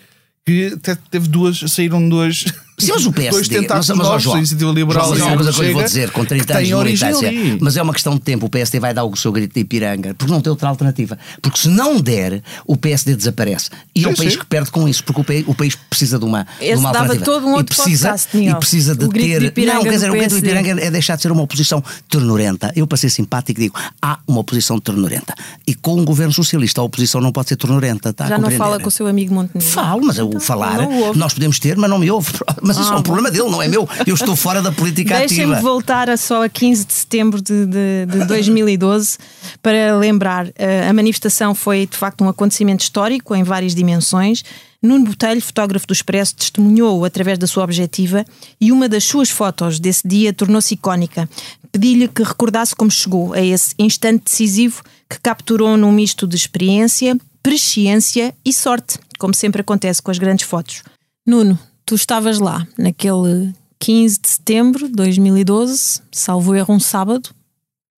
que 0.47 0.73
até 0.75 0.95
teve 1.11 1.29
duas, 1.29 1.59
saíram 1.71 2.09
duas. 2.09 2.45
Sim, 2.81 2.93
mas 2.93 3.07
o 3.07 3.11
dois 3.11 3.15
PSD, 3.17 3.39
mas, 3.39 3.49
tentáculos 3.49 3.89
mas, 3.91 4.07
ó, 4.07 4.19
João, 4.19 4.39
Iniciativa 4.39 4.71
Liberal 4.73 5.05
João, 5.05 5.11
mas 5.11 5.19
e 5.19 5.23
é 5.23 5.25
uma 5.27 5.37
coisa 5.37 5.53
que 5.53 5.59
eu 5.61 5.65
lhe 5.65 5.73
vou 5.73 5.83
dizer, 5.85 6.11
com 6.11 6.25
30 6.25 6.45
que 6.45 6.53
anos 6.53 6.69
de 6.69 6.75
militância, 6.75 7.29
ali. 7.29 7.59
mas 7.61 7.77
é 7.77 7.83
uma 7.83 7.93
questão 7.93 8.15
de 8.15 8.21
tempo. 8.21 8.47
O 8.47 8.51
PSD 8.51 8.81
vai 8.81 8.95
dar 8.95 9.05
o 9.05 9.17
seu 9.17 9.33
grito 9.33 9.55
de 9.55 9.61
Ipiranga, 9.61 10.15
porque 10.15 10.33
não 10.33 10.41
tem 10.41 10.51
outra 10.51 10.69
alternativa. 10.69 11.19
Porque 11.43 11.59
se 11.61 11.69
não 11.69 12.01
der, 12.01 12.43
o 12.67 12.77
PSD 12.77 13.15
desaparece. 13.17 13.71
E 13.95 14.01
é 14.01 14.03
Sim, 14.09 14.13
o 14.13 14.17
país 14.17 14.33
sim. 14.33 14.39
que 14.39 14.47
perde 14.47 14.71
com 14.71 14.89
isso, 14.89 15.05
porque 15.05 15.21
o 15.21 15.25
país, 15.25 15.45
o 15.47 15.55
país 15.55 15.75
precisa 15.75 16.19
de 16.19 16.25
uma, 16.25 16.45
de 16.59 16.67
Esse 16.67 16.75
uma 16.77 16.93
dava 16.93 17.05
alternativa. 17.07 17.25
todo 17.25 17.47
um 17.47 17.53
outro 17.55 17.73
e 17.75 17.77
precisa, 17.77 18.09
podcast, 18.11 18.37
e 18.39 18.55
precisa 18.57 18.95
de 18.95 19.09
ter. 19.09 19.53
de 19.53 19.67
não, 19.67 19.83
quer 19.83 19.91
dizer, 19.91 20.11
o 20.11 20.13
grito 20.13 20.31
de. 20.35 20.39
Ipiranga 20.39 20.81
é 20.83 20.91
deixar 20.91 21.17
de 21.17 21.23
ser 21.23 21.33
uma 21.33 21.43
oposição 21.43 21.83
ternurenta. 22.09 22.73
Eu, 22.77 22.87
para 22.87 22.99
ser 22.99 23.11
simpático, 23.11 23.61
digo: 23.61 23.75
há 24.01 24.19
uma 24.27 24.41
oposição 24.41 24.79
ternurenta. 24.81 25.35
E 25.67 25.75
com 25.75 25.97
um 26.01 26.05
governo 26.05 26.33
socialista, 26.33 26.81
a 26.81 26.85
oposição 26.85 27.21
não 27.21 27.33
pode 27.33 27.49
ser 27.49 27.57
ternurenta. 27.57 28.11
Está 28.11 28.25
a 28.25 28.29
Já 28.29 28.39
não 28.39 28.51
fala 28.51 28.79
com 28.81 28.89
o 28.89 28.91
seu 28.91 29.07
amigo 29.07 29.35
Montenegro. 29.35 29.71
Falo, 29.71 30.03
mas 30.05 30.19
eu 30.19 30.27
Então, 30.29 30.41
falar, 30.41 30.81
o 30.81 30.93
ouve. 31.07 31.19
nós 31.19 31.35
podemos 31.35 31.59
ter, 31.59 31.77
mas 31.77 31.91
não 31.91 31.99
me 31.99 32.11
ouve. 32.11 32.31
Mas 32.77 32.85
isso 32.85 32.93
é 32.93 32.97
um 32.97 33.03
problema 33.03 33.31
dele, 33.31 33.51
não 33.51 33.61
é 33.63 33.69
meu. 33.69 33.89
Eu 34.07 34.15
estou 34.15 34.37
fora 34.37 34.63
da 34.63 34.71
política 34.73 35.19
Deixem-me 35.19 35.53
ativa. 35.55 35.61
voltar 35.69 36.09
a 36.09 36.17
só 36.17 36.45
a 36.45 36.49
15 36.49 36.85
de 36.87 36.93
setembro 36.93 37.41
de, 37.43 37.67
de, 37.67 38.07
de 38.07 38.25
2012 38.27 39.19
para 39.63 39.97
lembrar. 39.97 40.49
eh, 40.57 40.89
A 40.89 40.93
manifestação 40.93 41.55
foi 41.55 41.87
de 41.87 41.97
facto 41.97 42.23
um 42.23 42.29
acontecimento 42.29 42.81
histórico 42.83 43.35
em 43.35 43.43
várias 43.43 43.75
dimensões. 43.75 44.43
Nuno 44.83 45.05
Botelho, 45.05 45.43
fotógrafo 45.43 45.87
do 45.87 45.93
Expresso, 45.93 46.35
testemunhou 46.37 47.05
através 47.05 47.37
da 47.39 47.47
sua 47.47 47.65
objetiva 47.65 48.25
e 48.59 48.73
uma 48.73 48.89
das 48.89 49.05
suas 49.05 49.29
fotos 49.29 49.79
desse 49.79 50.07
dia 50.09 50.33
tornou-se 50.33 50.73
icónica. 50.73 51.29
Pedi-lhe 51.71 52.09
que 52.09 52.23
recordasse 52.23 52.75
como 52.75 52.91
chegou 52.91 53.35
a 53.35 53.41
esse 53.43 53.75
instante 53.79 54.25
decisivo 54.25 54.83
que 55.09 55.21
capturou 55.21 55.77
num 55.77 55.93
misto 55.93 56.27
de 56.27 56.35
experiência, 56.35 57.15
presciência 57.43 58.35
e 58.45 58.53
sorte, 58.55 58.99
como 59.19 59.35
sempre 59.35 59.61
acontece 59.61 60.01
com 60.01 60.11
as 60.11 60.19
grandes 60.19 60.47
fotos. 60.47 60.83
Nuno, 61.27 61.59
tu 61.91 61.97
estavas 61.97 62.39
lá 62.39 62.65
naquele 62.79 63.53
15 63.81 64.21
de 64.21 64.29
setembro 64.29 64.87
de 64.87 64.95
2012, 64.95 66.01
salvo 66.13 66.55
erro, 66.55 66.73
um 66.75 66.79
sábado, 66.79 67.31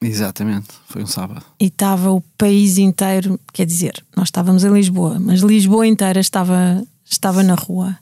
Exatamente, 0.02 0.68
foi 0.88 1.02
um 1.02 1.06
sábado. 1.06 1.44
e 1.60 1.66
estava 1.66 2.10
o 2.10 2.22
país 2.38 2.78
inteiro, 2.78 3.38
quer 3.52 3.66
dizer, 3.66 4.02
nós 4.16 4.28
estávamos 4.28 4.64
em 4.64 4.72
Lisboa, 4.72 5.20
mas 5.20 5.40
Lisboa 5.40 5.86
inteira 5.86 6.20
estava, 6.20 6.82
estava 7.04 7.42
na 7.42 7.54
rua. 7.54 7.98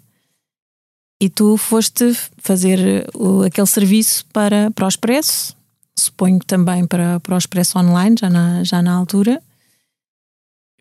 E 1.20 1.28
tu 1.28 1.56
foste 1.56 2.16
fazer 2.38 3.04
o- 3.12 3.42
aquele 3.42 3.66
serviço 3.66 4.24
para, 4.32 4.70
para 4.70 4.84
o 4.86 4.88
Expresso, 4.88 5.56
suponho 5.98 6.38
que 6.38 6.46
também 6.46 6.86
para, 6.86 7.18
para 7.18 7.34
o 7.34 7.38
Expresso 7.38 7.76
Online, 7.80 8.14
já 8.18 8.30
na, 8.30 8.62
já 8.62 8.80
na 8.80 8.92
altura. 8.94 9.42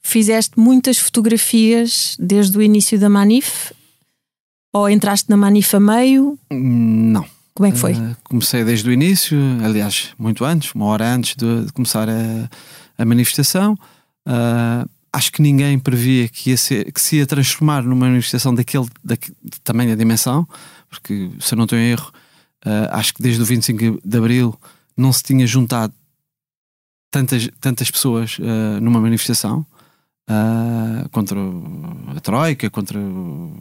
Fizeste 0.04 0.58
muitas 0.60 1.00
fotografias 1.00 2.16
desde 2.20 2.58
o 2.58 2.62
início 2.62 2.98
da 3.00 3.10
Manif, 3.10 3.74
ou 4.74 4.90
entraste 4.90 5.30
na 5.30 5.38
Manif 5.38 5.74
a 5.76 5.80
meio, 5.80 6.38
Hum, 6.52 7.12
Não. 7.12 7.26
como 7.54 7.68
é 7.68 7.72
que 7.72 7.78
foi? 7.78 7.94
Uh, 7.94 8.16
comecei 8.24 8.64
desde 8.64 8.88
o 8.90 8.92
início, 8.94 9.38
aliás, 9.64 10.10
muito 10.18 10.46
antes, 10.46 10.74
uma 10.74 10.86
hora 10.86 11.14
antes 11.14 11.36
de, 11.36 11.66
de 11.66 11.74
começar 11.74 12.08
a, 12.10 12.50
a 12.98 13.06
manifestação. 13.06 13.74
Uh, 14.28 14.88
acho 15.12 15.32
que 15.32 15.42
ninguém 15.42 15.80
previa 15.80 16.28
que, 16.28 16.52
ia 16.52 16.58
ser, 16.58 16.92
que 16.92 17.02
se 17.02 17.16
ia 17.18 17.26
transformar 17.26 17.82
numa 17.84 18.06
manifestação 18.08 18.54
daquele, 18.54 18.88
daque- 19.04 19.34
de 19.44 19.60
tamanha 19.64 19.96
dimensão, 19.96 20.48
porque, 20.90 21.32
se 21.40 21.54
eu 21.54 21.58
não 21.58 21.66
tenho 21.68 21.82
erro, 21.82 22.12
uh, 22.66 22.90
acho 22.92 23.14
que 23.14 23.22
desde 23.24 23.42
o 23.42 23.46
25 23.46 24.00
de 24.06 24.18
Abril 24.18 24.56
não 24.96 25.12
se 25.12 25.24
tinha 25.24 25.48
juntado 25.48 25.94
tantas, 27.12 27.50
tantas 27.60 27.90
pessoas 27.90 28.38
numa 28.82 29.00
manifestação. 29.02 29.66
Uh, 30.30 31.10
contra 31.10 31.38
a 32.16 32.20
Troika, 32.20 32.70
contra 32.70 33.00
o 33.00 33.52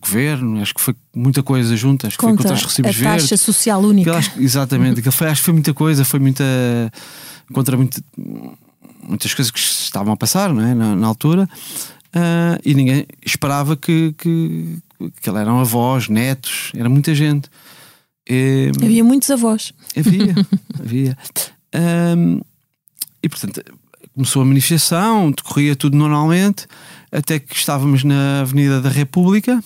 governo, 0.00 0.60
acho 0.60 0.74
que 0.74 0.80
foi 0.80 0.94
muita 1.14 1.42
coisa 1.42 1.74
junta, 1.76 2.06
acho 2.06 2.16
que 2.18 2.22
foi 2.22 2.30
Contra 2.32 2.50
contra 2.50 2.58
os 2.58 2.64
recibos 2.70 2.90
a 2.90 2.94
taxa 3.04 3.08
verdes. 3.26 3.40
social 3.40 3.80
única. 3.80 4.10
Aquilo 4.16 4.16
acho 4.32 4.42
exatamente, 4.42 5.00
aquilo 5.00 5.12
foi, 5.12 5.28
acho 5.28 5.40
que 5.40 5.44
foi 5.46 5.54
muita 5.54 5.72
coisa, 5.74 6.04
foi 6.04 6.20
muita. 6.20 6.44
contra 7.52 7.76
muita- 7.76 8.02
muitas 9.06 9.32
coisas 9.34 9.50
que 9.50 9.58
estavam 9.58 10.12
a 10.14 10.16
passar 10.16 10.52
não 10.52 10.62
é? 10.62 10.74
na, 10.74 10.96
na 10.96 11.06
altura 11.06 11.46
Ah, 12.12 12.58
e 12.64 12.74
ninguém 12.74 13.06
esperava 13.24 13.76
que, 13.76 14.14
que, 14.16 14.78
que 15.20 15.28
eles 15.28 15.40
eram 15.40 15.58
avós, 15.60 16.08
netos, 16.08 16.70
era 16.74 16.88
muita 16.88 17.14
gente. 17.14 17.50
E, 18.28 18.70
Havia 18.82 19.04
muitos 19.04 19.30
avós. 19.30 19.72
Havia, 19.96 20.34
havia. 20.80 21.18
Ahm, 21.74 22.40
e 23.22 23.28
portanto, 23.28 23.62
começou 24.14 24.42
a 24.42 24.44
manifestação, 24.44 25.30
decorria 25.30 25.74
tudo 25.76 25.96
normalmente, 25.96 26.66
até 27.10 27.38
que 27.38 27.54
estávamos 27.54 28.04
na 28.04 28.40
Avenida 28.40 28.80
da 28.80 28.88
República, 28.88 29.62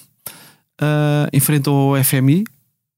ah, 0.80 1.28
em 1.32 1.40
frente 1.40 1.68
ao 1.68 1.94
FMI, 2.02 2.44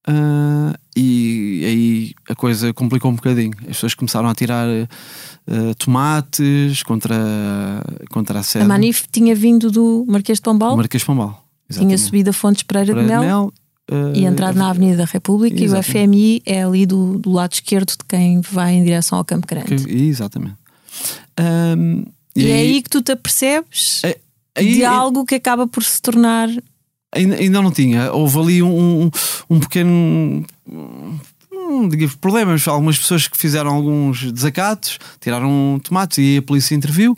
ah, 0.07 0.75
e 0.97 1.63
aí 1.65 2.15
a 2.29 2.35
coisa 2.35 2.73
complicou 2.73 3.11
um 3.11 3.15
bocadinho. 3.15 3.53
As 3.63 3.69
pessoas 3.77 3.95
começaram 3.95 4.29
a 4.29 4.35
tirar 4.35 4.67
ah, 4.69 5.75
tomates 5.79 6.83
contra, 6.83 7.17
contra 8.11 8.39
a 8.39 8.43
sede. 8.43 8.65
A 8.65 8.69
Manif 8.69 9.05
tinha 9.11 9.35
vindo 9.35 9.71
do 9.71 10.05
Marquês 10.09 10.39
de 10.39 10.43
Pombal, 10.43 10.71
do 10.71 10.77
Marquês 10.77 11.03
de 11.03 11.07
Pombal. 11.07 11.31
tinha 11.31 11.71
exatamente. 11.71 12.01
subido 12.01 12.31
a 12.31 12.33
Fontes 12.33 12.63
Pereira 12.63 12.87
de 12.87 12.93
Pereira 13.01 13.21
de 13.21 13.27
Mel, 13.27 13.43
Mel, 13.45 13.53
ah, 13.91 14.13
e 14.17 14.25
entrado 14.25 14.57
na 14.57 14.71
Avenida 14.71 14.99
da 14.99 15.05
República 15.05 15.57
e 15.59 15.63
o 15.63 15.65
Exatamente. 15.65 16.09
FMI 16.09 16.43
é 16.47 16.63
ali 16.63 16.87
do, 16.87 17.19
do 17.19 17.31
lado 17.33 17.53
esquerdo 17.55 17.91
de 17.91 18.05
quem 18.09 18.41
vai 18.41 18.75
em 18.75 18.85
direção 18.85 19.19
ao 19.19 19.25
Campo 19.25 19.47
Grande. 19.49 19.75
que- 19.85 19.93
exatamente. 19.93 20.55
Ahm, 21.41 22.05
E, 22.37 22.49
é 22.49 22.55
aí 22.55 22.83
que 22.83 22.89
tu 22.91 23.03
te 23.03 23.13
apercebes 23.13 24.03
É, 24.05 24.17
aí- 24.55 24.75
de 24.75 24.85
algo 24.85 25.25
que 25.25 25.35
acaba 25.35 25.67
por 25.67 25.83
se 25.83 26.01
tornar 26.01 26.49
ainda, 27.13 27.37
ainda 27.37 27.61
não 27.63 27.71
tinha. 27.73 28.13
Houve 28.13 28.39
ali 28.39 28.63
um, 28.63 29.05
um, 29.05 29.11
um 29.49 29.61
pequeno. 29.61 30.45
Não 31.53 31.89
digo 31.89 32.17
problemas, 32.19 32.67
algumas 32.69 32.99
pessoas 32.99 33.27
que 33.29 33.37
fizeram 33.37 33.71
alguns 33.75 34.31
desacatos, 34.33 34.99
tiraram 35.21 35.81
tomates 35.83 36.19
e 36.19 36.21
aí 36.23 36.37
a 36.39 36.43
polícia 36.43 36.75
interviu, 36.75 37.17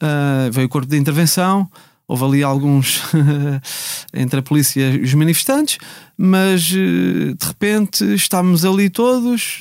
ah, 0.00 0.48
veio 0.50 0.66
o 0.66 0.70
corpo 0.70 0.88
de 0.88 0.96
intervenção, 0.96 1.70
houve 2.08 2.24
ali 2.24 2.42
alguns 2.42 3.00
entre 4.14 4.40
a 4.40 4.42
polícia 4.42 4.90
e 4.90 5.02
os 5.02 5.12
manifestantes, 5.14 5.78
mas 6.16 6.70
eh, 6.72 7.34
de 7.38 7.46
repente 7.46 8.04
estávamos 8.14 8.64
ali 8.64 8.88
todos, 8.88 9.58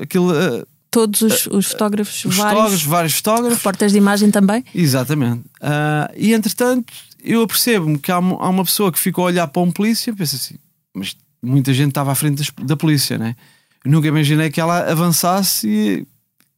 aquilo, 0.00 0.32
ah, 0.32 0.66
todos 0.90 1.20
os, 1.22 1.46
os 1.46 1.66
fotógrafos, 1.66 2.24
os 2.24 2.36
vários 2.36 2.54
fotógrafos, 2.58 2.82
vários 2.84 3.12
fotógrafos, 3.14 3.92
de 3.92 3.98
imagem 3.98 4.30
também. 4.30 4.64
Exatamente. 4.74 5.42
Ah, 5.60 6.10
e 6.16 6.32
entretanto, 6.32 6.92
eu 7.22 7.42
apercebo-me 7.42 7.98
que 7.98 8.10
há, 8.10 8.18
uma- 8.18 8.36
há 8.42 8.48
uma 8.48 8.64
pessoa 8.64 8.90
que 8.92 8.98
ficou 8.98 9.24
a 9.24 9.26
olhar 9.26 9.46
para 9.48 9.62
um 9.62 9.70
polícia 9.70 10.10
e 10.10 10.14
penso 10.14 10.36
assim, 10.36 10.54
mas 10.94 11.14
muita 11.42 11.72
gente 11.74 11.88
estava 11.90 12.12
à 12.12 12.14
frente 12.14 12.38
das- 12.38 12.52
da 12.66 12.76
polícia, 12.76 13.18
né? 13.18 13.36
Eu 13.84 13.90
nunca 13.90 14.08
imaginei 14.08 14.50
que 14.50 14.60
ela 14.60 14.90
avançasse 14.90 15.68
e, 15.68 16.06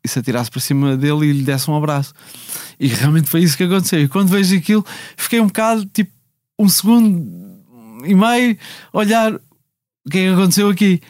e 0.05 0.09
se 0.09 0.19
atirasse 0.19 0.51
para 0.51 0.61
cima 0.61 0.97
dele 0.97 1.27
e 1.27 1.33
lhe 1.33 1.43
desse 1.43 1.71
um 1.71 1.77
abraço. 1.77 2.15
E 2.79 2.87
realmente 2.89 3.29
foi 3.29 3.43
isso 3.43 3.57
que 3.57 3.65
aconteceu. 3.65 4.01
E 4.01 4.09
quando 4.09 4.29
vejo 4.29 4.57
aquilo, 4.57 4.85
fiquei 5.17 5.41
um 5.41 5.47
bocado, 5.47 5.85
tipo, 5.87 6.11
um 6.59 6.69
segundo 6.69 7.31
e 8.07 8.15
meio, 8.15 8.57
a 8.93 8.99
olhar 8.99 9.35
o 9.35 10.11
que 10.11 10.19
é 10.19 10.23
que 10.23 10.29
aconteceu 10.35 10.69
aqui. 10.71 11.01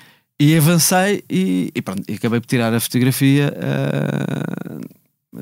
E 0.41 0.57
avancei 0.57 1.23
e, 1.31 1.71
e 1.75 1.83
pronto, 1.83 2.03
e 2.09 2.15
acabei 2.15 2.41
por 2.41 2.47
tirar 2.47 2.73
a 2.73 2.81
fotografia 2.81 3.53
ah, 3.61 4.79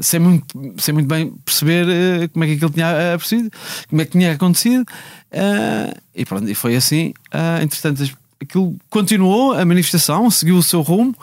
sem, 0.01 0.21
muito, 0.21 0.47
sem 0.79 0.93
muito 0.93 1.07
bem 1.07 1.33
perceber 1.45 1.87
ah, 1.89 2.29
como 2.29 2.45
é 2.45 2.49
que 2.49 2.55
aquilo 2.55 2.71
tinha 2.71 3.15
acontecido, 3.15 3.51
como 3.89 4.03
é 4.03 4.05
que 4.05 4.11
tinha 4.11 4.33
acontecido. 4.33 4.85
ah, 5.33 5.95
e 6.15 6.25
pronto, 6.25 6.49
e 6.51 6.55
foi 6.55 6.77
assim. 6.77 7.15
Ah, 7.33 7.61
entretanto, 7.63 8.03
aquilo 8.41 8.77
continuou, 8.91 9.53
a 9.53 9.65
manifestação 9.65 10.29
seguiu 10.31 10.57
o 10.57 10.63
seu 10.63 10.83
rumo. 10.83 11.15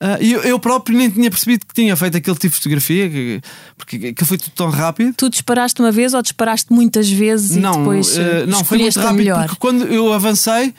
ah, 0.00 0.18
e 0.20 0.32
eu, 0.32 0.42
eu 0.42 0.58
próprio 0.60 0.96
nem 0.98 1.08
tinha 1.10 1.30
percebido 1.30 1.64
que 1.66 1.72
tinha 1.74 1.96
feito 1.96 2.16
aquele 2.18 2.36
tipo 2.36 2.50
de 2.54 2.56
fotografia, 2.60 3.08
que- 3.08 3.40
porque 3.76 3.96
aquilo 4.08 4.26
foi 4.26 4.36
tudo 4.38 4.52
tão 4.54 4.68
rápido. 4.70 5.14
Tu 5.16 5.30
disparaste 5.30 5.80
uma 5.80 5.90
vez 5.90 6.12
ou 6.12 6.20
disparaste 6.20 6.70
muitas 6.72 7.08
vezes 7.10 7.56
Não, 7.56 7.72
e 7.74 7.78
depois 7.78 8.16
não 8.48 8.62
foi 8.64 8.78
muito 8.78 9.00
rápido 9.00 9.16
melhor? 9.16 9.46
porque 9.46 9.58
quando 9.60 9.86
eu 9.86 10.12
avancei, 10.12 10.74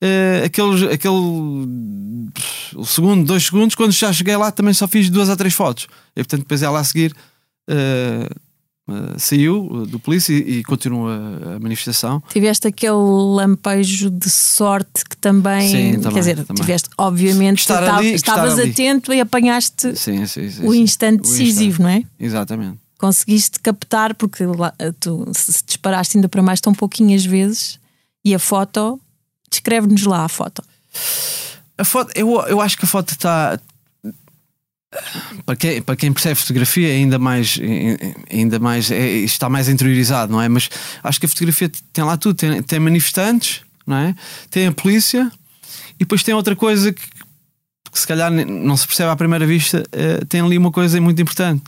eh, 0.00 0.42
aquele, 0.44 0.92
aquele 0.92 1.66
segundo, 2.84 3.24
dois 3.26 3.44
segundos, 3.44 3.74
quando 3.74 3.92
já 3.92 4.12
cheguei 4.12 4.36
lá 4.36 4.50
também 4.50 4.72
só 4.74 4.86
fiz 4.88 5.10
duas 5.10 5.28
ou 5.28 5.36
três 5.36 5.54
fotos. 5.54 5.86
E 6.16 6.20
portanto 6.20 6.40
depois 6.40 6.62
ela 6.62 6.80
a 6.80 6.84
seguir 6.84 7.14
eh, 7.68 8.28
eh, 8.88 9.14
saiu 9.18 9.86
do 9.86 9.98
polícia 10.00 10.32
e, 10.32 10.58
e 10.58 10.64
continua 10.64 11.14
a, 11.56 11.60
manifestação. 11.60 12.22
Tiveste 12.32 12.66
aquele 12.66 12.92
lampejo 13.36 14.10
de 14.10 14.28
sorte 14.30 15.04
que 15.08 15.16
também, 15.16 15.68
Sim, 15.68 15.90
quer 15.92 16.00
também, 16.00 16.18
dizer, 16.18 16.44
também. 16.44 16.60
tiveste, 16.62 16.88
obviamente, 16.98 17.60
Estar 17.60 17.82
esta- 17.82 17.96
ali, 17.96 18.14
estavas 18.14 18.58
atento 18.58 19.12
e 19.12 19.20
apanhaste 19.20 19.96
Sim, 19.96 20.26
sim, 20.26 20.48
o 20.62 20.74
instante 20.74 21.20
O 21.20 21.22
decisivo, 21.22 21.82
não 21.82 21.90
é? 21.90 22.02
Exatamente. 22.18 22.78
Conseguiste 22.98 23.58
captar, 23.60 24.14
porque 24.14 24.44
tu 25.00 25.26
se 25.32 25.64
disparaste 25.64 26.18
ainda 26.18 26.28
para 26.28 26.42
mais 26.42 26.60
tão 26.60 26.74
pouquinhas 26.74 27.24
vezes 27.24 27.78
e 28.22 28.34
a 28.34 28.38
foto, 28.38 29.00
descreve-nos 29.50 30.04
lá 30.04 30.24
a 30.24 30.28
foto. 30.28 30.62
A 31.76 31.84
foto, 31.84 32.12
eu, 32.14 32.30
eu 32.46 32.60
acho 32.60 32.76
que 32.78 32.84
a 32.84 32.88
foto 32.88 33.10
está. 33.12 33.58
Para 35.46 35.54
quem, 35.54 35.80
para 35.82 35.94
quem 35.94 36.12
percebe 36.12 36.34
fotografia, 36.34 36.88
ainda 36.88 37.16
mais, 37.18 37.58
ainda 38.30 38.58
mais 38.58 38.90
é, 38.90 39.08
está 39.18 39.48
mais 39.48 39.68
interiorizado, 39.68 40.32
não 40.32 40.42
é? 40.42 40.48
Mas 40.48 40.68
acho 41.02 41.20
que 41.20 41.26
a 41.26 41.28
fotografia 41.28 41.70
tem 41.92 42.02
lá 42.04 42.16
tudo: 42.16 42.34
tem, 42.36 42.60
tem 42.62 42.80
manifestantes, 42.80 43.60
não 43.86 43.96
é? 43.96 44.14
Tem 44.50 44.66
a 44.66 44.72
polícia 44.72 45.30
e 45.94 45.98
depois 46.00 46.24
tem 46.24 46.34
outra 46.34 46.56
coisa 46.56 46.92
que, 46.92 47.02
que 47.92 47.98
se 48.00 48.06
calhar 48.06 48.32
não 48.32 48.76
se 48.76 48.84
percebe 48.86 49.10
à 49.10 49.16
primeira 49.16 49.46
vista. 49.46 49.84
eh, 49.92 50.24
tem 50.28 50.40
ali 50.40 50.58
uma 50.58 50.72
coisa 50.72 51.00
muito 51.00 51.22
importante: 51.22 51.62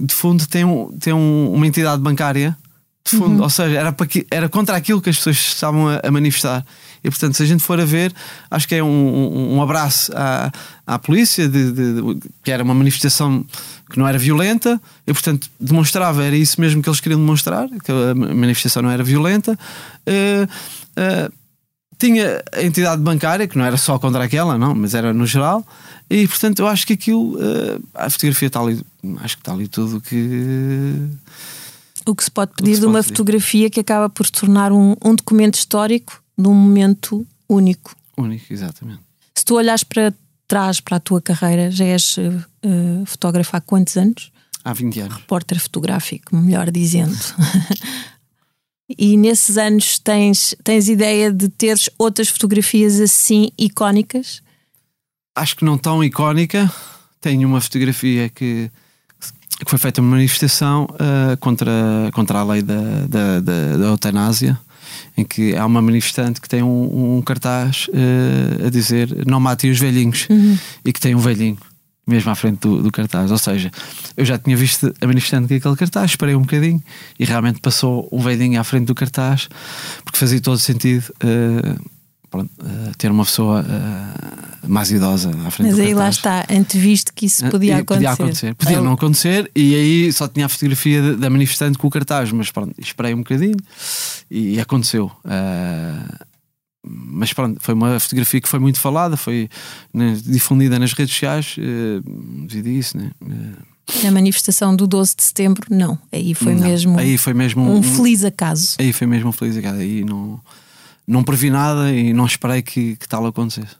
de 0.00 0.12
fundo, 0.12 0.44
tem, 0.48 0.64
um, 0.64 0.90
tem 0.98 1.12
um- 1.12 1.52
uma 1.54 1.66
entidade 1.66 2.02
bancária. 2.02 2.56
De 3.08 3.16
fundo, 3.18 3.42
ou 3.42 3.50
seja, 3.50 3.78
era, 3.78 3.92
para 3.92 4.06
que- 4.06 4.26
era 4.30 4.48
contra 4.48 4.74
aquilo 4.76 5.00
que 5.00 5.10
as 5.10 5.16
pessoas 5.18 5.36
estavam 5.36 5.88
a, 5.88 6.00
a 6.02 6.10
manifestar. 6.10 6.64
E 7.04 7.10
portanto, 7.10 7.34
se 7.36 7.42
a 7.42 7.46
gente 7.46 7.62
for 7.62 7.78
a 7.78 7.84
ver, 7.84 8.12
acho 8.50 8.66
que 8.66 8.74
é 8.74 8.82
um, 8.82 8.88
um- 8.88 9.54
um 9.56 9.62
abraço 9.62 10.10
à, 10.16 10.50
à 10.86 10.98
polícia, 10.98 11.46
de, 11.46 11.70
de- 11.70 11.92
de- 12.14 12.20
que 12.42 12.50
era 12.50 12.64
uma 12.64 12.74
manifestação 12.74 13.44
que 13.90 13.98
não 13.98 14.08
era 14.08 14.16
violenta, 14.18 14.80
e 15.06 15.12
portanto 15.12 15.48
demonstrava, 15.60 16.24
era 16.24 16.34
isso 16.34 16.58
mesmo 16.60 16.82
que 16.82 16.88
eles 16.88 17.00
queriam 17.00 17.20
demonstrar, 17.20 17.68
que 17.68 17.92
a 17.92 18.14
manifestação 18.14 18.82
não 18.82 18.90
era 18.90 19.04
violenta. 19.04 19.56
Eh, 20.06 20.48
eh, 20.96 21.30
tinha 21.98 22.42
a 22.52 22.62
entidade 22.62 23.00
bancária, 23.02 23.46
que 23.46 23.56
não 23.56 23.64
era 23.64 23.76
só 23.76 23.98
contra 23.98 24.24
aquela, 24.24 24.58
não, 24.58 24.74
mas 24.74 24.94
era 24.94 25.12
no 25.14 25.26
geral, 25.26 25.64
e 26.10 26.26
portanto 26.26 26.58
eu 26.60 26.66
acho 26.66 26.86
que 26.86 26.94
aquilo, 26.94 27.36
uh, 27.36 27.80
a 27.94 28.10
fotografia 28.10 28.48
está 28.48 28.60
ali, 28.60 28.80
acho 29.20 29.36
que 29.36 29.42
está 29.42 29.52
ali 29.52 29.68
tudo 29.68 30.00
que. 30.00 31.06
O 32.06 32.14
que 32.14 32.24
se 32.24 32.30
pode 32.30 32.52
pedir 32.56 32.74
se 32.74 32.80
de 32.80 32.86
uma 32.86 32.98
pedir. 32.98 33.08
fotografia 33.10 33.70
que 33.70 33.80
acaba 33.80 34.08
por 34.10 34.26
se 34.26 34.32
tornar 34.32 34.72
um, 34.72 34.94
um 35.04 35.14
documento 35.14 35.54
histórico 35.54 36.20
de 36.36 36.48
um 36.48 36.54
momento 36.54 37.26
único. 37.48 37.96
Único, 38.16 38.52
exatamente. 38.52 39.00
Se 39.34 39.44
tu 39.44 39.56
olhas 39.56 39.84
para 39.84 40.12
trás 40.46 40.80
para 40.80 40.96
a 40.96 41.00
tua 41.00 41.20
carreira, 41.20 41.70
já 41.70 41.84
és 41.84 42.16
uh, 42.16 43.06
fotógrafo 43.06 43.56
há 43.56 43.60
quantos 43.60 43.96
anos? 43.96 44.32
Há 44.64 44.72
20 44.72 45.00
anos. 45.00 45.16
Repórter 45.16 45.60
fotográfico, 45.60 46.36
melhor 46.36 46.70
dizendo. 46.70 47.16
e 48.88 49.16
nesses 49.16 49.58
anos 49.58 49.98
tens, 49.98 50.54
tens 50.62 50.88
ideia 50.88 51.32
de 51.32 51.48
teres 51.48 51.90
outras 51.98 52.28
fotografias 52.28 53.00
assim 53.00 53.50
icónicas? 53.58 54.42
Acho 55.34 55.56
que 55.56 55.64
não 55.64 55.76
tão 55.76 56.02
icónica. 56.02 56.72
Tenho 57.20 57.48
uma 57.48 57.60
fotografia 57.60 58.28
que, 58.28 58.70
que 59.58 59.68
foi 59.68 59.78
feita 59.78 60.00
uma 60.00 60.10
manifestação 60.10 60.84
uh, 60.84 61.36
contra, 61.38 61.72
contra 62.12 62.38
a 62.38 62.44
lei 62.44 62.62
da, 62.62 63.06
da, 63.06 63.40
da, 63.40 63.76
da 63.76 63.86
eutanásia 63.86 64.58
em 65.16 65.24
que 65.24 65.54
há 65.54 65.64
uma 65.64 65.80
manifestante 65.80 66.40
que 66.40 66.48
tem 66.48 66.62
um, 66.62 67.16
um 67.16 67.22
cartaz 67.22 67.86
uh, 67.88 68.66
a 68.66 68.70
dizer 68.70 69.24
não 69.26 69.38
matem 69.40 69.70
os 69.70 69.78
velhinhos 69.78 70.26
uhum. 70.28 70.58
e 70.84 70.92
que 70.92 71.00
tem 71.00 71.14
um 71.14 71.18
velhinho 71.18 71.58
mesmo 72.06 72.30
à 72.30 72.34
frente 72.34 72.60
do, 72.60 72.82
do, 72.82 72.92
cartaz. 72.92 73.30
Ou 73.30 73.38
seja, 73.38 73.70
eu 74.16 74.24
já 74.24 74.38
tinha 74.38 74.56
visto 74.56 74.92
a 75.00 75.06
manifestante 75.06 75.48
com 75.48 75.54
aquele 75.54 75.76
cartaz, 75.76 76.10
esperei 76.10 76.34
um 76.34 76.42
bocadinho 76.42 76.82
e 77.18 77.24
realmente 77.24 77.60
passou 77.60 78.08
um 78.12 78.20
velhinho 78.20 78.60
à 78.60 78.64
frente 78.64 78.86
do 78.86 78.94
cartaz 78.94 79.48
porque 80.04 80.18
fazia 80.18 80.40
todo 80.40 80.58
sentido. 80.58 81.12
Uh, 81.22 81.93
pronto, 82.34 82.50
uh, 82.60 82.96
ter 82.98 83.10
uma 83.12 83.24
pessoa 83.24 83.62
uh, 83.62 84.68
mais 84.68 84.90
idosa 84.90 85.30
à 85.46 85.50
frente 85.52 85.70
Mas 85.70 85.78
aí 85.78 85.94
lá 85.94 86.08
está, 86.08 86.44
antevisto 86.50 87.12
que 87.14 87.26
isso 87.26 87.48
podia 87.48 87.78
acontecer. 87.78 87.94
Podia 87.94 88.10
acontecer, 88.10 88.54
podia 88.54 88.80
não 88.80 88.92
acontecer, 88.92 89.50
e 89.54 89.74
aí 89.74 90.12
só 90.12 90.26
tinha 90.26 90.46
a 90.46 90.48
fotografia 90.48 91.16
da 91.16 91.30
manifestante 91.30 91.78
com 91.78 91.86
o 91.86 91.90
cartaz, 91.90 92.32
mas 92.32 92.50
pronto, 92.50 92.74
esperei 92.76 93.14
um 93.14 93.18
bocadinho 93.18 93.56
e, 94.28 94.60
aconteceu. 94.60 95.12
Uh, 95.24 96.24
mas 96.82 97.32
pronto, 97.32 97.60
foi 97.62 97.72
uma 97.72 98.00
fotografia 98.00 98.40
que 98.40 98.48
foi 98.48 98.58
muito 98.58 98.80
falada, 98.80 99.16
foi 99.16 99.48
né, 99.92 100.18
difundida 100.24 100.76
nas 100.78 100.92
redes 100.92 101.14
sociais, 101.14 101.56
uh, 101.56 102.46
vi 102.48 102.62
disso, 102.62 102.98
né? 102.98 103.12
Na 104.02 104.10
manifestação 104.10 104.74
do 104.74 104.86
12 104.86 105.14
de 105.16 105.22
setembro, 105.22 105.66
não. 105.70 105.96
Aí 106.10 106.34
foi, 106.34 106.54
não, 106.54 106.66
mesmo, 106.66 106.98
aí 106.98 107.16
foi 107.16 107.32
mesmo 107.32 107.62
um, 107.62 107.76
um, 107.76 107.82
feliz 107.82 108.24
acaso. 108.24 108.74
Aí 108.80 108.92
foi 108.92 109.06
mesmo 109.06 109.28
um 109.28 109.32
feliz 109.32 109.56
acaso. 109.56 109.78
Aí 109.78 110.04
não, 110.04 110.40
não 111.06 111.22
previ 111.22 111.50
nada 111.50 111.92
e 111.92 112.12
não 112.12 112.26
esperei 112.26 112.62
que, 112.62 112.96
que 112.96 113.08
tal 113.08 113.26
acontecesse. 113.26 113.76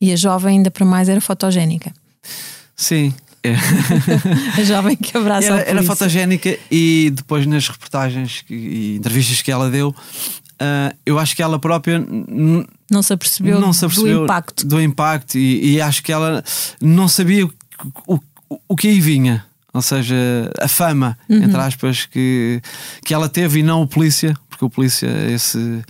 E 0.00 0.12
a 0.12 0.16
jovem, 0.16 0.58
ainda 0.58 0.70
para 0.70 0.84
mais, 0.84 1.08
era 1.08 1.20
fotogénica. 1.20 1.92
Sim. 2.74 3.12
É. 3.42 3.54
a 4.60 4.64
jovem 4.64 4.96
que 4.96 5.16
abraça 5.16 5.46
era, 5.46 5.62
era 5.62 5.82
fotogénica 5.82 6.58
e 6.70 7.10
depois 7.14 7.46
nas 7.46 7.68
reportagens 7.68 8.44
e 8.50 8.96
entrevistas 8.96 9.40
que 9.40 9.50
ela 9.50 9.70
deu, 9.70 9.88
uh, 9.88 10.96
eu 11.06 11.18
acho 11.18 11.34
que 11.34 11.42
ela 11.42 11.58
própria 11.58 12.04
não 12.90 13.02
se 13.02 13.12
apercebeu, 13.14 13.58
não 13.58 13.72
se 13.72 13.84
apercebeu 13.84 14.18
do 14.18 14.24
impacto. 14.24 14.66
Do 14.66 14.82
impacto 14.82 15.38
e, 15.38 15.72
e 15.72 15.80
acho 15.80 16.02
que 16.02 16.12
ela 16.12 16.44
não 16.82 17.08
sabia 17.08 17.46
o, 17.46 17.52
o, 18.06 18.20
o 18.68 18.76
que 18.76 18.88
aí 18.88 19.00
vinha. 19.00 19.44
Ou 19.72 19.80
seja, 19.80 20.16
a 20.60 20.66
fama, 20.66 21.16
uhum. 21.28 21.44
entre 21.44 21.56
aspas, 21.56 22.04
que, 22.04 22.60
que 23.04 23.14
ela 23.14 23.28
teve 23.28 23.60
e 23.60 23.62
não 23.62 23.82
o 23.82 23.86
polícia, 23.86 24.36
porque 24.48 24.64
o 24.64 24.70
polícia, 24.70 25.08
esse 25.30 25.82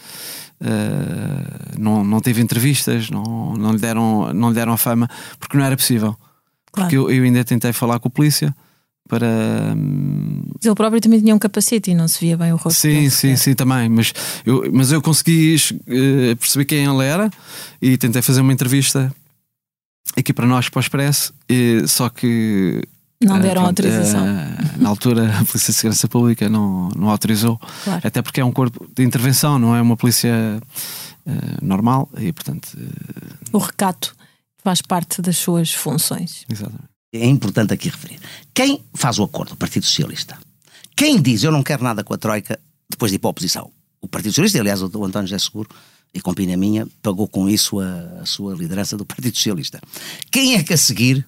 Uh, 0.60 1.80
não, 1.80 2.04
não 2.04 2.20
teve 2.20 2.42
entrevistas, 2.42 3.08
não, 3.08 3.54
não, 3.54 3.72
lhe 3.72 3.78
deram, 3.78 4.32
não 4.34 4.50
lhe 4.50 4.54
deram 4.54 4.74
a 4.74 4.76
fama, 4.76 5.08
porque 5.38 5.56
não 5.56 5.64
era 5.64 5.76
possível. 5.76 6.14
Claro. 6.70 6.88
Porque 6.88 6.96
eu, 6.96 7.10
eu, 7.10 7.24
ainda 7.24 7.42
tentei 7.44 7.72
falar 7.72 7.98
com 7.98 8.08
a 8.08 8.10
polícia 8.10 8.54
para. 9.08 9.74
Mas 10.54 10.64
ele 10.64 10.74
próprio 10.74 11.00
também 11.00 11.20
tinha 11.20 11.34
um 11.34 11.38
capacete 11.38 11.90
e 11.90 11.94
não 11.94 12.06
se 12.06 12.20
via 12.20 12.36
bem 12.36 12.52
o 12.52 12.56
rosto. 12.56 12.78
Sim, 12.78 12.88
dele, 12.88 13.10
sim, 13.10 13.36
sim, 13.36 13.54
também. 13.54 13.88
Mas 13.88 14.12
eu, 14.44 14.70
mas 14.72 14.92
eu 14.92 15.02
consegui 15.02 15.56
uh, 15.56 16.36
perceber 16.36 16.64
quem 16.66 16.84
ele 16.84 17.04
era 17.04 17.30
e 17.80 17.96
tentei 17.96 18.22
fazer 18.22 18.40
uma 18.40 18.52
entrevista 18.52 19.12
aqui 20.16 20.32
para 20.32 20.46
nós, 20.46 20.68
para 20.68 20.78
o 20.78 20.80
Expresso, 20.80 21.32
e, 21.48 21.86
só 21.86 22.08
que 22.08 22.82
não 23.22 23.36
ah, 23.36 23.38
deram 23.38 23.62
uh, 23.62 23.66
autorização. 23.66 24.24
Uh, 24.24 24.82
na 24.82 24.88
altura, 24.88 25.38
a 25.38 25.44
Polícia 25.44 25.72
de 25.72 25.78
Segurança 25.78 26.08
Pública 26.08 26.48
não, 26.48 26.88
não 26.96 27.10
autorizou, 27.10 27.60
claro. 27.84 28.00
até 28.06 28.22
porque 28.22 28.40
é 28.40 28.44
um 28.44 28.52
corpo 28.52 28.88
de 28.94 29.02
intervenção, 29.02 29.58
não 29.58 29.76
é 29.76 29.82
uma 29.82 29.96
polícia 29.96 30.60
uh, 31.26 31.64
normal 31.64 32.08
e, 32.18 32.32
portanto. 32.32 32.76
O 33.52 33.58
recato 33.58 34.14
faz 34.62 34.80
parte 34.80 35.20
das 35.20 35.36
suas 35.36 35.72
funções. 35.72 36.44
Exatamente. 36.50 36.90
É 37.12 37.26
importante 37.26 37.74
aqui 37.74 37.88
referir. 37.88 38.20
Quem 38.54 38.84
faz 38.94 39.18
o 39.18 39.24
acordo? 39.24 39.52
O 39.52 39.56
Partido 39.56 39.84
Socialista. 39.84 40.38
Quem 40.96 41.20
diz 41.20 41.42
eu 41.42 41.50
não 41.50 41.62
quero 41.62 41.82
nada 41.82 42.04
com 42.04 42.14
a 42.14 42.18
Troika 42.18 42.58
depois 42.88 43.10
de 43.10 43.16
ir 43.16 43.18
para 43.18 43.28
a 43.28 43.32
oposição? 43.32 43.70
O 44.00 44.08
Partido 44.08 44.32
Socialista, 44.32 44.60
aliás, 44.60 44.80
o 44.82 45.04
António 45.04 45.26
José 45.26 45.38
Seguro, 45.38 45.68
e 46.14 46.20
com 46.20 46.32
pina 46.32 46.56
minha, 46.56 46.86
pagou 47.02 47.28
com 47.28 47.48
isso 47.48 47.80
a, 47.80 48.20
a 48.22 48.26
sua 48.26 48.54
liderança 48.54 48.96
do 48.96 49.04
Partido 49.04 49.34
Socialista. 49.36 49.80
Quem 50.30 50.54
é 50.54 50.62
que 50.62 50.72
a 50.72 50.76
seguir 50.76 51.26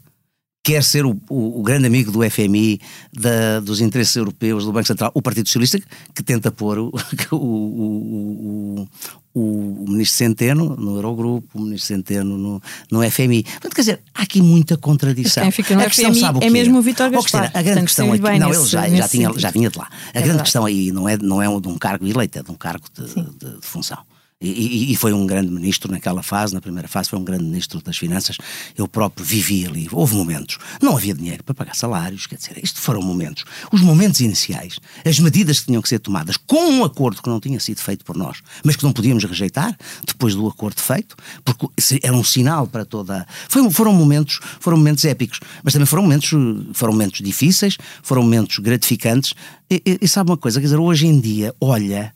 quer 0.62 0.84
ser 0.84 1.04
o, 1.04 1.20
o, 1.28 1.60
o, 1.60 1.62
grande 1.62 1.86
amigo 1.86 2.12
do 2.12 2.28
FMI, 2.30 2.80
da, 3.12 3.60
dos 3.60 3.80
interesses 3.80 4.14
europeus, 4.14 4.64
do 4.64 4.72
Banco 4.72 4.86
Central, 4.86 5.10
o 5.12 5.20
Partido 5.20 5.48
Socialista, 5.48 5.80
que 6.14 6.22
tenta 6.22 6.52
pôr 6.52 6.78
o, 6.78 6.92
o, 7.32 8.86
o, 9.34 9.84
ministro 9.88 10.18
Centeno 10.18 10.76
no 10.76 10.96
Eurogrupo, 10.96 11.58
o 11.58 11.62
ministro 11.62 11.88
Centeno 11.88 12.38
no, 12.38 12.62
no 12.90 13.10
FMI. 13.10 13.42
Portanto, 13.42 13.74
quer 13.74 13.80
dizer, 13.80 14.00
há 14.14 14.22
aqui 14.22 14.40
muita 14.40 14.76
contradição. 14.76 15.42
Quem 15.42 15.50
fica 15.50 15.74
no 15.74 15.82
a 15.82 15.90
FMI 15.90 16.20
sabe 16.20 16.38
o 16.38 16.44
é 16.44 16.50
mesmo 16.50 16.78
o 16.78 16.82
Vitor 16.82 17.10
Gaspar. 17.10 17.50
a 17.52 17.62
grande 17.62 17.82
questão 17.82 18.12
aqui, 18.12 18.38
não, 18.38 18.52
ele 18.52 18.66
já, 18.66 18.88
já, 18.88 19.08
tinha, 19.08 19.32
já 19.36 19.50
vinha 19.50 19.68
de 19.68 19.78
lá. 19.78 19.88
A 19.90 19.96
é 20.10 20.12
grande 20.12 20.26
verdade. 20.28 20.42
questão 20.44 20.64
aí 20.64 20.92
não 20.92 21.08
é, 21.08 21.16
não 21.16 21.42
é 21.42 21.60
de 21.60 21.68
um 21.68 21.76
cargo 21.76 22.06
eleito, 22.06 22.38
é 22.38 22.42
de 22.42 22.50
um 22.50 22.54
cargo 22.54 22.84
de, 22.94 23.04
de, 23.04 23.56
de 23.56 23.66
função. 23.66 23.98
E, 24.43 24.93
e, 24.93 24.97
foi 24.97 25.12
um 25.12 25.24
grande 25.24 25.51
ministro 25.51 25.90
naquela 25.90 26.22
fase, 26.22 26.53
na 26.53 26.61
primeira 26.61 26.88
fase, 26.88 27.09
foi 27.09 27.18
um 27.18 27.24
grande 27.24 27.45
ministro 27.45 27.80
das 27.80 27.97
Finanças. 27.97 28.36
Eu 28.76 28.88
próprio 28.88 29.24
vivi 29.24 29.64
ali. 29.66 29.88
Houve 29.93 30.16
momentos, 30.16 30.59
não 30.80 30.97
havia 30.97 31.14
dinheiro 31.14 31.45
para 31.45 31.55
pagar 31.55 31.76
salários, 31.76 32.26
quer 32.26 32.36
dizer, 32.36 32.59
isto 32.62 32.80
foram 32.80 33.01
momentos. 33.01 33.45
Os 33.70 33.80
momentos 33.80 34.20
iniciais, 34.20 34.78
as 35.07 35.18
medidas 35.20 35.61
que 35.61 35.66
tinham 35.66 35.80
que 35.80 35.88
ser 35.88 36.01
tomadas 36.01 36.36
com 36.36 36.72
um 36.72 36.84
acordo 36.84 37.22
que 37.22 37.28
não 37.28 37.38
tinha 37.38 37.61
sido 37.61 37.80
feito 37.80 38.05
por 38.05 38.16
nós, 38.16 38.43
mas 38.64 38.74
que 38.74 38.82
não 38.82 38.93
podíamos 38.93 39.22
rejeitar 39.22 39.76
depois 40.05 40.34
do 40.34 40.47
acordo 40.49 40.80
feito, 40.80 41.14
porque 41.45 41.68
era 42.03 42.14
um 42.14 42.24
sinal 42.24 42.66
para 42.66 42.84
toda. 42.84 43.24
Foi, 43.49 43.70
foram 43.70 43.93
momentos, 43.93 44.40
foram 44.59 44.76
momentos 44.76 45.05
épicos, 45.05 45.38
mas 45.62 45.72
também 45.72 45.86
foram 45.86 46.03
momentos, 46.03 46.30
foram 46.72 46.93
momentos 46.93 47.20
difíceis, 47.20 47.78
foram 48.03 48.22
momentos 48.22 48.59
gratificantes. 48.59 49.34
E, 49.70 49.80
e, 49.86 49.99
e 50.03 50.09
sabe 50.09 50.30
uma 50.30 50.36
coisa, 50.36 50.59
quer 50.59 50.66
dizer, 50.66 50.78
hoje 50.78 51.07
em 51.07 51.20
dia, 51.20 51.55
olha 51.61 52.12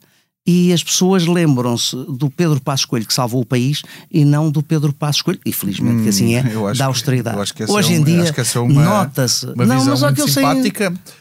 e 0.47 0.72
as 0.72 0.82
pessoas 0.82 1.26
lembram-se 1.26 1.97
do 2.09 2.30
Pedro 2.30 2.61
Passos 2.61 2.84
Coelho 2.84 3.07
que 3.07 3.12
salvou 3.12 3.40
o 3.40 3.44
país 3.44 3.82
e 4.11 4.24
não 4.24 4.51
do 4.51 4.62
Pedro 4.62 4.92
Passos 4.92 5.22
Coelho, 5.22 5.40
e 5.44 5.53
felizmente 5.53 5.97
hum, 5.97 6.03
que 6.05 6.09
assim 6.09 6.34
é, 6.34 6.42
da 6.76 6.86
austeridade. 6.86 7.36
Hoje 7.68 7.94
é 7.94 7.97
em 7.97 8.05
dia 8.05 8.24
é 8.24 8.68
nota-se. 8.72 9.47
Não, 9.47 9.66
mas 9.84 10.03
olha 10.03 10.14
que 10.14 10.20
eu. 10.20 10.28
Sei, 10.28 10.42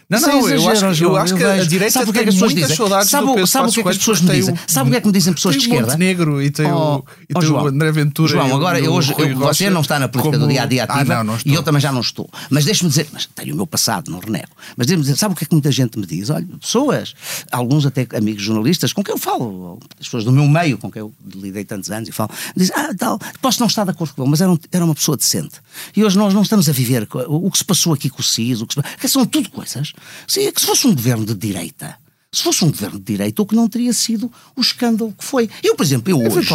não, 0.07 0.19
não, 0.19 0.49
eu 0.49 0.69
acho, 0.69 0.93
João, 0.93 1.13
eu 1.13 1.17
acho 1.17 1.35
que 1.35 1.43
a 1.43 1.63
direita 1.63 1.93
sabe 1.93 2.13
tem 2.13 2.23
que 2.23 2.29
as 2.29 2.35
pessoas 2.35 2.53
dizem? 2.53 2.75
saudades 2.75 3.09
sabe, 3.09 3.25
do 3.25 3.33
Pedro 3.33 3.47
sabe 3.47 3.69
o 3.69 3.71
que 3.71 3.79
é 3.79 3.83
que 3.83 3.89
as 3.89 3.97
pessoas 3.97 4.21
me 4.21 4.29
dizem? 4.29 4.55
Sabe 4.67 4.87
o 4.87 4.91
que 4.91 4.97
é 4.97 5.01
que 5.01 5.07
me 5.07 5.13
dizem 5.13 5.33
pessoas 5.33 5.55
de 5.55 5.61
esquerda? 5.61 5.87
Tem 5.87 5.95
o 5.95 5.97
Montenegro 5.97 6.41
e 6.43 6.51
tem 6.51 6.71
o, 6.71 7.03
e 7.27 7.33
tem 7.33 7.49
o 7.49 7.67
André 7.67 7.91
Ventura. 7.91 8.31
João, 8.31 8.55
agora 8.55 8.79
eu 8.79 8.93
hoje, 8.93 9.15
você 9.35 9.69
não 9.69 9.81
está 9.81 9.97
na 9.97 10.07
política 10.07 10.37
do 10.37 10.47
dia-a-dia 10.47 10.83
ativa 10.83 11.25
e 11.43 11.53
eu 11.55 11.63
também 11.63 11.81
já 11.81 11.91
não 11.91 12.01
estou. 12.01 12.29
Mas 12.51 12.65
deixe-me 12.65 12.89
dizer, 12.89 13.07
mas 13.11 13.25
tenho 13.25 13.53
o 13.53 13.57
meu 13.57 13.65
passado, 13.65 14.11
não 14.11 14.19
renego. 14.19 14.49
Mas 14.77 14.85
deixe-me 14.85 15.01
dizer, 15.01 15.17
sabe 15.17 15.33
o 15.33 15.37
que 15.37 15.43
é 15.43 15.47
que 15.47 15.53
muita 15.53 15.71
gente 15.71 15.97
me 15.97 16.05
diz? 16.05 16.29
Olha, 16.29 16.45
pessoas, 16.61 17.15
alguns 17.51 17.85
até 17.87 18.07
amigos 18.15 18.43
jornalistas 18.43 18.93
com 18.93 19.03
quem 19.03 19.14
eu 19.15 19.19
falo, 19.19 19.79
as 19.99 20.05
pessoas 20.05 20.23
do 20.23 20.31
meu 20.31 20.47
meio, 20.47 20.77
com 20.77 20.91
quem 20.91 20.99
eu 20.99 21.13
lidei 21.33 21.63
tantos 21.63 21.89
anos 21.89 22.09
e 22.09 22.11
falo, 22.11 22.29
dizem, 22.55 22.75
ah, 22.75 22.93
tal, 22.97 23.19
posso 23.41 23.59
não 23.59 23.67
estar 23.67 23.83
de 23.83 23.91
acordo 23.91 24.13
com 24.13 24.23
ele, 24.23 24.31
mas 24.31 24.41
era, 24.41 24.51
um, 24.51 24.57
era 24.71 24.85
uma 24.85 24.95
pessoa 24.95 25.17
decente. 25.17 25.61
E 25.95 26.03
hoje 26.03 26.17
nós 26.17 26.33
não 26.33 26.41
estamos 26.41 26.69
a 26.69 26.71
viver 26.71 27.07
o, 27.27 27.49
que 27.49 27.57
se 27.57 27.65
passou 27.65 27.93
aqui 27.93 28.09
com 28.09 28.21
o 28.21 28.23
CIS, 28.23 28.61
o 28.61 28.67
que, 28.67 28.75
se, 28.75 29.09
são 29.09 29.25
tudo 29.25 29.49
coisas. 29.49 29.93
É 30.37 30.51
que 30.51 30.61
se 30.61 30.67
fosse 30.67 30.85
um 30.87 30.93
governo 30.93 31.25
de 31.25 31.35
direita, 31.35 31.97
se 32.35 32.43
fosse 32.43 32.65
um 32.65 32.69
governo 32.69 32.99
de 32.99 33.05
direita, 33.05 33.41
o 33.41 33.45
que 33.45 33.55
não 33.55 33.67
teria 33.69 33.93
sido 33.93 34.29
o 34.55 34.61
escândalo 34.61 35.13
que 35.17 35.23
foi. 35.23 35.49
Eu, 35.63 35.75
por 35.75 35.83
exemplo, 35.83 36.11
eu 36.11 36.19
hoje, 36.19 36.49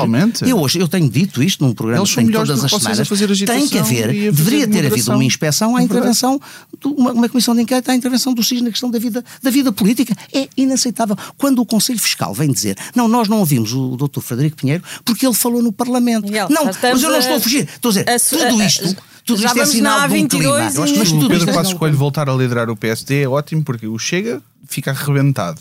eu 0.46 0.58
hoje, 0.60 0.78
eu 0.78 0.86
tenho 0.86 1.08
dito 1.08 1.42
isto 1.42 1.64
num 1.64 1.72
programa 1.72 2.04
que 2.04 2.14
tenho 2.14 2.30
todas 2.30 2.64
as 2.64 2.70
semanas, 2.70 3.08
tem 3.46 3.66
que 3.66 3.78
haver, 3.78 4.08
deveria 4.30 4.68
ter 4.68 4.86
havido 4.86 5.10
uma 5.12 5.24
inspeção 5.24 5.76
à 5.76 5.80
é 5.80 5.84
intervenção, 5.84 6.38
de 6.78 6.86
uma, 6.86 7.12
uma, 7.12 7.28
comissão 7.28 7.54
de 7.54 7.62
inquérito 7.62 7.90
à 7.90 7.94
intervenção 7.94 8.34
do 8.34 8.42
SIS 8.42 8.60
na 8.60 8.70
questão 8.70 8.90
da 8.90 8.98
vida, 8.98 9.24
da 9.42 9.50
vida 9.50 9.72
política. 9.72 10.14
É 10.32 10.48
inaceitável. 10.54 11.16
Quando 11.38 11.60
o 11.60 11.66
Conselho 11.66 11.98
Fiscal 11.98 12.34
vem 12.34 12.52
dizer, 12.52 12.76
não, 12.94 13.08
nós 13.08 13.26
não 13.26 13.38
ouvimos 13.38 13.72
o 13.72 13.96
Dr. 13.96 14.20
Frederico 14.20 14.58
Pinheiro 14.58 14.84
porque 15.02 15.26
ele 15.26 15.34
falou 15.34 15.62
no 15.62 15.72
Parlamento. 15.72 16.26
Miguel, 16.26 16.48
não, 16.50 16.66
mas 16.66 17.02
eu 17.02 17.10
não 17.10 17.18
estou 17.18 17.36
a 17.36 17.40
fugir. 17.40 17.66
Estou 17.74 17.88
a 17.88 17.92
dizer, 17.92 18.10
a, 18.10 18.18
tudo 18.20 18.62
isto... 18.62 18.84
A, 18.84 19.10
tudo 19.22 19.44
isto 19.44 19.60
é 19.60 19.66
sinal 19.66 20.08
de 20.08 20.14
um 20.14 20.28
clima. 20.28 20.70
Eu 20.74 20.82
acho 20.82 20.94
que 20.94 21.24
o 21.24 21.28
Pedro 21.28 21.52
Passos 21.52 21.74
Coelho 21.74 21.96
voltar 21.96 22.28
a 22.28 22.34
liderar 22.34 22.68
o 22.68 22.76
PSD 22.76 23.22
é 23.22 23.28
ótimo 23.28 23.62
porque 23.62 23.86
o 23.86 23.98
Chega 23.98 24.42
fica 24.66 24.90
arrebentado 24.90 25.60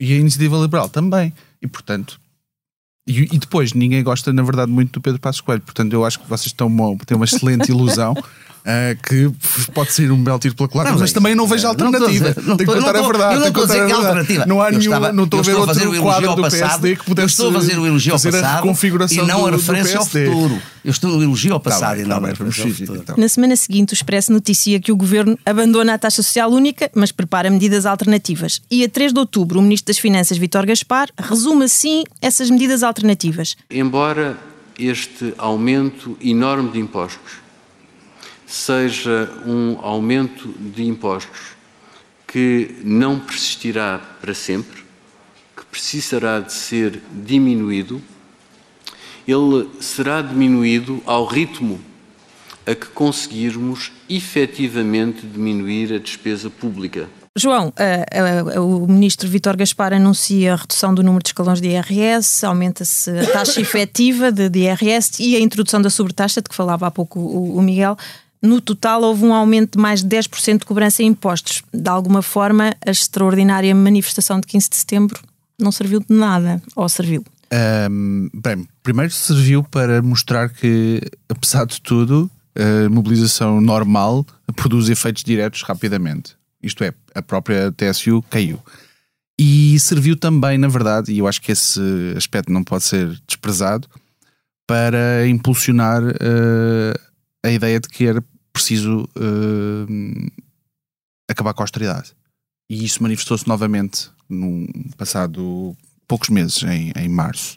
e 0.00 0.14
a 0.14 0.16
iniciativa 0.16 0.56
liberal 0.56 0.88
também. 0.88 1.32
E, 1.60 1.66
portanto, 1.68 2.18
E, 3.06 3.22
e 3.34 3.38
depois, 3.38 3.72
ninguém 3.72 4.02
gosta, 4.02 4.32
na 4.32 4.42
verdade, 4.42 4.70
muito 4.70 4.92
do 4.92 5.00
Pedro 5.00 5.20
Passos 5.20 5.40
Coelho. 5.40 5.62
Portanto, 5.62 5.92
eu 5.92 6.04
acho 6.04 6.20
que 6.20 6.28
vocês 6.28 6.46
estão 6.46 6.68
têm 7.04 7.16
uma 7.16 7.24
excelente 7.24 7.70
ilusão. 7.70 8.14
Uh, 8.60 8.94
que 9.02 9.30
pode 9.72 9.90
ser 9.92 10.12
um 10.12 10.22
belo 10.22 10.38
tiro 10.38 10.54
pela 10.54 10.68
culatra, 10.68 10.92
mas, 10.92 11.00
mas 11.00 11.10
é 11.10 11.14
também 11.14 11.34
não 11.34 11.46
vejo 11.46 11.66
alternativa. 11.66 12.34
Tem 12.34 12.56
que 12.58 12.64
contar 12.66 12.94
a 12.94 13.02
verdade. 13.02 13.34
Eu 13.34 13.40
não 13.40 13.48
estou 13.48 13.62
a 13.62 13.66
dizer 13.66 13.86
que 13.86 13.92
alternativa. 13.92 14.46
Não 14.46 14.60
há 14.60 14.70
nenhum, 14.70 14.82
estava, 14.82 15.12
não 15.12 15.24
estou 15.24 15.40
a 15.40 15.42
ver 15.42 15.54
outro 15.54 16.02
quadro 16.02 16.36
do 16.36 16.42
PSD 16.42 16.96
que 16.96 17.04
pudesse 17.04 17.28
estou 17.28 17.50
a 17.50 17.52
fazer 17.54 17.78
o 17.78 17.86
elogio 17.86 18.12
ao 18.12 18.20
passado 18.20 18.68
e 19.10 19.22
não 19.22 19.46
a 19.46 19.50
referência 19.50 19.98
ao 19.98 20.04
futuro. 20.04 20.60
Eu 20.84 20.90
estou 20.90 21.10
no 21.10 21.22
elogio 21.22 21.54
ao 21.54 21.60
passado 21.60 21.80
tá 21.80 21.94
bem, 21.96 22.04
e 22.04 22.08
não 22.08 22.20
tá 22.20 22.26
a 22.26 22.30
referência 22.30 22.64
ao 22.64 22.70
futuro. 22.70 22.98
Então. 23.00 23.16
Na 23.16 23.28
semana 23.28 23.56
seguinte, 23.56 23.92
o 23.92 23.94
Expresso 23.94 24.32
noticia 24.32 24.78
que 24.78 24.92
o 24.92 24.96
Governo 24.96 25.38
abandona 25.44 25.94
a 25.94 25.98
taxa 25.98 26.22
social 26.22 26.50
única, 26.50 26.90
mas 26.94 27.10
prepara 27.12 27.50
medidas 27.50 27.86
alternativas. 27.86 28.60
E 28.70 28.84
a 28.84 28.88
3 28.88 29.12
de 29.12 29.18
outubro, 29.18 29.58
o 29.58 29.62
Ministro 29.62 29.92
das 29.92 29.98
Finanças, 29.98 30.36
Vítor 30.36 30.66
Gaspar, 30.66 31.08
resume 31.18 31.64
assim 31.64 32.04
essas 32.20 32.50
medidas 32.50 32.82
alternativas. 32.82 33.56
Embora 33.70 34.36
este 34.78 35.34
aumento 35.36 36.16
enorme 36.20 36.70
de 36.70 36.78
impostos 36.78 37.39
seja 38.50 39.30
um 39.46 39.78
aumento 39.80 40.48
de 40.58 40.84
impostos 40.84 41.52
que 42.26 42.76
não 42.82 43.18
persistirá 43.20 44.00
para 44.20 44.34
sempre, 44.34 44.82
que 45.56 45.64
precisará 45.66 46.40
de 46.40 46.52
ser 46.52 47.00
diminuído, 47.12 48.02
ele 49.26 49.68
será 49.80 50.20
diminuído 50.20 51.00
ao 51.06 51.24
ritmo 51.26 51.80
a 52.66 52.74
que 52.74 52.86
conseguirmos 52.86 53.92
efetivamente 54.08 55.24
diminuir 55.26 55.94
a 55.94 55.98
despesa 55.98 56.50
pública. 56.50 57.08
João, 57.36 57.72
o 58.58 58.86
ministro 58.88 59.28
Vítor 59.28 59.56
Gaspar 59.56 59.92
anuncia 59.92 60.54
a 60.54 60.56
redução 60.56 60.92
do 60.92 61.04
número 61.04 61.22
de 61.22 61.28
escalões 61.28 61.60
de 61.60 61.68
IRS, 61.68 62.44
aumenta-se 62.44 63.10
a 63.10 63.26
taxa 63.32 63.60
efetiva 63.62 64.32
de, 64.32 64.58
IRS 64.58 65.22
e 65.22 65.36
a 65.36 65.40
introdução 65.40 65.80
da 65.80 65.88
sobretaxa, 65.88 66.42
de 66.42 66.48
que 66.48 66.54
falava 66.54 66.88
há 66.88 66.90
pouco 66.90 67.20
o 67.20 67.62
Miguel. 67.62 67.96
No 68.42 68.60
total, 68.60 69.02
houve 69.02 69.24
um 69.24 69.34
aumento 69.34 69.76
de 69.76 69.82
mais 69.82 70.02
de 70.02 70.08
10% 70.08 70.60
de 70.60 70.64
cobrança 70.64 71.02
em 71.02 71.06
impostos. 71.06 71.62
De 71.72 71.88
alguma 71.88 72.22
forma, 72.22 72.74
a 72.86 72.90
extraordinária 72.90 73.74
manifestação 73.74 74.40
de 74.40 74.46
15 74.46 74.70
de 74.70 74.76
setembro 74.76 75.20
não 75.58 75.70
serviu 75.70 76.00
de 76.00 76.14
nada, 76.14 76.62
ou 76.74 76.88
serviu? 76.88 77.24
Um, 77.90 78.30
bem, 78.32 78.66
primeiro 78.82 79.12
serviu 79.12 79.62
para 79.62 80.00
mostrar 80.00 80.48
que, 80.48 81.02
apesar 81.28 81.66
de 81.66 81.80
tudo, 81.82 82.30
a 82.56 82.88
mobilização 82.88 83.60
normal 83.60 84.24
produz 84.56 84.88
efeitos 84.88 85.22
diretos 85.22 85.62
rapidamente. 85.62 86.34
Isto 86.62 86.84
é, 86.84 86.94
a 87.14 87.20
própria 87.20 87.72
TSU 87.72 88.22
caiu. 88.30 88.58
E 89.38 89.78
serviu 89.80 90.16
também, 90.16 90.58
na 90.58 90.68
verdade, 90.68 91.12
e 91.12 91.18
eu 91.18 91.26
acho 91.26 91.40
que 91.40 91.52
esse 91.52 91.80
aspecto 92.16 92.52
não 92.52 92.62
pode 92.62 92.84
ser 92.84 93.18
desprezado, 93.26 93.88
para 94.66 95.26
impulsionar 95.26 96.00
uh, 96.00 97.09
a 97.44 97.50
ideia 97.50 97.80
de 97.80 97.88
que 97.88 98.06
era 98.06 98.22
preciso 98.52 99.08
uh, 99.16 100.30
acabar 101.28 101.54
com 101.54 101.62
a 101.62 101.64
austeridade. 101.64 102.12
E 102.68 102.84
isso 102.84 103.02
manifestou-se 103.02 103.48
novamente 103.48 104.10
no 104.28 104.66
passado 104.96 105.76
poucos 106.06 106.28
meses, 106.28 106.62
em, 106.62 106.92
em 106.96 107.08
março. 107.08 107.56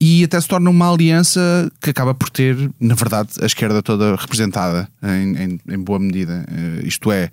E 0.00 0.22
até 0.22 0.40
se 0.40 0.46
torna 0.46 0.70
uma 0.70 0.92
aliança 0.92 1.70
que 1.80 1.90
acaba 1.90 2.14
por 2.14 2.30
ter, 2.30 2.56
na 2.78 2.94
verdade, 2.94 3.30
a 3.40 3.46
esquerda 3.46 3.82
toda 3.82 4.14
representada 4.14 4.88
em, 5.02 5.36
em, 5.36 5.60
em 5.68 5.78
boa 5.78 5.98
medida. 5.98 6.44
Uh, 6.48 6.86
isto 6.86 7.10
é, 7.10 7.30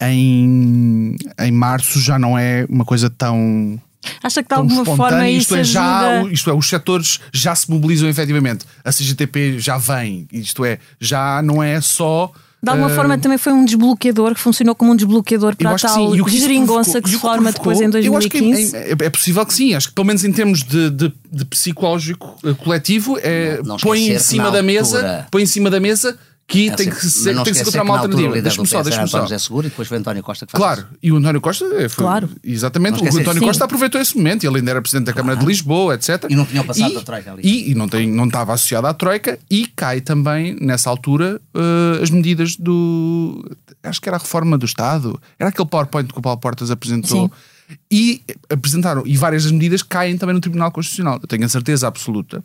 em, 0.00 1.16
em 1.38 1.52
março 1.52 2.00
já 2.00 2.18
não 2.18 2.36
é 2.36 2.66
uma 2.68 2.84
coisa 2.84 3.08
tão 3.08 3.80
Acha 4.22 4.42
que 4.42 4.48
de 4.48 4.54
alguma 4.54 4.84
forma 4.84 5.28
isto 5.28 5.56
isso 5.56 5.56
é, 5.56 5.64
já, 5.64 6.10
ajuda... 6.10 6.32
isto 6.32 6.50
é, 6.50 6.54
os 6.54 6.68
setores 6.68 7.20
já 7.32 7.54
se 7.54 7.70
mobilizam 7.70 8.08
efetivamente. 8.08 8.64
A 8.84 8.90
CGTP 8.90 9.58
já 9.58 9.78
vem, 9.78 10.26
isto 10.32 10.64
é, 10.64 10.78
já 11.00 11.42
não 11.42 11.62
é 11.62 11.80
só. 11.80 12.30
De 12.62 12.70
alguma 12.70 12.88
uh... 12.88 12.94
forma 12.94 13.18
também 13.18 13.38
foi 13.38 13.52
um 13.52 13.64
desbloqueador 13.64 14.34
que 14.34 14.40
funcionou 14.40 14.74
como 14.74 14.92
um 14.92 14.96
desbloqueador 14.96 15.54
para 15.56 15.72
a 15.72 15.78
tal 15.78 16.28
geringonça 16.28 17.00
que 17.00 17.10
se 17.10 17.18
forma 17.18 17.52
depois 17.52 17.80
em 17.80 17.90
2015. 17.90 18.76
É, 18.76 18.90
é, 18.90 18.92
é, 18.92 19.10
possível 19.10 19.44
que 19.44 19.54
sim, 19.54 19.74
acho 19.74 19.88
que 19.88 19.94
pelo 19.94 20.06
menos 20.06 20.24
em 20.24 20.32
termos 20.32 20.62
de, 20.62 20.90
de, 20.90 21.12
de 21.30 21.44
psicológico 21.44 22.36
eh, 22.44 22.54
coletivo, 22.54 23.18
é, 23.22 23.58
não, 23.58 23.64
não 23.64 23.76
põe 23.76 24.10
em 24.10 24.18
cima 24.18 24.50
da 24.50 24.62
mesa, 24.62 25.26
põe 25.30 25.42
em 25.42 25.46
cima 25.46 25.70
da 25.70 25.78
mesa 25.78 26.18
que 26.46 26.68
é 26.68 26.74
tem 26.74 26.88
que 26.88 27.06
ser, 27.06 27.34
tem 27.34 27.44
que 27.44 27.54
se 27.54 27.62
encontrar 27.62 27.82
uma 27.82 27.98
alternativa. 27.98 28.40
Deixa-me 28.40 28.68
só, 28.68 28.82
deixa-me 28.82 29.08
só. 29.08 29.22
José 29.22 29.38
Seguro 29.38 29.66
e 29.66 29.70
depois 29.70 29.88
foi 29.88 29.98
António 29.98 30.22
Costa 30.22 30.46
que 30.46 30.52
faz 30.52 30.62
Claro, 30.62 30.80
isso. 30.80 30.98
e 31.02 31.12
o 31.12 31.16
António 31.16 31.40
Costa 31.40 31.64
foi, 31.68 31.88
claro. 31.88 32.30
exatamente, 32.42 33.02
o 33.02 33.18
António 33.18 33.42
Costa 33.42 33.64
aproveitou 33.64 34.00
esse 34.00 34.16
momento, 34.16 34.44
ele 34.46 34.58
ainda 34.58 34.70
era 34.70 34.80
presidente 34.80 35.06
da 35.06 35.12
claro. 35.12 35.28
Câmara 35.28 35.40
de 35.40 35.46
Lisboa, 35.46 35.94
etc. 35.94 36.26
E 36.30 36.36
não 36.36 36.44
tinha 36.44 36.62
passado 36.62 36.92
e, 36.92 36.94
da 36.94 37.02
Troika 37.02 37.32
ali. 37.32 37.42
E, 37.44 37.72
e, 37.72 37.74
não, 37.74 37.88
tem, 37.88 38.08
não 38.08 38.26
estava 38.26 38.54
associado 38.54 38.86
à 38.86 38.94
Troika 38.94 39.38
e 39.50 39.66
cai 39.66 40.00
também, 40.00 40.56
nessa 40.60 40.88
altura, 40.88 41.40
uh, 41.54 42.02
as 42.02 42.10
medidas 42.10 42.54
do. 42.56 43.44
Acho 43.82 44.00
que 44.00 44.08
era 44.08 44.16
a 44.16 44.20
reforma 44.20 44.56
do 44.56 44.66
Estado, 44.66 45.20
era 45.38 45.50
aquele 45.50 45.68
PowerPoint 45.68 46.12
que 46.12 46.18
o 46.18 46.22
Paulo 46.22 46.38
Portas 46.38 46.70
apresentou. 46.70 47.26
Sim. 47.26 47.76
E 47.90 48.22
apresentaram, 48.48 49.02
e 49.04 49.16
várias 49.16 49.42
das 49.42 49.50
medidas 49.50 49.82
caem 49.82 50.16
também 50.16 50.34
no 50.34 50.40
Tribunal 50.40 50.70
Constitucional. 50.70 51.18
Eu 51.20 51.26
tenho 51.26 51.44
a 51.44 51.48
certeza 51.48 51.88
absoluta 51.88 52.40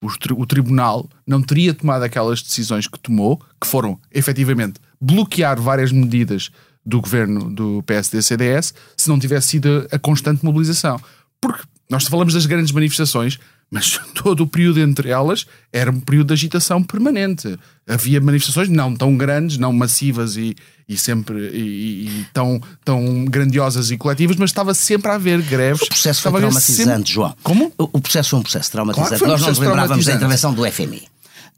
o, 0.00 0.46
tribunal 0.46 1.08
não 1.26 1.42
teria 1.42 1.74
tomado 1.74 2.02
aquelas 2.02 2.42
decisões 2.42 2.86
que 2.86 2.98
tomou, 2.98 3.40
que 3.60 3.66
foram 3.66 3.98
efetivamente 4.12 4.80
bloquear 5.00 5.60
várias 5.60 5.90
medidas 5.90 6.50
do 6.84 7.00
governo 7.00 7.50
do 7.50 7.82
PSD-CDS, 7.82 8.72
se 8.96 9.08
não 9.08 9.18
tivesse 9.18 9.48
sido 9.48 9.86
a 9.90 9.98
constante 9.98 10.44
mobilização. 10.44 11.00
Porque 11.40 11.62
nós 11.90 12.04
falamos 12.04 12.34
das 12.34 12.46
grandes 12.46 12.72
manifestações, 12.72 13.38
mas 13.70 14.00
todo 14.14 14.42
o 14.42 14.46
período 14.46 14.80
entre 14.80 15.10
elas 15.10 15.46
era 15.72 15.90
um 15.90 16.00
período 16.00 16.28
de 16.28 16.34
agitação 16.34 16.82
permanente. 16.82 17.58
Havia 17.86 18.20
manifestações 18.20 18.68
não 18.68 18.94
tão 18.94 19.16
grandes, 19.16 19.58
não 19.58 19.72
massivas 19.72 20.36
e, 20.36 20.56
e 20.88 20.96
sempre 20.96 21.38
e, 21.52 22.06
e 22.06 22.26
tão, 22.32 22.60
tão 22.84 23.24
grandiosas 23.24 23.90
e 23.90 23.96
coletivas, 23.96 24.36
mas 24.36 24.50
estava 24.50 24.74
sempre 24.74 25.10
a 25.10 25.14
haver 25.14 25.42
greves. 25.42 25.82
O 25.82 25.88
processo 25.88 26.22
foi 26.22 26.32
traumatizante, 26.32 26.84
sempre... 26.84 27.12
João. 27.12 27.36
Como? 27.42 27.72
O, 27.78 27.84
o, 27.94 28.00
processo 28.00 28.30
foi 28.30 28.38
um 28.38 28.42
processo 28.42 28.70
traumatizante. 28.70 29.08
Claro 29.08 29.24
um 29.24 29.28
Nós 29.28 29.40
não 29.40 29.48
nos 29.48 29.58
lembrávamos 29.58 30.04
da 30.04 30.14
intervenção 30.14 30.54
do 30.54 30.70
FMI. 30.70 31.08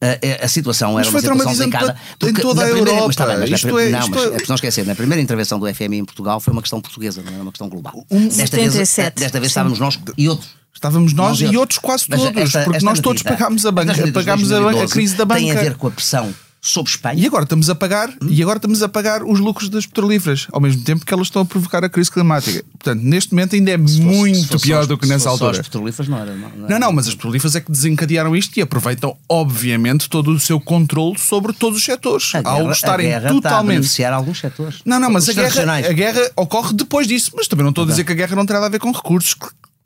A, 0.03 0.47
a, 0.47 0.49
situação 0.49 0.99
era 0.99 1.11
uma 1.11 1.21
situação 1.21 1.55
delicada. 1.55 1.95
Em 2.23 2.33
toda 2.33 2.65
a 2.65 2.69
Europa. 2.69 3.07
Mas, 3.07 3.17
tá 3.17 3.27
bem, 3.27 3.39
mas 3.39 3.51
isto 3.51 3.67
na, 3.67 3.83
é, 3.83 3.91
não, 3.91 3.99
isto 3.99 4.11
mas 4.11 4.25
é... 4.25 4.27
é 4.29 4.47
não 4.49 4.55
esquecer, 4.55 4.87
na 4.87 4.95
primeira 4.95 5.21
intervenção 5.21 5.59
do 5.59 5.75
FMI 5.75 5.99
em 5.99 6.05
Portugal 6.07 6.41
foi 6.41 6.55
uma 6.55 6.63
questão 6.63 6.81
portuguesa, 6.81 7.23
não 7.23 7.33
era 7.33 7.43
uma 7.43 7.53
questão 7.53 7.69
global. 7.69 8.07
Um, 8.11 8.29
desta, 8.29 8.57
vez, 8.57 8.73
desta 8.75 9.39
vez 9.39 9.51
estávamos 9.51 9.79
nós 9.79 10.01
e 10.17 10.27
outros. 10.27 10.51
Estávamos 10.73 11.13
nós 11.13 11.39
e 11.43 11.55
outros 11.55 11.79
quase 11.79 12.07
todos, 12.07 12.25
esta, 12.25 12.63
porque 12.63 12.77
esta 12.79 12.89
nós 12.89 13.01
todos 13.01 13.23
pagámos 13.23 13.67
a 13.67 13.71
banca, 13.71 14.13
pagámos 14.13 14.51
a, 14.51 14.71
a 14.71 14.89
crise 14.89 15.15
da 15.17 15.27
banca. 15.27 15.41
Tem 15.41 15.51
a 15.51 15.61
ver 15.61 15.75
com 15.75 15.89
a 15.89 15.91
pressão 15.91 16.35
sobre 16.61 16.91
Espanha. 16.91 17.23
E 17.23 17.27
agora 17.27 17.45
estamos 17.45 17.71
a 17.71 17.75
pagar, 17.75 18.11
hum? 18.11 18.29
e 18.29 18.43
agora 18.43 18.59
estamos 18.59 18.83
a 18.83 18.89
pagar 18.89 19.23
os 19.23 19.41
lucros 19.41 19.69
das 19.69 19.87
petrolíferas, 19.87 20.47
ao 20.53 20.61
mesmo 20.61 20.83
tempo 20.85 21.05
que 21.07 21.15
elas 21.15 21.29
estão 21.29 21.43
a 21.43 21.45
provocar 21.45 21.83
a 21.85 21.89
crise 21.89 22.11
climática. 22.11 22.63
Portanto, 22.79 23.03
neste 23.03 23.33
momento 23.33 23.55
ainda 23.55 23.71
é 23.71 23.79
fosse, 23.79 24.01
muito 24.01 24.61
pior 24.61 24.87
do 24.87 24.99
que 24.99 25.07
nessa 25.07 25.31
altura. 25.31 25.55
Só 25.55 25.61
as 25.61 25.67
petrolíferas 25.67 26.09
não 26.09 26.19
era, 26.19 26.35
não, 26.35 26.49
não, 26.51 26.69
não, 26.69 26.79
não, 26.79 26.93
mas 26.93 27.09
as 27.09 27.15
petrolíferas 27.15 27.57
é 27.57 27.61
que 27.61 27.73
desencadearam 27.73 28.37
isto 28.37 28.57
e 28.59 28.63
aproveitam, 28.63 29.17
obviamente, 29.29 30.09
todo 30.09 30.31
o 30.33 30.39
seu 30.39 30.61
controle 30.61 31.19
sobre 31.19 31.53
todos 31.53 31.79
os 31.79 31.85
setores. 31.85 32.35
A 32.35 32.39
ao 32.45 32.59
guerra, 32.59 32.73
estarem 32.73 33.07
a 33.07 33.21
guerra 33.21 33.35
totalmente. 33.35 33.85
Está 33.87 34.11
a 34.11 34.15
alguns 34.17 34.39
setores. 34.39 34.81
Não, 34.85 35.01
não, 35.01 35.11
mas 35.11 35.29
a 35.29 35.33
guerra, 35.33 35.77
a 35.77 35.93
guerra 35.93 36.31
ocorre 36.37 36.75
depois 36.75 37.07
disso. 37.07 37.33
Mas 37.35 37.49
também 37.49 37.65
não 37.65 37.71
estou 37.71 37.85
a 37.85 37.87
dizer 37.87 38.05
que 38.05 38.13
a 38.13 38.15
guerra 38.15 38.37
não 38.37 38.45
tem 38.45 38.55
nada 38.55 38.67
a 38.67 38.71
ver 38.71 38.79
com 38.79 38.93
recursos 38.93 39.35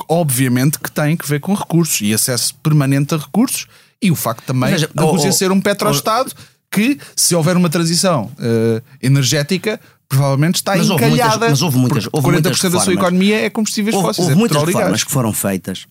obviamente 0.08 0.78
que 0.78 0.90
tem 0.90 1.16
que 1.16 1.26
ver 1.26 1.40
com 1.40 1.54
recursos 1.54 2.00
e 2.02 2.12
acesso 2.12 2.54
permanente 2.56 3.14
a 3.14 3.18
recursos 3.18 3.66
e 4.02 4.10
o 4.10 4.14
facto 4.14 4.44
também 4.44 4.70
Veja, 4.70 4.90
da 4.94 5.02
Rússia 5.02 5.32
ser 5.32 5.50
um 5.50 5.60
petroestado 5.60 6.30
oh, 6.34 6.53
que, 6.74 6.98
se 7.14 7.34
houver 7.34 7.56
uma 7.56 7.70
transição 7.70 8.24
uh, 8.24 8.82
energética, 9.00 9.80
provavelmente 10.08 10.56
está 10.56 10.76
mas 10.76 10.88
encalhada. 10.90 11.48
mas 11.48 11.62
houve 11.62 11.78
muitas, 11.78 12.08
houve 12.12 12.28
40% 12.28 12.32
muitas 12.32 12.72
da 12.72 12.80
sua 12.80 12.94
economia 12.94 13.46
é 13.46 13.50
combustíveis 13.50 13.94
houve, 13.94 14.08
fósseis. 14.08 14.24
Houve 14.26 14.36
é 14.36 14.38
muitas 14.38 14.62
reformas 14.62 15.04
que 15.04 15.10
foram 15.10 15.32
feitas 15.32 15.86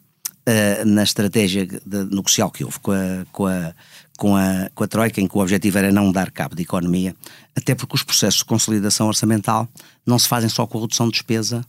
uh, 0.47 0.85
na 0.85 1.03
estratégia 1.03 1.65
de, 1.65 2.03
negocial 2.11 2.51
que 2.51 2.63
houve 2.63 2.79
com 2.79 2.91
a, 2.91 3.25
com, 3.31 3.47
a, 3.47 3.73
com, 4.17 4.35
a, 4.35 4.69
com 4.75 4.83
a 4.83 4.87
Troika, 4.87 5.21
em 5.21 5.27
que 5.27 5.37
o 5.37 5.41
objetivo 5.41 5.77
era 5.77 5.91
não 5.91 6.11
dar 6.11 6.31
cabo 6.31 6.55
de 6.55 6.63
economia, 6.63 7.15
até 7.55 7.73
porque 7.73 7.95
os 7.95 8.03
processos 8.03 8.39
de 8.39 8.45
consolidação 8.45 9.07
orçamental 9.07 9.67
não 10.05 10.19
se 10.19 10.27
fazem 10.27 10.49
só 10.49 10.67
com 10.67 10.77
a 10.77 10.81
redução 10.81 11.07
de 11.07 11.13
despesa 11.13 11.65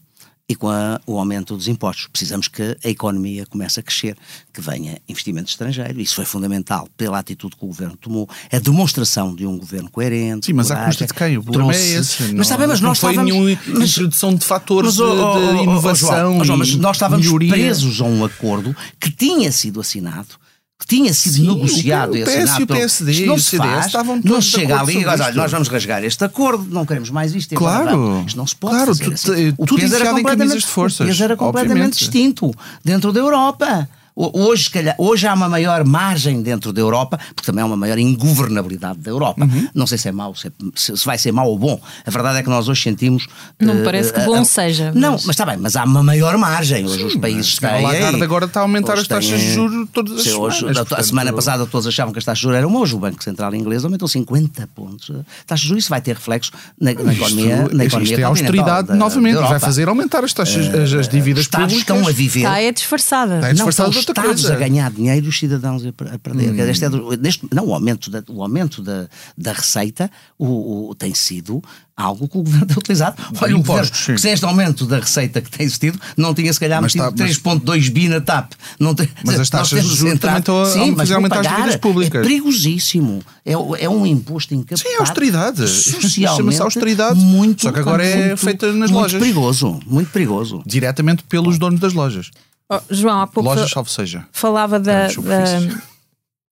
e 0.48 0.54
com 0.54 0.68
a, 0.68 1.00
o 1.06 1.18
aumento 1.18 1.56
dos 1.56 1.68
impostos. 1.68 2.06
Precisamos 2.06 2.48
que 2.48 2.76
a 2.84 2.88
economia 2.88 3.46
comece 3.46 3.80
a 3.80 3.82
crescer, 3.82 4.16
que 4.52 4.60
venha 4.60 4.98
investimento 5.08 5.48
estrangeiro. 5.48 6.00
Isso 6.00 6.14
foi 6.14 6.24
fundamental 6.24 6.86
pela 6.96 7.18
atitude 7.18 7.56
que 7.56 7.64
o 7.64 7.68
governo 7.68 7.96
tomou. 7.96 8.28
A 8.52 8.58
demonstração 8.58 9.34
de 9.34 9.46
um 9.46 9.58
governo 9.58 9.90
coerente. 9.90 10.46
Sim, 10.46 10.52
mas 10.52 10.70
à 10.70 10.84
custa 10.84 11.06
de 11.06 11.14
quem? 11.14 11.38
O 11.38 11.42
problema 11.42 11.72
é 11.72 11.76
trouxe... 11.76 11.94
esse. 11.94 12.22
Não, 12.24 12.38
mas 12.38 12.46
está 12.46 12.58
bem, 12.58 12.66
mas 12.66 12.80
não 12.80 12.88
nós 12.90 12.98
foi 12.98 13.10
estávamos... 13.12 13.32
nenhuma 13.34 13.84
introdução 13.84 14.34
de 14.34 14.44
fatores 14.44 14.98
mas, 14.98 15.00
oh, 15.00 15.12
oh, 15.12 15.38
de, 15.38 15.56
de, 15.56 15.62
inovação. 15.62 16.38
Oh, 16.38 16.44
João, 16.44 16.58
mas 16.58 16.74
nós 16.76 16.96
estávamos 16.96 17.24
melhoria. 17.24 17.50
presos 17.50 18.00
a 18.00 18.04
um 18.04 18.24
acordo 18.24 18.76
que 19.00 19.10
tinha 19.10 19.50
sido 19.50 19.80
assinado 19.80 20.43
que 20.78 20.86
tinha 20.86 21.14
sido 21.14 21.36
Sim, 21.36 21.54
negociado 21.54 22.16
e 22.16 22.22
assinado. 22.22 22.50
O 22.50 22.50
PS, 22.50 22.62
o 22.62 22.66
PSD 22.66 23.12
isto 23.12 23.26
não 23.26 23.38
se 23.38 23.56
faz, 23.56 23.86
estavam 23.86 24.20
não 24.24 24.40
chega 24.40 24.80
ali 24.80 25.00
e 25.00 25.06
olha, 25.06 25.32
nós 25.32 25.50
vamos 25.50 25.68
rasgar 25.68 26.02
este 26.04 26.24
acordo, 26.24 26.66
não 26.68 26.84
queremos 26.84 27.10
mais 27.10 27.34
isto. 27.34 27.54
Claro, 27.54 28.24
isto 28.26 28.36
não 28.36 28.46
se 28.46 28.56
pode 28.56 28.74
claro, 28.74 28.94
fazer 28.94 29.04
tu, 29.04 29.12
assim. 29.12 29.54
O 29.56 29.66
peso 29.66 29.94
era 29.94 30.10
completamente, 30.10 30.58
de 30.58 30.66
forças, 30.66 31.00
o 31.00 31.08
peso 31.08 31.24
era 31.24 31.36
completamente 31.36 31.98
distinto 31.98 32.50
dentro 32.84 33.12
da 33.12 33.20
Europa. 33.20 33.88
Hoje, 34.16 34.70
calhar, 34.70 34.94
hoje 34.96 35.26
há 35.26 35.34
uma 35.34 35.48
maior 35.48 35.84
margem 35.84 36.40
dentro 36.40 36.72
da 36.72 36.80
Europa, 36.80 37.18
porque 37.34 37.46
também 37.46 37.62
há 37.62 37.66
uma 37.66 37.76
maior 37.76 37.98
ingovernabilidade 37.98 39.00
da 39.00 39.10
Europa. 39.10 39.44
Uhum. 39.44 39.68
Não 39.74 39.86
sei 39.88 39.98
se 39.98 40.08
é 40.08 40.12
mau, 40.12 40.34
se, 40.36 40.46
é- 40.46 40.52
se- 40.76 40.92
vai 41.04 41.18
ser 41.18 41.32
mau 41.32 41.48
ou 41.48 41.58
bom. 41.58 41.80
A 42.06 42.10
verdade 42.12 42.38
é 42.38 42.42
que 42.44 42.48
nós 42.48 42.68
hoje 42.68 42.80
sentimos. 42.82 43.26
Não 43.60 43.74
me 43.74 43.80
eh, 43.80 43.84
parece 43.84 44.12
que 44.12 44.20
eh, 44.20 44.24
bom 44.24 44.36
eh, 44.40 44.44
seja, 44.44 44.92
Não, 44.94 45.12
mas- 45.12 45.24
mas 45.26 45.30
está 45.34 45.44
bem, 45.44 45.56
mas 45.56 45.74
há 45.74 45.82
uma 45.82 46.00
maior 46.02 46.36
margem. 46.38 46.84
Hoje 46.86 47.02
os 47.04 47.16
países 47.16 47.56
têm. 47.58 47.82
Lagarde 47.82 48.22
agora 48.22 48.44
está 48.46 48.60
a 48.60 48.62
aumentar 48.62 48.94
as 48.94 49.08
taxas 49.08 49.40
de 49.40 49.52
juros 49.54 49.88
todas 49.92 50.12
as 50.18 50.22
Sim, 50.22 50.34
hoje, 50.34 50.58
semanas, 50.58 50.76
a- 50.76 50.80
A 50.80 50.84
portanto- 50.84 51.06
semana 51.06 51.32
passada 51.32 51.66
todos 51.66 51.86
achavam 51.88 52.12
que 52.12 52.18
as 52.20 52.24
taxas 52.24 52.38
de 52.38 52.42
juros 52.44 52.58
eram 52.58 52.68
uma, 52.68 52.78
hoje 52.80 52.94
o 52.94 52.98
Banco 52.98 53.22
Central 53.22 53.52
Inglês 53.54 53.84
aumentou 53.84 54.06
50 54.06 54.68
pontos. 54.74 55.10
A 55.10 55.24
taxa 55.46 55.62
de 55.62 55.68
juros 55.68 55.82
isso 55.84 55.90
vai 55.90 56.00
ter 56.00 56.14
reflexos 56.14 56.52
na, 56.80 56.94
na 56.94 57.12
economia. 57.12 57.62
Isto, 57.64 57.76
na 57.76 57.84
isto 57.84 57.96
economia 57.96 58.20
é 58.20 58.22
austeridade 58.22 58.88
da- 58.88 58.94
novamente, 58.94 59.34
da 59.34 59.46
vai 59.48 59.58
fazer 59.58 59.88
aumentar 59.88 60.22
as 60.22 60.32
taxas, 60.32 60.72
as, 60.72 60.92
as 60.92 61.08
dívidas 61.08 61.42
Estados 61.42 61.66
públicas. 61.74 61.96
estão 61.96 62.08
a 62.08 62.12
viver. 62.12 62.40
Está 62.40 62.60
é 62.62 62.70
disfarçada. 62.70 63.34
Está 63.36 63.46
Não, 63.48 63.54
disfarçado 63.54 64.03
Estados 64.10 64.50
a 64.50 64.54
ganhar 64.56 64.90
dinheiro 64.90 65.26
e 65.26 65.28
os 65.28 65.38
cidadãos 65.38 65.84
a 65.84 65.92
per- 65.92 66.14
a 66.14 66.18
perder. 66.18 66.50
Dizer, 66.50 66.68
este 66.70 66.84
é 66.84 66.88
do- 66.88 67.16
neste- 67.16 67.46
não, 67.52 67.66
o 67.68 67.74
aumento, 67.74 68.10
da, 68.10 68.22
o 68.28 68.42
aumento 68.42 68.82
da, 68.82 69.08
da 69.36 69.52
receita 69.52 70.10
o, 70.38 70.90
o- 70.90 70.94
tem 70.94 71.14
sido 71.14 71.62
algo 71.96 72.26
que 72.28 72.36
o 72.36 72.42
governo 72.42 72.66
tem 72.66 72.76
utilizado. 72.76 73.16
Olha, 73.40 73.56
o 73.56 73.62
governo, 73.62 73.88
que 73.90 74.18
sem 74.18 74.32
este 74.32 74.44
aumento 74.44 74.84
da 74.84 74.98
receita 74.98 75.40
que 75.40 75.48
tem 75.50 75.64
existido, 75.64 75.98
não 76.16 76.34
tinha 76.34 76.52
se 76.52 76.58
calhar 76.58 76.82
Mas 76.82 76.92
metido 76.94 77.10
está- 77.14 77.24
mas- 77.24 77.62
3,2 77.62 77.88
bi 77.88 78.08
na 78.08 78.20
TAP. 78.20 78.52
Não 78.80 78.94
tem, 78.94 79.08
Mas 79.24 79.38
as 79.40 79.48
taxas 79.48 79.82
de 79.84 79.94
juros 79.94 80.18
também 80.20 80.38
estão 80.40 80.60
a- 80.62 80.66
Sim, 80.66 80.90
a 80.90 80.96
mas 80.96 81.10
aumentar 81.12 81.36
as 81.40 81.46
pagar. 81.46 81.56
dívidas 81.58 81.76
públicas. 81.80 82.20
É 82.20 82.22
perigosíssimo. 82.28 83.22
É, 83.46 83.52
é 83.52 83.88
um 83.88 84.04
imposto 84.06 84.54
incapaz. 84.54 84.80
Sim, 84.80 84.88
é 84.94 84.98
austeridade. 85.00 85.64
Chama-se 86.36 86.60
austeridade. 86.62 87.18
Muito, 87.20 87.62
Só 87.62 87.72
que 87.72 87.78
agora 87.78 88.04
é 88.04 88.26
muito- 88.28 88.38
feita 88.40 88.66
nas 88.72 88.90
muito 88.90 89.02
lojas. 89.02 89.20
perigoso. 89.20 89.80
Muito 89.86 90.10
perigoso. 90.10 90.62
Diretamente 90.66 91.22
pelos 91.24 91.58
donos 91.58 91.78
das 91.78 91.92
lojas. 91.92 92.30
Oh, 92.70 92.80
João, 92.90 93.20
há 93.20 93.26
pouco 93.26 93.48
Lojas, 93.48 93.70
salvo 93.70 93.90
seja. 93.90 94.26
falava 94.32 94.80
da- 94.80 95.08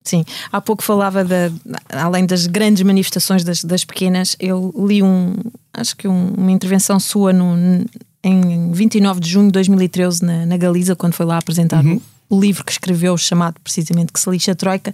Sim, 0.04 0.24
há 0.50 0.60
pouco 0.60 0.82
falava 0.82 1.24
da. 1.24 1.50
Além 1.88 2.26
das 2.26 2.46
grandes 2.48 2.82
manifestações 2.82 3.44
das, 3.44 3.62
das 3.62 3.84
pequenas, 3.84 4.34
eu 4.40 4.72
li 4.86 5.02
um. 5.02 5.34
Acho 5.72 5.96
que 5.96 6.08
um- 6.08 6.34
uma 6.36 6.50
intervenção 6.50 6.98
sua 6.98 7.32
no, 7.32 7.54
em 8.24 8.72
29 8.72 9.20
de 9.20 9.30
junho 9.30 9.46
de 9.46 9.52
2013 9.52 10.24
na, 10.24 10.44
na 10.44 10.56
Galiza, 10.56 10.96
quando 10.96 11.14
foi 11.14 11.24
lá 11.24 11.38
apresentar 11.38 11.84
Uhum. 11.84 12.00
o, 12.28 12.36
o 12.36 12.40
livro 12.40 12.64
que 12.64 12.72
escreveu, 12.72 13.16
chamado 13.16 13.60
precisamente 13.62 14.12
Que 14.12 14.18
se 14.20 14.28
lixa 14.28 14.52
a 14.52 14.54
Troika. 14.56 14.92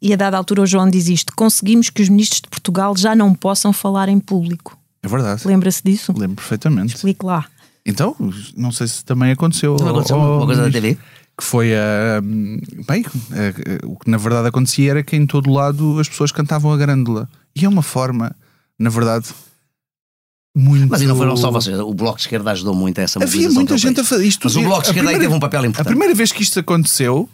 E 0.00 0.12
a 0.12 0.16
dada 0.16 0.36
altura 0.38 0.62
o 0.62 0.66
João 0.66 0.88
diz 0.88 1.08
isto: 1.08 1.32
conseguimos 1.36 1.90
que 1.90 2.00
os 2.02 2.08
ministros 2.08 2.40
de 2.40 2.48
Portugal 2.48 2.96
já 2.96 3.14
não 3.14 3.34
possam 3.34 3.70
falar 3.72 4.08
em 4.08 4.18
público. 4.18 4.78
É 5.02 5.08
verdade. 5.08 5.46
Lembra-se 5.46 5.82
disso? 5.84 6.12
Lembro 6.16 6.36
perfeitamente. 6.36 6.94
Explique 6.96 7.24
lá. 7.26 7.44
Então, 7.84 8.14
não 8.56 8.70
sei 8.70 8.86
se 8.86 9.04
também 9.04 9.32
aconteceu. 9.32 9.76
Não 9.78 9.88
aconteceu 9.88 10.16
ao- 10.20 10.36
uma 10.38 10.46
coisa 10.46 10.60
da 10.62 10.66
ao- 10.68 10.72
TV? 10.72 10.96
Que 11.36 11.42
foi 11.44 11.74
a. 11.74 12.20
bem, 12.86 13.04
eh, 13.32 13.78
o 13.84 13.96
que 13.98 14.10
na 14.10 14.18
verdade 14.18 14.46
acontecia 14.48 14.90
era 14.90 15.02
que 15.02 15.16
em 15.16 15.26
todo 15.26 15.50
lado 15.50 15.98
as 15.98 16.08
pessoas 16.08 16.30
cantavam 16.30 16.72
a 16.72 16.76
grândola. 16.76 17.28
E 17.56 17.64
é 17.64 17.68
uma 17.68 17.82
forma, 17.82 18.36
na 18.78 18.90
verdade, 18.90 19.28
muito. 20.56 20.88
Mas 20.90 21.00
e 21.00 21.06
não 21.06 21.16
foram 21.16 21.36
só 21.36 21.50
vocês. 21.50 21.78
O 21.80 21.94
Bloco 21.94 22.18
de 22.18 22.24
Esquerda 22.24 22.50
ajudou 22.52 22.74
muito 22.74 22.98
a 23.00 23.02
essa 23.04 23.22
Havia 23.22 23.50
muita 23.50 23.76
gente 23.78 23.92
a 23.92 23.96
país. 23.96 24.08
fazer 24.08 24.26
isto. 24.26 24.40
Mas 24.44 24.56
o 24.56 24.60
Bloco 24.60 24.82
de 24.82 24.88
a 24.88 24.90
Esquerda 24.90 25.08
aí 25.10 25.14
primeira- 25.14 25.24
teve 25.24 25.34
um 25.36 25.40
papel 25.40 25.60
A 25.62 25.66
importante. 25.66 25.86
primeira 25.88 26.14
vez 26.14 26.30
que 26.32 26.42
isto 26.42 26.58
aconteceu 26.60 27.28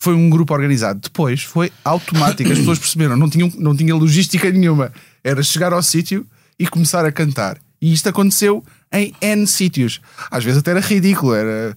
foi 0.00 0.14
um 0.14 0.30
grupo 0.30 0.52
organizado. 0.54 0.98
Depois 1.00 1.42
foi 1.42 1.70
automático. 1.84 2.50
As 2.50 2.58
pessoas 2.58 2.78
perceberam, 2.78 3.16
não, 3.16 3.28
tinham, 3.28 3.52
não 3.58 3.76
tinha 3.76 3.94
logística 3.94 4.50
nenhuma. 4.50 4.90
Era 5.22 5.42
chegar 5.42 5.72
ao 5.74 5.82
sítio 5.82 6.26
e 6.58 6.66
começar 6.66 7.04
a 7.04 7.12
cantar. 7.12 7.58
E 7.82 7.92
isto 7.92 8.08
aconteceu 8.08 8.62
em 8.92 9.12
N 9.20 9.46
sítios. 9.46 10.00
Às 10.30 10.44
vezes 10.44 10.60
até 10.60 10.70
era 10.70 10.80
ridículo. 10.80 11.34
Era 11.34 11.74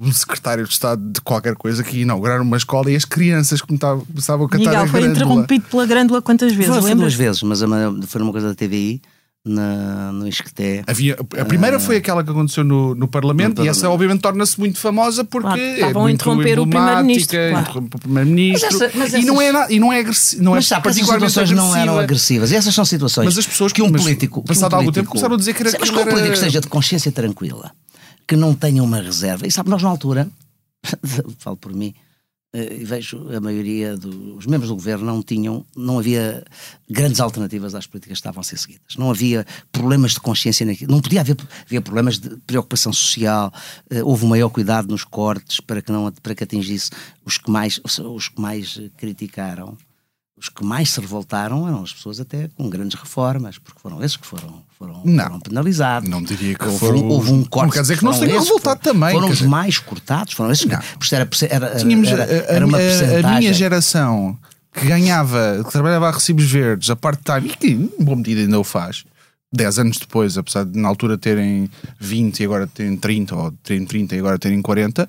um 0.00 0.12
secretário 0.12 0.64
de 0.66 0.72
Estado 0.72 1.00
de 1.12 1.20
qualquer 1.20 1.54
coisa 1.54 1.84
que 1.84 1.98
ia 1.98 2.02
inaugurar 2.02 2.42
uma 2.42 2.56
escola 2.56 2.90
e 2.90 2.96
as 2.96 3.04
crianças 3.04 3.62
começavam 3.62 4.46
a 4.46 4.48
cantar 4.48 4.58
Miguel 4.58 4.82
a 4.82 4.86
foi 4.88 5.06
interrompido 5.06 5.64
pela 5.70 5.86
grândola 5.86 6.20
quantas 6.20 6.52
vezes? 6.52 6.74
Foi, 6.82 6.94
duas 6.96 7.14
vezes, 7.14 7.40
mas 7.44 7.62
a 7.62 7.68
ma- 7.68 7.94
foi 8.04 8.20
numa 8.20 8.32
coisa 8.32 8.48
da 8.48 8.54
TVI, 8.56 9.00
na, 9.44 10.10
no 10.12 10.26
Isqueté. 10.26 10.82
Havia, 10.86 11.16
a 11.38 11.44
primeira 11.44 11.78
foi 11.78 11.96
aquela 11.96 12.24
que 12.24 12.30
aconteceu 12.30 12.64
no, 12.64 12.94
no 12.94 13.06
Parlamento 13.06 13.58
No 13.58 13.64
e 13.64 13.68
essa 13.68 13.80
Parlamento. 13.82 13.94
obviamente 13.94 14.20
torna-se 14.22 14.58
muito 14.58 14.78
famosa 14.78 15.22
porque 15.24 15.76
Claro, 15.78 15.98
é 15.98 16.00
muito 16.02 16.14
interromper 16.14 16.58
o 16.58 16.66
Primeiro-Ministro, 16.66 17.38
claro. 17.50 17.88
o 17.92 17.98
Primeiro-Ministro 17.98 18.68
Mas 18.72 18.80
essa- 18.82 18.98
mas 18.98 19.12
e, 19.12 19.22
não 19.24 19.42
essas- 19.42 19.70
é, 19.70 19.74
e 19.74 19.78
não 19.80 19.92
é, 19.92 20.00
agressi- 20.00 20.40
não 20.40 20.52
é 20.52 20.54
Mas 20.56 20.66
sabe 20.66 20.88
essas 20.88 21.06
situações 21.06 21.50
não 21.50 21.76
eram 21.76 21.98
agressiva. 21.98 22.02
agressivas. 22.02 22.50
E 22.52 22.56
essas 22.56 22.74
são 22.74 22.84
situações 22.86 23.26
Mas 23.26 23.36
as 23.38 23.46
pessoas 23.46 23.72
que 23.72 23.82
um 23.82 23.90
mas 23.90 24.02
político. 24.02 24.40
que 24.42 24.50
um 24.50 24.54
passado 24.54 24.74
algum 24.76 24.90
tempo, 24.90 25.08
começaram 25.10 25.34
a 25.34 25.38
dizer 25.38 25.52
que 25.54 25.62
era 25.62 25.72
Mas 25.78 25.90
que 25.90 25.96
um 25.98 26.04
político 26.06 26.32
esteja 26.34 26.60
de 26.62 26.66
consciência 26.68 27.12
tranquila, 27.12 27.70
que 28.26 28.36
não 28.36 28.54
tenha 28.54 28.82
uma 28.82 28.98
reserva. 29.00 29.46
E 29.46 29.50
sabe, 29.52 29.68
nós 29.68 29.82
na 29.82 29.90
altura, 29.90 30.26
falo 31.38 31.56
por 31.58 31.72
mim, 31.74 31.94
e 32.54 32.84
vejo 32.84 33.28
a 33.34 33.40
maioria 33.40 33.96
dos 33.96 34.46
membros 34.46 34.68
do 34.68 34.76
governo 34.76 35.04
não 35.04 35.22
tinham, 35.22 35.66
não 35.76 35.98
havia 35.98 36.44
grandes 36.88 37.18
alternativas 37.18 37.74
às 37.74 37.86
políticas 37.86 38.18
que 38.18 38.20
estavam 38.20 38.40
a 38.40 38.44
ser 38.44 38.58
seguidas. 38.58 38.96
Não 38.96 39.10
havia 39.10 39.44
problemas 39.72 40.12
de 40.12 40.20
consciência 40.20 40.64
naquilo. 40.64 40.92
Não 40.92 41.00
podia 41.00 41.20
haver 41.20 41.36
havia 41.66 41.82
problemas 41.82 42.18
de 42.18 42.36
preocupação 42.46 42.92
social. 42.92 43.52
eh, 43.90 44.04
Houve 44.04 44.24
maior 44.26 44.50
cuidado 44.50 44.88
nos 44.88 45.02
cortes 45.02 45.58
para 45.58 45.82
que 45.82 45.90
não 45.90 46.12
para 46.12 46.34
que 46.34 46.44
atingisse 46.44 46.90
os 47.24 47.38
que 47.38 47.50
mais 47.50 47.80
os 47.84 48.28
que 48.28 48.40
mais 48.40 48.78
eh, 48.80 48.90
criticaram. 48.96 49.76
Os 50.44 50.50
que 50.50 50.62
mais 50.62 50.90
se 50.90 51.00
revoltaram 51.00 51.66
eram 51.66 51.82
as 51.82 51.90
pessoas 51.94 52.20
até 52.20 52.48
com 52.54 52.68
grandes 52.68 53.00
reformas, 53.00 53.56
porque 53.56 53.80
foram 53.80 54.02
esses 54.04 54.14
que 54.18 54.26
foram, 54.26 54.62
foram, 54.78 55.00
Não. 55.02 55.24
foram 55.24 55.40
penalizados. 55.40 56.06
Não 56.06 56.22
diria 56.22 56.54
que 56.54 56.66
houve, 56.66 56.78
foram 56.78 56.98
um, 56.98 57.08
houve 57.08 57.32
um 57.32 57.44
corte. 57.44 57.64
Não 57.68 57.72
quer 57.72 57.80
dizer 57.80 57.96
que 57.96 58.04
não 58.04 58.12
se 58.12 58.20
tenham 58.20 58.36
esses 58.36 58.48
revoltado 58.48 58.80
foram- 58.82 58.92
também, 59.00 59.14
Foram 59.14 59.28
os 59.30 59.38
dizer- 59.38 59.48
mais 59.48 59.78
cortados, 59.78 60.34
foram 60.34 60.52
esses. 60.52 60.66
Não. 60.66 60.78
Era, 61.12 61.28
era, 61.48 61.76
Tínhamos 61.76 62.08
era, 62.10 62.24
era 62.24 62.66
uma 62.66 62.76
a- 62.76 63.36
a 63.36 63.38
minha 63.38 63.54
geração 63.54 64.38
que 64.70 64.86
ganhava, 64.86 65.62
que 65.64 65.72
trabalhava 65.72 66.08
a 66.08 66.10
recibos 66.10 66.44
verdes, 66.44 66.90
a 66.90 66.96
part-time, 66.96 67.48
e 67.48 67.56
que 67.56 67.68
em 67.68 68.04
boa 68.04 68.16
medida 68.18 68.42
ainda 68.42 68.60
o 68.60 68.64
faz, 68.64 69.04
10 69.50 69.78
anos 69.78 69.96
depois, 69.98 70.36
apesar 70.36 70.64
de 70.66 70.78
na 70.78 70.88
altura 70.88 71.16
terem 71.16 71.70
20 71.98 72.40
e 72.40 72.44
agora 72.44 72.66
terem 72.66 72.98
30, 72.98 73.34
ou 73.34 73.50
terem 73.62 73.86
30 73.86 74.14
e 74.14 74.18
agora 74.18 74.38
terem 74.38 74.60
40, 74.60 75.08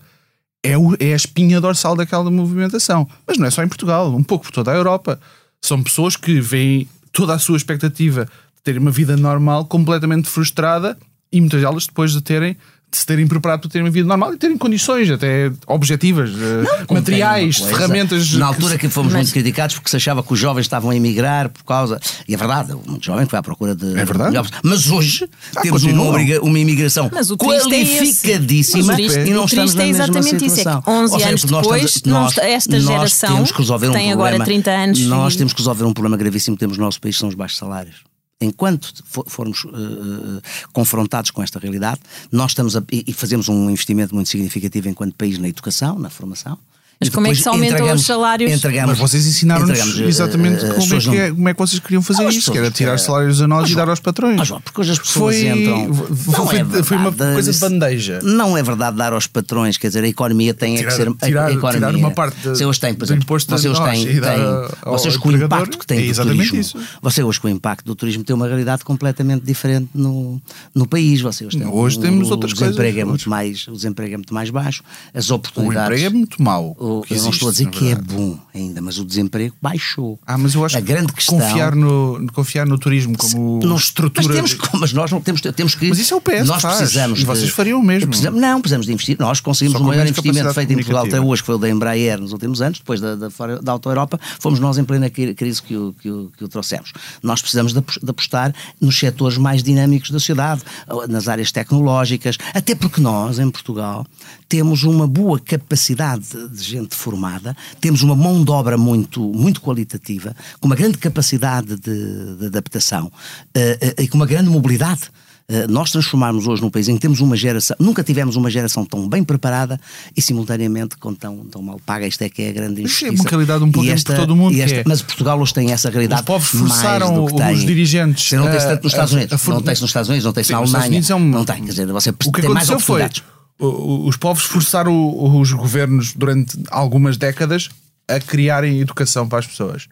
é, 0.71 0.77
o- 0.77 0.95
é 0.99 1.13
a 1.13 1.15
espinha 1.15 1.61
dorsal 1.61 1.95
daquela 1.95 2.29
movimentação. 2.31 3.07
Mas 3.27 3.37
não 3.37 3.45
é 3.47 3.51
só 3.51 3.63
em 3.63 3.67
Portugal, 3.67 4.13
um 4.13 4.23
pouco 4.23 4.45
por 4.45 4.51
toda 4.51 4.71
a 4.71 4.75
Europa. 4.75 5.19
São 5.61 5.81
pessoas 5.83 6.15
que 6.15 6.39
veem 6.41 6.87
toda 7.11 7.33
a 7.33 7.39
sua 7.39 7.57
expectativa 7.57 8.25
de 8.25 8.61
terem 8.63 8.81
uma 8.81 8.91
vida 8.91 9.15
normal 9.15 9.65
completamente 9.65 10.27
frustrada 10.29 10.97
e 11.31 11.39
muitas 11.39 11.61
delas 11.61 11.85
depois 11.87 12.11
de 12.11 12.21
terem 12.21 12.57
de 12.95 12.99
se 12.99 13.05
terem 13.05 13.27
preparado 13.27 13.59
para 13.61 13.69
terem 13.69 13.85
uma 13.85 13.91
vida 13.91 14.07
normal 14.07 14.33
e 14.33 14.37
terem 14.37 14.57
condições 14.57 15.09
até 15.11 15.51
objetivas, 15.67 16.29
eh, 16.29 16.85
Como 16.87 16.99
materiais, 16.99 17.57
ferramentas. 17.57 18.31
Na 18.33 18.45
altura 18.47 18.77
que 18.77 18.87
fomos 18.87 19.11
muito 19.13 19.31
criticados 19.33 19.75
porque 19.75 19.89
se 19.89 19.97
achava 19.97 20.23
que 20.23 20.31
os 20.31 20.39
jovens 20.39 20.61
estavam 20.63 20.89
a 20.91 20.95
emigrar 20.95 21.49
por 21.49 21.63
causa. 21.65 21.99
E 22.27 22.33
é 22.33 22.37
verdade, 22.37 22.71
houve 22.73 22.89
muito 22.89 23.05
jovem 23.05 23.25
foi 23.25 23.37
à 23.37 23.43
procura 23.43 23.75
de. 23.75 23.85
É 23.99 24.05
verdade. 24.05 24.49
Mas 24.63 24.89
hoje 24.89 25.27
Ah, 25.55 25.61
temos 25.61 25.83
uma, 25.83 26.03
uma 26.41 26.59
imigração 26.59 27.09
Mas 27.13 27.29
é 27.29 27.35
qualificadíssima 27.35 28.83
Mas 28.85 28.93
o 28.93 28.97
triste- 28.97 29.19
e 29.29 29.33
não 29.33 29.41
o 29.43 29.45
estamos 29.45 29.73
na 29.73 29.83
é 29.83 29.85
mesma 29.87 30.03
exatamente 30.05 30.35
isso, 30.35 30.45
é 30.45 30.47
que 30.47 30.55
situação. 30.55 30.83
11 30.87 31.13
Ou 31.13 31.19
seja, 31.19 31.29
anos 31.29 31.43
nós 31.45 31.61
depois, 31.63 32.01
não 32.05 32.27
está- 32.27 32.45
esta 32.45 32.75
nós 32.79 32.85
geração 32.85 33.33
temos 33.35 33.51
que 33.51 33.57
resolver 33.57 33.89
um 33.89 33.91
tem 33.91 34.11
agora 34.11 34.35
problema. 34.35 34.45
30 34.45 34.71
anos 34.71 34.99
Nós 35.01 35.33
e- 35.33 35.37
temos 35.37 35.53
que 35.53 35.59
resolver 35.59 35.83
um 35.83 35.93
problema 35.93 36.17
gravíssimo 36.17 36.55
que 36.55 36.59
temos 36.61 36.77
no 36.77 36.85
nosso 36.85 36.99
país, 37.01 37.17
são 37.17 37.27
os 37.29 37.35
baixos 37.35 37.57
salários. 37.57 37.95
Enquanto 38.41 38.93
for- 39.05 39.25
formos 39.29 39.65
eh, 39.65 40.41
confrontados 40.73 41.31
com 41.31 41.41
esta 41.41 41.57
realidade, 41.57 42.01
nós 42.31 42.51
estamos 42.51 42.75
a, 42.75 42.83
e 42.91 43.13
fazemos 43.13 43.47
um 43.47 43.69
investimento 43.69 44.13
muito 44.13 44.29
significativo 44.29 44.89
enquanto 44.89 45.15
país 45.15 45.37
na 45.37 45.47
educação, 45.47 45.97
na 45.97 46.09
formação. 46.09 46.57
Mas 46.99 47.09
como 47.09 47.27
é 47.27 47.31
que 47.31 47.35
se 47.35 47.47
aumentam 47.49 47.93
os 47.93 48.05
salários? 48.05 48.51
Entregamos, 48.51 48.91
Mas 48.97 48.99
vocês 49.11 49.25
ensinaram-nos 49.27 49.99
eh, 49.99 50.03
exatamente 50.05 50.65
as 50.65 50.73
como, 50.75 50.95
é 50.95 50.99
que 50.99 51.17
é, 51.17 51.29
como 51.31 51.49
é 51.49 51.53
que 51.53 51.59
vocês 51.59 51.79
queriam 51.79 52.01
fazer 52.01 52.25
as 52.25 52.35
isso, 52.35 52.51
que 52.51 52.57
era 52.57 52.71
tirar 52.71 52.93
eh, 52.93 52.97
salários 52.97 53.41
a 53.41 53.47
nós 53.47 53.63
mas, 53.63 53.71
e 53.71 53.75
dar 53.75 53.89
aos 53.89 53.99
patrões. 53.99 54.37
mas, 54.37 54.47
João, 54.47 54.61
porque 54.61 54.79
hoje 54.81 54.91
as 54.93 54.99
pessoas 54.99 55.35
Foi- 55.35 55.47
entram. 55.47 55.93
foi- 55.93 56.63
foi- 56.65 56.83
foi 56.83 56.97
uma 56.97 57.11
coisa 57.11 57.51
de 57.51 57.59
bandeja. 57.59 58.19
Não 58.23 58.57
é 58.57 58.63
verdade 58.63 58.95
dar 58.97 59.11
aos 59.11 59.27
patrões, 59.27 59.77
quer 59.77 59.87
dizer, 59.87 60.03
a 60.03 60.07
economia 60.07 60.53
tem 60.53 60.75
é 60.75 60.77
Tirar- 60.77 60.89
que 60.91 60.95
ser. 60.95 61.09
a- 61.09 61.25
tirar- 61.27 61.45
a 61.47 61.51
economia, 61.51 61.79
tirar 61.87 61.95
uma 61.95 62.11
parte 62.11 62.37
de- 62.37 62.49
Você 62.49 62.65
hoje 62.65 62.79
tem, 62.79 62.93
por 62.93 63.03
exemplo, 63.03 63.23
imposto 63.23 63.53
a 63.53 63.57
você 63.57 63.67
hoje 63.69 63.79
nós 63.81 63.91
tem, 64.03 64.19
dar 64.21 64.35
tem- 64.35 64.77
ao 64.83 64.97
vocês 64.97 65.17
com 65.17 65.29
o 65.29 65.35
impacto 65.35 65.77
que 65.77 65.85
tem 65.85 65.99
é 65.99 66.03
do 66.03 66.09
exatamente 66.11 66.49
turismo. 66.49 66.79
isso. 66.79 66.87
Você 67.01 67.23
hoje 67.23 67.39
com 67.41 67.47
o 67.47 67.51
impacto 67.51 67.85
do 67.85 67.95
turismo 67.95 68.23
tem 68.23 68.33
uma 68.35 68.47
realidade 68.47 68.83
completamente 68.85 69.43
diferente 69.43 69.89
no, 69.93 70.41
no 70.73 70.87
país. 70.87 71.19
Você 71.21 71.45
hoje, 71.45 71.57
tem 71.57 71.67
Hoje 71.67 71.97
um- 71.97 72.01
temos 72.01 72.29
o 72.29 72.31
outras 72.31 72.53
coisas. 72.53 72.75
É 72.79 73.03
muito 73.03 73.29
mais, 73.29 73.67
o 73.67 73.73
desemprego 73.73 74.13
é 74.13 74.17
muito 74.17 74.33
mais 74.33 74.49
baixo, 74.49 74.81
as 75.13 75.29
O 75.29 75.35
oportunidades. 75.35 75.99
emprego 75.99 76.05
é 76.05 76.17
muito 76.17 76.41
mau. 76.41 76.75
O- 76.85 77.01
que 77.01 77.13
eu 77.13 77.17
não 77.17 77.23
existe, 77.23 77.33
estou 77.33 77.49
a 77.49 77.51
dizer 77.51 77.69
que 77.69 77.91
é 77.91 77.95
bom 77.95 78.37
ainda, 78.53 78.81
mas 78.81 78.97
o 78.97 79.05
desemprego 79.05 79.55
baixou. 79.61 80.19
Ah, 80.25 80.37
mas 80.37 80.53
eu 80.53 80.63
acho 80.65 80.77
a 80.77 80.81
que 80.81 80.87
grande 80.87 81.11
questão. 81.13 81.37
confiar 81.39 81.75
no, 81.75 82.27
confiar 82.33 82.65
no 82.65 82.77
turismo 82.77 83.17
como 83.17 83.59
Não- 83.63 83.75
estrutura. 83.75 84.27
Mas, 84.27 84.35
temos, 84.35 84.53
que- 84.53 84.77
mas 84.79 84.93
nós 84.93 85.11
não 85.11 85.21
temos, 85.21 85.41
temos 85.41 85.75
que. 85.75 85.89
Mas 85.89 85.99
isso 85.99 86.13
é 86.13 86.17
o 86.17 86.21
PS 86.21 86.45
Nós 86.47 86.57
que 86.57 86.61
faz, 86.61 86.77
precisamos. 86.77 87.19
e 87.19 87.25
vocês 87.25 87.45
de- 87.47 87.51
fariam 87.51 87.79
o 87.79 87.83
mesmo. 87.83 88.07
precisamos- 88.09 88.39
não, 88.41 88.59
precisamos 88.61 88.85
de 88.85 88.93
investir. 88.93 89.17
Nós 89.19 89.39
conseguimos 89.39 89.79
o 89.79 89.83
maior 89.83 90.05
investimento 90.07 90.53
feito 90.53 90.71
em 90.71 90.75
Portugal 90.75 91.05
até 91.05 91.19
hoje, 91.19 91.41
que 91.41 91.45
foi 91.45 91.55
o 91.55 91.57
da 91.57 91.69
Embraer 91.69 92.19
nos 92.19 92.31
últimos 92.33 92.61
anos, 92.61 92.79
depois 92.79 92.99
da, 93.01 93.15
da, 93.15 93.27
da 93.61 93.71
Auto 93.71 93.89
Europa, 93.89 94.19
fomos 94.39 94.59
nós 94.59 94.77
em 94.77 94.83
plena 94.83 95.09
cri- 95.09 95.33
crise 95.33 95.61
que 95.61 95.75
o, 95.75 95.93
que 96.01 96.09
o, 96.09 96.31
que 96.37 96.43
o 96.43 96.47
trouxemos. 96.47 96.91
Nós 97.23 97.41
precisamos 97.41 97.73
de 97.73 97.85
de 97.85 98.09
apostar 98.09 98.53
nos 98.81 98.97
setores 98.97 99.37
mais 99.37 99.61
dinâmicos 99.63 100.09
da 100.11 100.19
sociedade, 100.19 100.61
nas 101.07 101.27
áreas 101.27 101.51
tecnológicas, 101.51 102.37
até 102.53 102.73
porque 102.75 102.99
nós, 102.99 103.37
em 103.39 103.49
Portugal, 103.49 104.05
temos 104.49 104.83
uma 104.83 105.07
boa 105.07 105.39
capacidade 105.39 106.25
de 106.51 106.63
gente 106.79 106.95
formada, 106.95 107.55
temos 107.79 108.01
uma 108.01 108.15
mão 108.15 108.43
de 108.43 108.51
obra 108.51 108.77
muito, 108.77 109.21
muito 109.33 109.61
qualitativa, 109.61 110.35
com 110.59 110.67
uma 110.67 110.75
grande 110.75 110.97
capacidade 110.97 111.75
de, 111.77 112.35
de 112.39 112.45
adaptação 112.47 113.11
eh, 113.53 113.77
eh, 113.97 114.03
e 114.03 114.07
com 114.07 114.17
uma 114.17 114.25
grande 114.25 114.49
mobilidade. 114.49 115.01
Eh, 115.47 115.67
nós 115.67 115.91
transformarmos 115.91 116.47
hoje 116.47 116.59
num 116.63 116.71
país 116.71 116.87
em 116.87 116.95
que 116.95 117.01
temos 117.01 117.19
uma 117.21 117.35
geração, 117.35 117.75
nunca 117.79 118.03
tivemos 118.03 118.35
uma 118.35 118.49
geração 118.49 118.83
tão 118.83 119.07
bem 119.07 119.23
preparada 119.23 119.79
e 120.17 120.21
simultaneamente 120.21 120.97
com 120.97 121.13
tão, 121.13 121.45
tão 121.45 121.61
mal 121.61 121.79
paga. 121.85 122.07
Isto 122.07 122.23
é 122.23 122.29
que 122.29 122.41
é 122.41 122.49
a 122.49 122.51
grande 122.51 122.81
Mas 122.81 122.91
é 122.91 123.05
injustiça. 123.05 123.21
uma 123.21 123.29
realidade 123.29 123.63
um 123.63 123.71
pouco 123.71 123.87
E 123.87 124.03
por 124.03 124.15
todo 124.15 124.31
o 124.31 124.35
mundo, 124.35 124.59
esta- 124.59 124.77
é- 124.77 124.83
Mas 124.87 125.03
Portugal 125.03 125.39
hoje 125.39 125.53
tem 125.53 125.71
essa 125.71 125.89
realidade. 125.91 126.21
Os 126.21 126.25
povos 126.25 126.51
mais 126.53 126.71
forçaram 126.73 127.13
do 127.13 127.27
que 127.27 127.33
os 127.35 127.39
tem. 127.41 127.65
dirigentes 127.65 128.27
Você 128.27 128.37
não 128.37 128.49
tem 128.49 128.59
tanto 128.59 128.83
nos 128.83 128.91
Estados 128.93 129.13
Unidos. 129.13 129.33
a 129.47 129.51
Não 129.53 129.61
tem-se 129.61 129.81
nos 129.81 129.89
Estados 129.91 130.09
Unidos, 130.09 130.25
não 130.25 130.33
tem-se 130.33 130.47
Sim, 130.47 130.53
na 130.53 130.63
Estados 130.63 130.83
Alemanha. 130.85 131.05
É 131.09 131.15
um- 131.15 131.29
Não 131.29 131.45
tem. 131.45 131.63
Quer 131.63 131.69
dizer, 131.69 131.85
você 131.87 132.09
O 132.09 132.13
que 132.31 132.41
tem 132.41 132.49
mais 132.49 132.65
foi 132.67 132.75
oportunidades. 132.77 133.19
o- 133.19 133.34
os 133.59 134.17
povos 134.17 134.43
forçaram 134.43 134.93
os 135.39 135.51
governos 135.53 136.13
durante 136.13 136.57
algumas 136.69 137.17
décadas 137.17 137.69
a 138.07 138.19
criarem 138.19 138.79
educação 138.79 139.27
para 139.27 139.39
as 139.39 139.47
pessoas. 139.47 139.87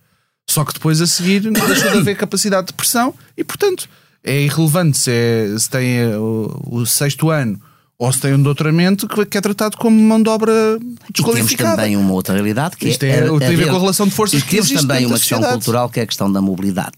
Só 0.50 0.66
que 0.66 0.74
depois 0.74 1.02
a 1.02 1.08
seguir 1.08 1.44
não 1.50 1.66
deixou 1.68 1.92
de 1.92 1.98
haver 2.00 2.18
capacidade 2.18 2.68
de 2.68 2.74
pressão 2.74 3.14
e, 3.38 3.44
portanto, 3.44 3.88
é 4.24 4.42
irrelevante 4.42 4.98
se, 4.98 5.10
é- 5.12 5.56
se 5.58 5.70
tem 5.70 5.98
eh, 5.98 6.18
o, 6.18 6.60
o 6.70 6.86
sexto 6.86 7.30
ano 7.30 7.60
ou 7.98 8.12
se 8.12 8.20
tem 8.20 8.34
um 8.34 8.42
doutoramento 8.44 9.08
que, 9.08 9.38
é 9.38 9.42
tratado 9.42 9.78
como 9.78 9.98
mão 10.02 10.22
de 10.22 10.30
obra 10.30 10.52
E 10.52 10.80
temos 10.80 10.96
desqualificada. 11.14 11.78
também 11.78 11.96
um 11.96 12.02
uma 12.02 12.14
outra 12.14 12.34
realidade 12.34 12.76
que 12.76 12.90
Isto 12.90 13.04
é, 13.04 13.10
é- 13.12 13.22
tem 13.22 13.32
a 13.32 13.38
ver 13.40 13.56
real- 13.56 13.70
com 13.70 13.76
a 13.78 13.80
relação 13.80 14.06
de 14.08 14.14
forças 14.14 14.40
e 14.42 14.44
que 14.44 14.52
temos 14.62 14.72
também 14.74 15.06
uma 15.06 15.18
questão 15.18 15.42
cultural 15.42 15.90
que 15.90 16.00
é 16.02 16.04
a 16.04 16.08
questão 16.08 16.30
da 16.32 16.42
mobilidade. 16.42 16.98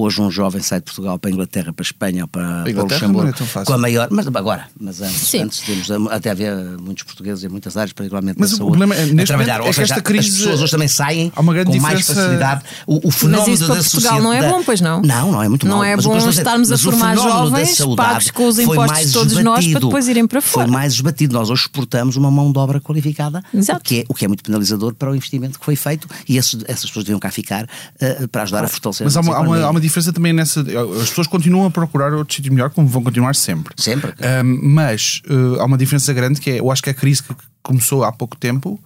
Hoje 0.00 0.20
um 0.20 0.30
jovem 0.30 0.62
sai 0.62 0.78
de 0.80 0.84
Portugal 0.86 1.18
para 1.18 1.30
a 1.30 1.32
Inglaterra, 1.32 1.72
para 1.72 1.82
a 1.82 1.86
Espanha 1.86 2.24
ou 2.24 2.28
para, 2.28 2.62
para 2.64 2.72
o 2.72 2.82
Luxemburgo 2.82 3.22
não 3.22 3.28
é 3.28 3.32
tão 3.32 3.46
fácil. 3.46 3.66
com 3.66 3.72
a 3.74 3.78
maior. 3.78 4.08
Mas 4.10 4.26
agora, 4.26 4.68
mas 4.80 5.00
antes, 5.02 5.28
Sim. 5.28 5.42
antes 5.42 5.60
temos 5.60 5.90
até 6.10 6.30
havia 6.30 6.54
muitos 6.80 7.04
portugueses 7.04 7.44
em 7.44 7.48
muitas 7.48 7.76
áreas, 7.76 7.92
particularmente 7.92 8.38
Mas 8.40 8.50
na 8.50 8.54
o 8.54 8.58
saúde, 8.58 8.78
problema 8.78 8.94
é, 8.94 9.22
a 9.22 9.26
trabalhar. 9.26 9.56
é 9.56 9.62
Ou 9.62 9.66
que 9.68 9.72
seja, 9.74 9.94
esta 9.94 10.02
crise- 10.02 10.28
as 10.30 10.36
pessoas 10.38 10.60
hoje 10.62 10.70
também 10.72 10.88
saem 10.88 11.30
com 11.30 11.42
mais 11.42 11.58
diferença- 11.98 12.14
facilidade. 12.14 12.64
O, 12.86 13.08
o 13.08 13.10
fenómeno 13.10 13.54
isso 13.54 13.66
para 13.66 13.74
da 13.76 13.82
Portugal 13.82 14.22
não 14.22 14.32
é 14.32 14.48
bom, 14.48 14.62
pois 14.64 14.80
não? 14.80 15.02
Não, 15.02 15.32
não 15.32 15.42
é 15.42 15.48
muito 15.48 15.66
Não 15.66 15.76
mau. 15.76 15.84
é 15.84 15.96
Mas 15.96 16.04
bom 16.04 16.16
dizer- 16.16 16.30
estarmos 16.30 16.68
a 16.70 16.74
mas 16.74 16.80
formar 16.82 17.16
jovens, 17.16 17.78
pagos 17.96 18.30
com 18.30 18.46
os 18.48 18.56
foi 18.56 18.64
impostos 18.64 18.86
mais 18.92 19.06
de 19.08 19.12
todos 19.12 19.32
nós, 19.34 19.42
para 19.42 19.60
esbatido. 19.60 19.86
depois 19.86 20.08
irem 20.08 20.26
para 20.26 20.40
Foi 20.40 20.50
fora. 20.62 20.68
mais 20.72 20.92
esbatido. 20.94 21.34
Nós 21.34 21.50
hoje 21.50 21.62
exportamos 21.62 22.16
uma 22.16 22.30
mão 22.30 22.50
de 22.52 22.58
obra 22.58 22.80
qualificada, 22.80 23.42
o 23.52 23.80
que, 23.80 24.00
é, 24.00 24.04
o 24.08 24.14
que 24.14 24.24
é 24.24 24.28
muito 24.28 24.42
penalizador 24.42 24.94
para 24.94 25.10
o 25.10 25.14
investimento 25.14 25.58
que 25.58 25.64
foi 25.64 25.76
feito 25.76 26.08
e 26.28 26.36
esses- 26.36 26.62
essas 26.66 26.86
pessoas 26.86 27.04
deviam 27.04 27.18
cá 27.20 27.30
ficar 27.30 27.66
eh, 28.00 28.26
para 28.30 28.42
ajudar 28.42 28.64
a 28.64 28.68
fortalecer 28.68 29.04
Mas 29.04 29.16
a 29.16 29.20
há 29.20 29.40
uma, 29.40 29.58
há 29.58 29.70
uma 29.70 29.80
diferença 29.90 30.12
também 30.12 30.32
nessa. 30.32 30.60
As 30.60 31.08
pessoas 31.10 31.26
continuam 31.26 31.66
a 31.66 31.70
procurar 31.70 32.12
outro 32.14 32.34
sítio 32.34 32.52
melhor, 32.52 32.70
como 32.70 32.88
vão 32.88 33.02
continuar 33.02 33.34
sempre. 33.34 33.74
Sempre. 33.76 34.12
Ahm, 34.20 34.58
mas 34.62 35.20
eh, 35.28 35.60
há 35.60 35.64
uma 35.64 35.76
diferença 35.76 36.12
grande 36.12 36.40
que 36.40 36.50
é, 36.50 36.60
eu 36.60 36.70
acho 36.70 36.82
que 36.82 36.90
a 36.90 36.94
crise 36.94 37.22
que 37.22 37.34
começou 37.62 38.04
há 38.04 38.10
pouco 38.12 38.36
tempo 38.36 38.80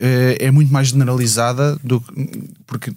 eh, 0.00 0.36
é 0.40 0.50
muito 0.50 0.72
mais 0.72 0.88
generalizada 0.88 1.78
do 1.84 2.00
que. 2.00 2.48
Porque 2.66 2.92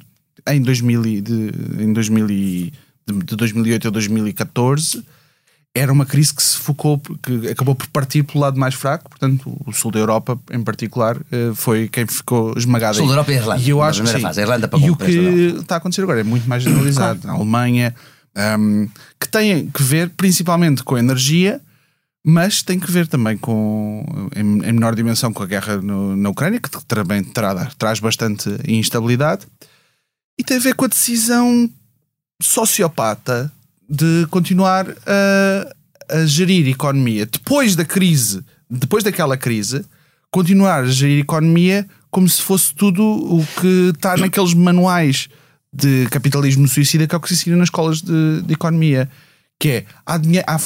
em, 0.50 0.62
2000, 0.62 1.06
e 1.06 1.22
de, 1.22 1.52
em 1.80 1.94
2000 1.94 2.30
e- 2.32 2.74
de, 3.08 3.14
de 3.26 3.36
2008 3.36 3.88
a 3.88 3.92
2014 3.92 5.04
era 5.74 5.92
uma 5.92 6.06
crise 6.06 6.34
que 6.34 6.44
se 6.44 6.58
focou, 6.58 7.00
que 7.00 7.48
acabou 7.50 7.74
por 7.74 7.88
partir 7.88 8.24
pelo 8.24 8.42
lado 8.42 8.60
mais 8.60 8.74
fraco, 8.76 9.10
portanto, 9.10 9.56
o 9.66 9.72
sul 9.72 9.90
da 9.92 10.00
Europa, 10.00 10.38
em 10.52 10.62
particular, 10.62 11.18
eh, 11.32 11.52
foi 11.56 11.88
quem 11.88 12.06
ficou 12.06 12.54
esmagado. 12.58 12.98
Sul 12.98 13.06
da. 13.08 13.14
Europa 13.14 13.32
e 13.32 13.36
a 13.36 13.38
Irlanda, 13.40 13.62
E 13.64 13.70
eu 13.70 13.82
acho 13.82 14.04
que 14.04 14.20
fase. 14.20 14.42
Irlanda 14.42 14.68
pagou 14.68 14.88
E 14.88 14.92
o 14.92 14.98
que 14.98 15.56
está 15.62 15.76
a 15.76 15.78
acontecer 15.78 16.02
agora 16.02 16.20
é 16.20 16.24
muito 16.24 16.48
mais 16.50 16.62
generalizado. 16.64 17.26
A 17.26 17.32
Alemanha, 17.32 17.96
hum, 18.60 18.90
que 19.20 19.30
tem 19.30 19.68
que 19.70 19.82
ver 19.82 20.10
principalmente 20.10 20.84
com 20.84 20.96
a 20.96 21.00
energia, 21.00 21.62
mas 22.26 22.62
tem 22.62 22.78
que 22.78 22.92
ver 22.92 23.08
também 23.08 23.38
com, 23.38 24.06
em, 24.36 24.42
em 24.42 24.74
menor 24.74 24.94
dimensão, 24.94 25.32
com 25.32 25.42
a 25.42 25.46
guerra 25.48 25.78
no- 25.78 26.18
na 26.18 26.30
Ucrânia, 26.30 26.60
que 26.60 26.70
também 26.86 27.24
tra- 27.24 27.72
traz 27.78 28.00
bastante 28.02 28.50
instabilidade, 28.68 29.48
e 30.38 30.44
tem 30.44 30.58
a 30.58 30.60
ver 30.60 30.76
com 30.76 30.84
a 30.84 30.88
decisão 30.90 31.70
sociopata 32.42 33.52
de 33.92 34.26
continuar 34.30 34.88
a, 35.06 36.16
a 36.18 36.26
gerir 36.26 36.66
economia 36.70 37.26
depois 37.26 37.76
da 37.76 37.84
crise, 37.84 38.42
depois 38.70 39.04
daquela 39.04 39.36
crise, 39.36 39.84
continuar 40.32 40.86
a 40.86 40.88
gerir 40.88 41.20
economia 41.20 41.86
como 42.10 42.28
se 42.30 42.42
fosse 42.42 42.74
tudo 42.74 43.04
o 43.04 43.46
que 43.60 43.92
está 43.94 44.16
naqueles 44.16 44.54
manuais 44.54 45.28
de 45.74 46.08
capitalismo 46.10 46.68
suicida 46.70 47.06
que 47.06 47.14
é 47.14 47.18
o 47.18 47.22
que 47.22 47.28
se 47.28 47.34
ensina 47.34 47.58
nas 47.58 47.68
escolas 47.68 48.02
de, 48.02 48.42
de 48.44 48.54
economia. 48.54 49.10
Que 49.60 49.70
é, 49.70 49.86
há, 50.06 50.20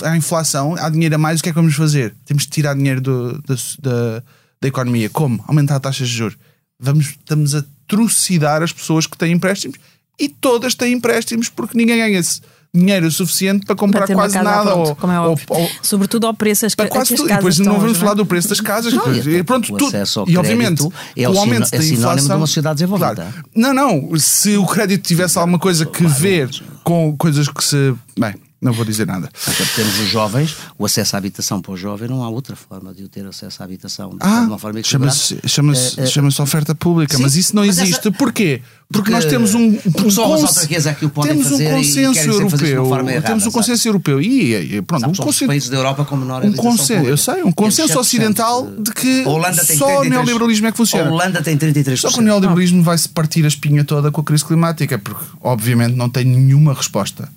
há, 0.10 0.16
inflação, 0.16 0.76
há 0.80 0.90
dinheiro 0.90 1.16
a 1.16 1.18
mais, 1.18 1.40
o 1.40 1.44
que 1.44 1.50
é 1.50 1.52
que 1.52 1.58
vamos 1.58 1.76
fazer? 1.76 2.16
Temos 2.26 2.44
de 2.44 2.50
tirar 2.50 2.76
dinheiro 2.76 3.02
do- 3.02 3.42
da, 3.42 4.24
da, 4.62 4.68
economia. 4.70 5.10
Como? 5.10 5.44
Aumentar 5.48 5.76
a 5.76 5.80
taxa 5.82 6.06
de 6.06 6.10
juros. 6.12 6.38
Vamos, 6.80 7.08
estamos 7.08 7.54
a 7.56 7.66
trucidar 7.88 8.64
as 8.64 8.72
pessoas 8.72 9.06
que 9.06 9.18
têm 9.18 9.34
empréstimos 9.34 9.78
e 10.18 10.30
todas 10.30 10.76
têm 10.76 10.94
empréstimos 10.94 11.50
porque 11.50 11.78
ninguém 11.78 11.98
ganha 11.98 12.18
esse 12.18 12.42
dinheiro 12.76 13.10
suficiente 13.12 13.66
para 13.66 13.76
comprar 13.76 14.06
Para 14.06 14.16
quase 14.16 14.36
nada. 14.36 14.72
pronto, 14.72 14.98
ou- 15.02 15.12
é 15.12 15.20
ou- 15.22 15.40
ou- 15.50 15.70
Sobretudo 15.82 16.28
ao 16.28 16.34
preço 16.34 16.66
as, 16.66 16.76
para 16.76 16.88
quase 16.88 17.16
tudo. 17.16 17.30
E 17.30 17.34
depois 17.36 17.58
não 17.60 17.74
vamos 17.74 17.92
hoje, 17.92 18.00
falar 18.00 18.12
é? 18.12 18.16
do 18.16 18.26
preço 18.26 18.50
das 18.50 18.60
casas. 18.60 18.94
Não, 18.94 19.04
depois- 19.06 19.26
e 19.28 19.44
pronto, 19.44 19.74
o 19.74 19.78
tudo. 19.78 19.92
E 20.28 20.38
obviamente, 20.38 20.88
é 21.16 21.30
o 21.30 21.34
o 21.34 21.40
aumento 21.40 21.66
sino- 21.66 21.72
da 21.72 21.78
é 21.78 21.82
sinónimo 21.82 21.90
de 21.90 21.94
inflação. 22.22 22.38
uma 22.38 22.48
sociedade 22.48 22.76
desenvolvida. 22.76 23.16
Claro. 23.16 23.34
Não, 23.56 23.74
não. 23.74 24.18
Se 24.20 24.58
o 24.58 24.66
crédito 24.66 25.08
tivesse 25.08 25.38
alguma 25.38 25.58
coisa 25.60 25.86
que 25.86 26.06
ver 26.06 26.50
com 26.84 27.16
coisas 27.18 27.48
que 27.48 27.64
se. 27.64 27.94
Bem, 28.20 28.34
não 28.62 28.72
vou 28.74 28.84
dizer 28.86 29.06
nada. 29.06 29.30
Até 29.48 29.64
porque 29.64 29.82
temos 29.82 30.00
os 30.00 30.08
jovens, 30.10 30.56
o 30.78 30.86
acesso 30.86 31.16
à 31.16 31.20
habitação 31.20 31.62
para 31.62 31.72
o 31.74 31.78
jovem 31.78 32.08
não 32.08 32.24
há 32.24 32.30
outra 32.30 32.56
forma 32.56 32.94
de 32.94 33.04
o 33.04 33.08
ter 33.10 33.26
acesso 33.28 33.62
à 33.62 33.66
habitação 33.66 34.10
de 34.12 34.18
Ah, 34.22 34.42
uma 34.48 34.58
forma 34.58 34.80
equilibrada. 34.80 35.16
chama-se 35.16 35.48
chama-se- 35.48 36.00
Eh, 36.00 36.04
eh, 36.04 36.08
chama-se 36.08 36.42
oferta 36.42 36.74
pública, 36.74 37.16
sim, 37.18 37.22
mas 37.24 37.36
isso 37.36 37.56
não 37.56 37.66
mas 37.66 37.78
existe. 37.78 38.00
essa- 38.00 38.12
Porquê? 38.12 38.62
Porque, 38.88 39.10
Porque- 39.10 39.12
nós 39.12 39.26
temos 39.26 39.54
um, 39.56 39.78
um 40.06 40.10
só 40.12 40.34
as 40.36 40.42
cons- 40.42 40.50
autarquias 40.50 40.86
é 40.86 40.94
que 40.94 41.06
o 41.06 41.10
podem 41.10 41.32
temos 41.34 41.48
um 41.48 41.50
fazer 41.52 41.64
e 41.66 41.76
consenso 41.76 42.30
europeu. 42.32 42.86
errada, 42.86 43.22
temos 43.22 43.44
um 43.44 43.46
sabe? 43.46 43.54
consenso 43.54 43.88
europeu 43.88 44.22
e, 44.22 44.76
e 44.78 44.82
pronto, 44.84 45.02
Sabe, 45.02 45.14
um 45.14 45.24
consenso. 45.24 45.48
países 45.48 45.70
da 45.70 45.78
Europa 45.78 46.06
com 46.06 46.16
menor 46.16 46.46
Um 46.46 46.54
consenso, 46.54 46.88
pública. 46.94 47.10
eu 47.10 47.18
sei, 47.18 47.44
um 47.44 47.52
consenso 47.52 47.94
7% 47.94 48.00
ocidental 48.00 48.68
de 48.80 48.92
que 48.92 49.24
só 49.24 49.30
o 49.32 49.42
33%. 49.42 50.10
neoliberalismo 50.10 50.68
é 50.68 50.72
que 50.72 50.78
funciona. 50.78 51.10
A 51.10 51.12
Holanda 51.14 51.42
tem 51.42 51.58
33%. 51.58 51.98
Só 52.00 52.10
que 52.12 52.20
o 52.20 52.22
neoliberalismo 52.22 52.84
vai 52.84 52.98
se 52.98 53.10
partir 53.10 53.44
a 53.44 53.48
espinha 53.48 53.84
toda 53.84 54.12
com 54.12 54.22
a 54.22 54.24
crise 54.24 54.46
climática, 54.46 54.98
porque 55.00 55.24
obviamente 55.42 55.96
não 55.96 56.08
tem 56.10 56.24
nenhuma 56.24 56.74
resposta. 56.74 57.28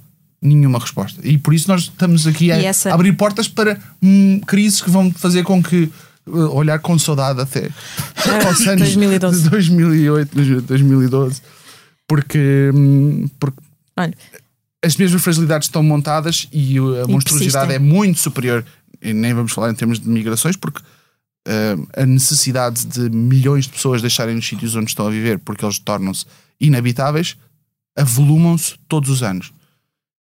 Nenhuma 0.41 0.79
resposta. 0.79 1.21
E 1.27 1.37
por 1.37 1.53
isso 1.53 1.69
nós 1.69 1.83
estamos 1.83 2.27
aqui 2.27 2.53
a 2.53 2.61
E 2.61 2.65
essa- 2.65 2.93
abrir 2.95 3.13
portas 3.15 3.49
para 3.49 3.79
hum, 4.03 4.41
crises 4.47 4.81
que 4.81 4.89
vão 4.91 5.11
fazer 5.13 5.43
com 5.43 5.61
que 5.63 5.91
uh, 6.27 6.55
olhar 6.55 6.79
com 6.79 6.97
saudade 6.99 7.41
até 7.41 7.69
aos 8.47 8.61
anos 8.69 8.95
2012. 8.95 9.43
de 9.43 9.51
2008, 9.51 10.63
2012, 10.63 11.43
porque, 12.07 12.71
hum, 12.75 13.29
porque 13.41 13.59
Olha, 13.97 14.15
as 14.85 14.97
mesmas 14.97 15.23
fragilidades 15.23 15.67
estão 15.67 15.83
montadas 15.83 16.47
e 16.53 16.79
uh, 16.79 17.05
a 17.05 17.09
monstruosidade 17.09 17.67
persistem. 17.69 17.75
é 17.75 17.79
muito 17.79 18.21
superior. 18.21 18.65
E 19.03 19.13
nem 19.13 19.35
vamos 19.35 19.51
falar 19.53 19.71
em 19.71 19.75
termos 19.75 19.99
de 20.01 20.09
migrações, 20.09 20.55
porque 20.57 20.81
uh, 20.81 21.89
a 21.97 22.07
necessidade 22.07 22.87
de 22.87 23.11
milhões 23.11 23.65
de 23.65 23.73
pessoas 23.73 24.01
deixarem 24.01 24.37
os 24.37 24.47
sítios 24.47 24.77
onde 24.77 24.89
estão 24.91 25.07
a 25.07 25.11
viver 25.11 25.39
porque 25.41 25.65
eles 25.65 25.79
tornam-se 25.81 26.25
inabitáveis 26.61 27.37
avolumam-se 27.97 28.75
todos 28.89 29.11
os 29.11 29.23
anos. 29.23 29.53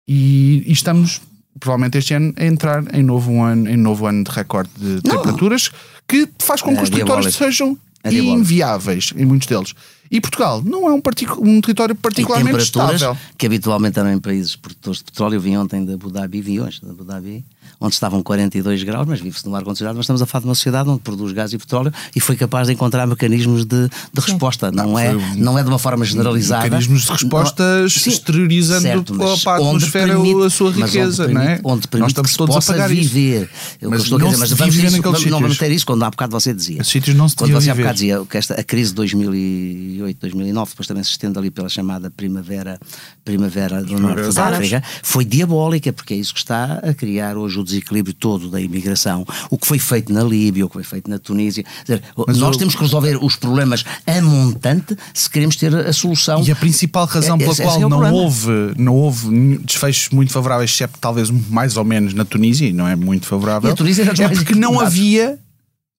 E, 0.08 0.64
e 0.68 0.72
estamos, 0.72 1.22
provavelmente 1.60 1.98
este 1.98 2.14
ano, 2.14 2.34
a 2.38 2.46
entrar 2.46 2.84
em 2.96 3.04
novo 3.04 3.42
ano, 3.42 3.70
em 3.70 3.78
novo 3.78 4.06
ano 4.06 4.24
de 4.24 4.32
recorde 4.32 4.70
de 4.78 5.00
Não. 5.08 5.18
temperaturas 5.18 5.72
que 6.08 6.28
faz 6.40 6.62
com 6.62 6.72
que 6.74 6.80
É 6.80 6.84
os 6.84 6.90
territórios 6.90 7.34
diabólico. 7.34 7.56
sejam 7.56 7.78
É 8.04 8.12
inviáveis 8.14 9.14
em 9.16 9.26
muitos 9.26 9.48
deles. 9.48 9.74
E 10.14 10.22
Portugal 10.22 10.62
não 10.64 10.88
é 10.88 10.94
um, 10.94 11.02
um 11.40 11.60
território 11.60 11.96
particularmente 11.96 12.60
estável. 12.60 13.18
que 13.36 13.48
habitualmente 13.48 13.96
também 13.96 14.20
países 14.20 14.56
produtores 14.56 15.00
de 15.00 15.06
petróleo, 15.06 15.38
eu 15.38 15.42
vim 15.42 15.58
ontem 15.58 15.84
da 15.84 15.96
Abu 15.96 16.12
Dhabi, 16.12 16.40
vim 16.40 16.60
hoje 16.60 16.80
da 16.84 16.92
Abu 16.92 17.04
Dhabi, 17.04 17.44
onde 17.80 17.96
estavam 17.96 18.22
42 18.22 18.84
graus, 18.84 19.08
mas 19.08 19.20
vive-se 19.20 19.48
no 19.48 19.56
ar-condicionado, 19.56 19.98
mas 19.98 20.04
estamos 20.04 20.22
a 20.22 20.28
falar 20.28 20.42
de 20.42 20.48
uma 20.50 20.56
sociedade 20.56 20.88
onde 20.88 21.02
produz 21.02 21.32
gás 21.32 21.52
e 21.52 21.58
petróleo 21.58 21.92
e 22.16 22.20
foi 22.20 22.36
capaz 22.36 22.68
de 22.68 22.74
encontrar 22.74 23.08
mecanismos 23.08 23.66
de, 23.66 23.88
de 23.88 24.22
resposta. 24.22 24.72
Não, 24.72 24.90
não, 24.90 25.00
é, 25.00 25.14
não 25.36 25.58
é 25.58 25.64
de 25.64 25.70
uma 25.70 25.80
forma 25.80 26.06
generalizada. 26.06 26.64
Mecanismos 26.66 27.06
de 27.06 27.12
resposta 27.12 27.64
exteriorizando 27.88 28.82
certo, 28.82 29.16
para 29.16 29.54
a 29.54 29.56
atmosfera 29.56 30.14
permite, 30.14 30.46
a 30.46 30.50
sua 30.52 30.72
riqueza, 30.72 31.24
onde 31.24 31.34
não 31.34 31.42
é? 31.42 31.60
Onde 31.64 31.88
permite 31.88 32.02
Nós 32.02 32.12
estamos 32.12 32.38
todos 32.38 32.56
a 32.56 32.62
pagar 32.62 32.88
viver. 32.88 33.50
Eu 33.82 33.90
mas 33.90 34.04
estou 34.04 34.20
não 34.20 34.28
a 34.28 34.30
dizer, 34.30 34.40
mas 34.42 34.52
vamos, 34.52 34.76
isso, 34.76 35.02
vamos, 35.02 35.26
não 35.26 35.42
vamos 35.42 35.58
ter 35.58 35.72
isso 35.72 35.86
quando 35.88 36.04
há 36.04 36.12
bocado 36.12 36.32
você 36.32 36.54
dizia. 36.54 36.82
Os 36.82 36.88
sítios 36.88 37.16
não 37.16 37.28
se 37.28 37.36
Quando 37.36 37.54
você 37.54 37.72
há 37.72 37.76
bocado 37.76 37.94
dizia 37.96 38.24
que 38.30 38.38
esta, 38.38 38.54
a 38.54 38.64
crise 38.64 38.92
de 38.92 38.96
2008, 38.96 40.03
2009, 40.12 40.72
depois 40.72 40.88
também 40.88 41.04
se 41.04 41.12
estende 41.12 41.38
ali 41.38 41.50
pela 41.50 41.70
chamada 41.70 42.12
primavera, 42.12 42.80
primavera 43.24 43.84
do 43.84 44.00
Norte 44.00 44.34
da 44.34 44.48
África, 44.48 44.84
foi 45.02 45.24
diabólica, 45.24 45.94
porque 45.94 46.14
é 46.14 46.18
isso 46.18 46.34
que 46.34 46.40
está 46.40 46.80
a 46.84 46.94
criar 46.94 47.38
hoje 47.38 47.60
o 47.60 47.64
desequilíbrio 47.64 48.14
todo 48.14 48.50
da 48.50 48.60
imigração. 48.60 49.26
O 49.50 49.58
que 49.58 49.68
foi 49.68 49.80
feito 49.80 50.12
na 50.12 50.24
Líbia, 50.24 50.66
o 50.66 50.68
que 50.68 50.74
foi 50.74 50.84
feito 50.84 51.10
na 51.10 51.20
Tunísia. 51.20 51.64
Dizer, 51.82 52.04
nós 52.36 52.58
temos 52.58 52.76
que 52.76 52.82
resolver 52.82 53.24
os 53.24 53.36
problemas 53.36 53.86
a 54.06 54.22
montante 54.22 54.98
se 55.14 55.30
queremos 55.30 55.56
ter 55.56 55.74
a 55.76 55.94
solução. 55.94 56.44
E 56.44 56.52
a 56.52 56.56
principal 56.56 57.06
razão 57.06 57.38
pela 57.38 57.56
qual 57.56 57.78
é 57.78 57.90
não, 57.90 58.14
houve, 58.14 58.50
não 58.78 58.96
houve 58.96 59.58
desfechos 59.60 60.10
muito 60.10 60.32
favoráveis, 60.32 60.72
exceto 60.72 60.98
talvez 61.00 61.30
mais 61.30 61.78
ou 61.78 61.84
menos 61.84 62.14
na 62.14 62.26
Tunísia, 62.26 62.68
e 62.68 62.74
não 62.74 62.88
é 62.88 62.96
muito 62.96 63.26
favorável, 63.26 63.72
é 63.72 64.30
porque 64.30 64.56
não 64.56 64.80
havia, 64.80 65.40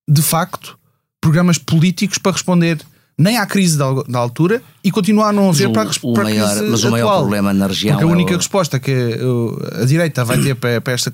de 0.09 0.23
facto, 0.23 0.79
programas 1.21 1.59
políticos 1.59 2.19
para 2.19 2.33
responder 2.33 2.79
nem 3.17 3.39
à 3.39 3.47
crise 3.47 3.79
da, 3.79 3.93
da 4.09 4.19
altura 4.19 4.63
e 4.83 4.91
continuar 4.91 5.29
a 5.29 5.33
não 5.33 5.49
haver 5.49 5.71
para, 5.71 5.89
o 6.03 6.15
maior, 6.15 6.47
a 6.47 6.51
crise 6.51 6.71
Mas 6.71 6.85
o 6.85 6.91
maior 6.91 7.07
atual. 7.07 7.21
problema 7.21 7.55
na 7.55 7.67
região 7.67 7.95
Porque 7.97 8.11
a 8.11 8.13
única 8.13 8.33
é 8.33 8.35
o... 8.35 8.39
resposta 8.39 8.81
que 8.81 9.19
a 9.81 9.85
direita 9.85 10.25
vai 10.25 10.39
ter 10.39 10.55
para, 10.57 10.81
para 10.81 10.93
esta 10.93 11.11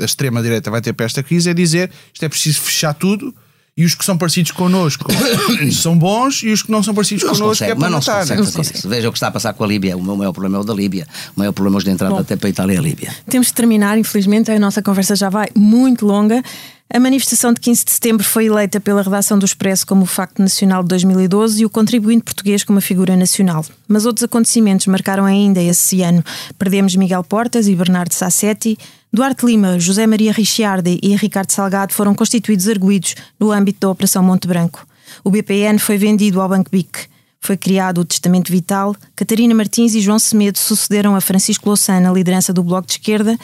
a 0.00 0.04
extrema 0.04 0.42
direita 0.42 0.70
vai 0.70 0.80
ter 0.80 0.92
para 0.92 1.06
esta 1.06 1.22
crise 1.22 1.50
é 1.50 1.54
dizer 1.54 1.90
isto 2.12 2.24
é 2.24 2.28
preciso 2.28 2.60
fechar 2.60 2.94
tudo 2.94 3.34
e 3.74 3.86
os 3.86 3.94
que 3.94 4.04
são 4.04 4.18
parecidos 4.18 4.52
connosco 4.52 5.06
são 5.72 5.96
bons 5.96 6.42
e 6.42 6.50
os 6.50 6.62
que 6.62 6.70
não 6.70 6.82
são 6.82 6.94
parecidos 6.94 7.24
não 7.24 7.32
connosco 7.32 7.48
consegue, 7.48 7.72
é 7.72 7.74
para 7.74 7.90
mas 7.90 8.06
matar. 8.06 8.36
Não 8.36 8.44
se 8.44 8.52
consegue 8.52 8.86
Veja 8.86 9.08
o 9.08 9.12
que 9.12 9.16
está 9.16 9.28
a 9.28 9.30
passar 9.30 9.54
com 9.54 9.64
a 9.64 9.66
Líbia. 9.66 9.96
O 9.96 10.02
meu 10.02 10.14
maior 10.14 10.32
problema 10.32 10.58
é 10.58 10.60
o 10.60 10.64
da 10.64 10.74
Líbia. 10.74 11.06
O 11.34 11.40
maior 11.40 11.52
problema 11.52 11.78
hoje 11.78 11.86
de 11.86 11.92
entrada 11.92 12.14
Bom, 12.14 12.20
até 12.20 12.36
para 12.36 12.48
a 12.48 12.50
Itália 12.50 12.74
é 12.74 12.78
a 12.78 12.82
Líbia. 12.82 13.14
Temos 13.30 13.46
de 13.46 13.54
terminar, 13.54 13.96
infelizmente, 13.96 14.50
a 14.50 14.58
nossa 14.58 14.82
conversa 14.82 15.16
já 15.16 15.30
vai 15.30 15.48
muito 15.56 16.04
longa. 16.04 16.42
A 16.90 17.00
manifestação 17.00 17.54
de 17.54 17.60
15 17.60 17.84
de 17.86 17.90
setembro 17.90 18.22
foi 18.22 18.46
eleita 18.46 18.78
pela 18.78 19.02
redação 19.02 19.38
do 19.38 19.46
Expresso 19.46 19.86
como 19.86 20.02
o 20.02 20.06
facto 20.06 20.40
nacional 20.40 20.82
de 20.82 20.90
2012 20.90 21.62
e 21.62 21.64
o 21.64 21.70
contribuinte 21.70 22.22
português 22.24 22.64
como 22.64 22.78
a 22.78 22.82
figura 22.82 23.16
nacional. 23.16 23.64
Mas 23.88 24.04
outros 24.04 24.24
acontecimentos 24.24 24.86
marcaram 24.86 25.24
ainda 25.24 25.62
esse 25.62 26.02
ano. 26.02 26.22
Perdemos 26.58 26.94
Miguel 26.94 27.24
Portas 27.24 27.66
e 27.66 27.74
Bernardo 27.74 28.12
Sassetti. 28.12 28.76
Duarte 29.10 29.46
Lima, 29.46 29.78
José 29.80 30.06
Maria 30.06 30.32
Ricciardi 30.32 30.98
e 31.02 31.16
Ricardo 31.16 31.50
Salgado 31.50 31.94
foram 31.94 32.14
constituídos 32.14 32.68
arguídos 32.68 33.14
no 33.40 33.50
âmbito 33.52 33.80
da 33.80 33.90
Operação 33.90 34.22
Monte 34.22 34.46
Branco. 34.46 34.86
O 35.24 35.30
BPN 35.30 35.78
foi 35.78 35.96
vendido 35.96 36.40
ao 36.40 36.48
Banco 36.48 36.70
BIC. 36.70 37.06
Foi 37.40 37.56
criado 37.56 38.02
o 38.02 38.04
Testamento 38.04 38.52
Vital. 38.52 38.94
Catarina 39.16 39.54
Martins 39.54 39.94
e 39.94 40.00
João 40.00 40.18
Semedo 40.18 40.58
sucederam 40.58 41.16
a 41.16 41.20
Francisco 41.20 41.68
Louçã 41.68 41.98
na 42.00 42.12
liderança 42.12 42.52
do 42.52 42.62
Bloco 42.62 42.86
de 42.86 42.92
Esquerda 42.94 43.38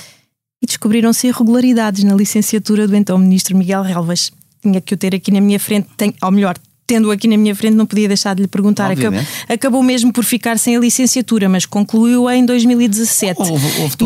e 0.63 0.67
descobriram-se 0.67 1.29
irregularidades 1.29 2.05
na 2.05 2.15
licenciatura 2.15 2.87
do 2.87 2.97
então 2.97 3.19
ministro 3.19 3.57
Miguel 3.57 3.83
Relvas. 3.83 4.31
Tinha 4.61 4.81
que 4.81 4.95
o 4.95 4.97
ter 4.97 5.15
aqui 5.15 5.31
na 5.31 5.41
minha 5.41 5.61
frente, 5.61 5.89
tem, 5.97 6.15
ou 6.23 6.31
melhor, 6.31 6.59
tendo 6.89 7.11
aqui 7.11 7.29
na 7.29 7.37
minha 7.37 7.55
frente, 7.55 7.75
não 7.75 7.85
podia 7.85 8.09
deixar 8.09 8.35
de 8.35 8.41
lhe 8.41 8.49
perguntar. 8.49 8.91
Acabou, 8.91 9.21
acabou, 9.47 9.83
mesmo 9.83 10.11
por 10.11 10.25
ficar 10.25 10.59
sem 10.59 10.75
a 10.75 10.81
licenciatura, 10.81 11.47
mas 11.47 11.67
concluiu 11.67 12.29
em 12.31 12.47
2017. 12.47 13.39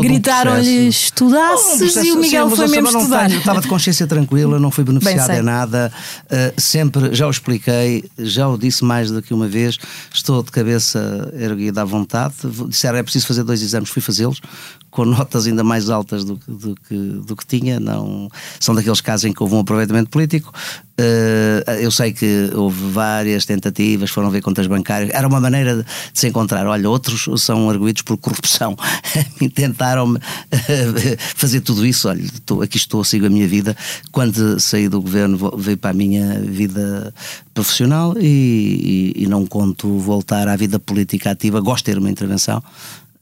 Gritaram-lhe 0.01 0.89
estudasses 0.89 1.95
e 1.95 2.11
o 2.11 2.18
Miguel 2.18 2.51
sim, 2.51 2.57
foi 2.57 2.66
mesmo 2.66 2.89
estudar. 2.89 3.28
Tenho, 3.28 3.39
estava 3.39 3.61
de 3.61 3.68
consciência 3.68 4.05
tranquila, 4.05 4.59
não 4.59 4.72
fui 4.72 4.83
beneficiado 4.83 5.30
em 5.30 5.43
nada. 5.43 5.93
Uh, 6.24 6.61
sempre, 6.61 7.14
já 7.14 7.28
o 7.28 7.30
expliquei, 7.30 8.05
já 8.18 8.49
o 8.49 8.59
disse 8.59 8.85
mais 8.85 9.12
do 9.12 9.22
que 9.22 9.33
uma 9.33 9.47
vez, 9.47 9.78
estou 10.12 10.43
de 10.43 10.51
cabeça 10.51 11.33
erguida 11.39 11.83
à 11.83 11.85
vontade. 11.85 12.35
Disseram 12.68 12.99
é 12.99 13.03
preciso 13.05 13.28
fazer 13.28 13.45
dois 13.45 13.62
exames, 13.62 13.91
fui 13.91 14.03
fazê-los 14.03 14.41
com 14.93 15.07
notas 15.07 15.47
ainda 15.47 15.64
mais 15.64 15.89
altas 15.89 16.22
do, 16.22 16.39
do, 16.47 16.76
que, 16.87 16.95
do 16.95 17.35
que 17.35 17.47
tinha. 17.47 17.80
Não, 17.80 18.28
são 18.61 18.74
daqueles 18.74 19.01
casos 19.01 19.24
em 19.24 19.33
que 19.33 19.43
houve 19.43 19.55
um 19.55 19.61
aproveitamento 19.61 20.11
político. 20.11 20.53
Uh, 20.99 21.70
eu 21.80 21.90
sei 21.90 22.12
que 22.12 22.51
houve 22.55 22.90
várias 22.90 23.47
tentativas, 23.47 24.11
foram 24.11 24.30
ver 24.30 24.43
contas 24.43 24.66
bancárias. 24.66 25.11
Era 25.14 25.26
uma 25.26 25.40
maneira 25.40 25.76
de, 25.76 25.84
se 26.12 26.28
encontrar. 26.28 26.66
Olha, 26.66 26.88
outros 26.88 27.28
são 27.43 27.70
arguídos 27.70 28.03
por 28.03 28.16
corrupção. 28.18 28.76
Tentaram-me 29.55 30.18
uh, 30.18 30.20
fazer 31.34 31.61
tudo 31.61 31.86
isso. 31.86 32.09
Olha, 32.09 32.20
estou, 32.22 32.62
aqui 32.62 32.76
estou, 32.76 33.03
sigo 33.05 33.26
a 33.26 33.30
minha 33.30 33.49
vida. 33.49 33.76
Quando 34.11 34.61
saí 34.61 34.88
do 34.88 35.01
governo, 35.01 35.53
veio 35.57 35.78
para 35.78 35.90
a 35.90 35.95
minha 35.95 36.40
vida 36.40 37.12
profissional 37.55 38.14
e, 38.18 39.14
e, 39.16 39.22
e 39.24 39.26
não 39.26 39.47
conto 39.47 39.99
voltar 39.99 40.47
à 40.47 40.57
vida 40.57 40.78
política 40.78 41.30
ativa. 41.30 41.61
Gosto 41.61 41.86
de 41.86 41.93
ter 41.93 41.99
uma 41.99 42.11
intervenção. 42.11 42.62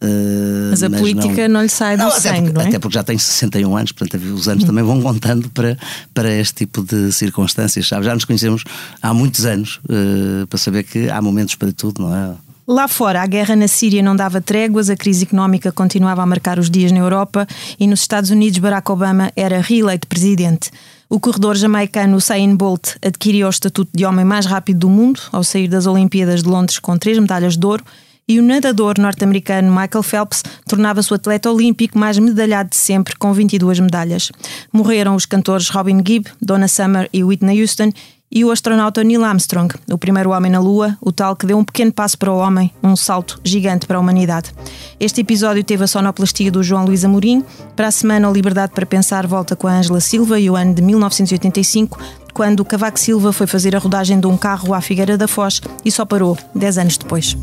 Uh, 0.03 0.71
mas 0.71 0.83
a 0.83 0.89
mas 0.89 1.01
política 1.01 1.47
não, 1.47 1.57
não, 1.57 1.63
lhe 1.63 1.69
sai 1.69 1.95
do 1.97 2.05
não, 2.05 2.11
sangue, 2.11 2.29
até 2.29 2.41
porque, 2.41 2.53
não 2.53 2.61
é? 2.63 2.69
Até 2.69 2.79
porque 2.79 2.95
já 2.95 3.03
tenho 3.03 3.19
61 3.19 3.77
anos, 3.77 3.93
portanto 3.93 4.23
os 4.23 4.49
anos 4.49 4.65
também 4.65 4.83
vão 4.83 5.03
contando 5.03 5.51
para, 5.51 5.77
para 6.15 6.33
este 6.33 6.55
tipo 6.55 6.83
de 6.83 7.13
circunstâncias, 7.13 7.87
sabe? 7.87 8.07
Já 8.07 8.15
nos 8.15 8.25
conhecemos 8.25 8.65
há 9.03 9.13
muitos 9.13 9.45
anos 9.45 9.79
uh, 9.85 10.47
para 10.47 10.59
saber 10.59 10.85
que 10.85 11.11
há 11.11 11.21
momentos 11.21 11.55
para 11.55 11.71
tudo, 11.71 12.03
não 12.03 12.17
é? 12.17 12.35
Lá 12.67 12.87
fora, 12.87 13.21
a 13.21 13.27
guerra 13.27 13.57
na 13.57 13.67
Síria 13.67 14.01
não 14.01 14.15
dava 14.15 14.41
tréguas, 14.41 14.89
a 14.89 14.97
crise 14.97 15.25
económica 15.25 15.73
continuava 15.73 16.23
a 16.23 16.27
marcar 16.27 16.59
os 16.59 16.71
dias 16.71 16.93
na 16.93 17.01
Europa 17.01 17.47
e 17.81 17.87
nos 17.87 18.01
Estados 18.01 18.31
Unidos 18.31 18.59
Barack 18.59 18.91
Obama 18.93 19.33
era 19.35 19.61
reeleito 19.61 20.07
presidente. 20.07 20.71
O 21.09 21.19
corredor 21.19 21.57
jamaicano 21.57 22.17
Usain 22.17 22.55
Bolt 22.55 22.91
adquiriu 23.05 23.49
o 23.49 23.51
estatuto 23.51 23.91
de 23.93 24.07
homem 24.07 24.25
mais 24.25 24.47
rápido 24.47 24.79
do 24.79 24.89
mundo 24.89 25.21
ao 25.33 25.43
sair 25.43 25.67
das 25.67 25.85
Olimpíadas 25.85 26.45
de 26.45 26.49
Londres 26.49 26.79
com 26.79 26.97
três 26.97 27.19
medalhas 27.19 27.57
de 27.57 27.67
ouro 27.67 27.85
e 28.31 28.39
o 28.39 28.45
nadador 28.45 28.95
norte-americano 28.97 29.69
Michael 29.73 30.05
Phelps 30.05 30.45
tornava-se 30.65 31.11
o 31.13 31.17
atleta 31.17 31.51
olímpico 31.51 31.99
mais 31.99 32.17
medalhado 32.17 32.71
de 32.71 32.77
sempre, 32.77 33.17
com 33.17 33.33
22 33.33 33.81
medalhas. 33.81 34.31
Morreram 34.73 35.17
os 35.17 35.27
cantores 35.27 35.69
Robin 35.69 36.01
Gibb, 36.07 36.31
Donna 36.41 36.69
Summer 36.69 37.11
e 37.13 37.25
Whitney 37.25 37.61
Houston 37.61 37.91
e 38.31 38.45
o 38.45 38.53
astronauta 38.53 39.03
Neil 39.03 39.25
Armstrong, 39.25 39.75
o 39.91 39.99
primeiro 39.99 40.31
homem 40.31 40.49
na 40.49 40.61
Lua, 40.61 40.97
o 41.01 41.11
tal 41.11 41.35
que 41.35 41.45
deu 41.45 41.59
um 41.59 41.65
pequeno 41.65 41.93
passo 41.93 42.17
para 42.17 42.33
o 42.33 42.37
homem, 42.37 42.73
um 42.81 42.95
salto 42.95 43.41
gigante 43.43 43.85
para 43.85 43.97
a 43.97 44.01
humanidade. 44.01 44.53
Este 45.01 45.23
episódio 45.23 45.65
teve 45.65 45.83
a 45.83 45.89
sonoplastia 45.89 46.53
do 46.53 46.63
João 46.63 46.85
Luís 46.85 47.05
Amorim. 47.05 47.45
Para 47.75 47.89
a 47.89 47.91
semana, 47.91 48.31
o 48.31 48.33
Liberdade 48.33 48.73
para 48.73 48.87
Pensar 48.87 49.27
volta 49.27 49.57
com 49.57 49.67
a 49.67 49.73
Ângela 49.73 49.99
Silva 49.99 50.39
e 50.39 50.49
o 50.49 50.55
ano 50.55 50.73
de 50.73 50.83
1985, 50.83 51.99
quando 52.33 52.65
Cavaco 52.65 53.01
Silva 53.01 53.33
foi 53.33 53.49
fazer 53.49 53.75
a 53.75 53.81
rodagem 53.81 54.21
de 54.21 54.29
um 54.29 54.37
carro 54.37 54.73
à 54.73 54.81
Figueira 54.81 55.19
da 55.19 55.27
Foz 55.27 55.61
e 55.85 55.91
só 55.91 56.05
parou 56.05 56.39
10 56.55 56.79
anos 56.79 56.97
depois. 56.97 57.37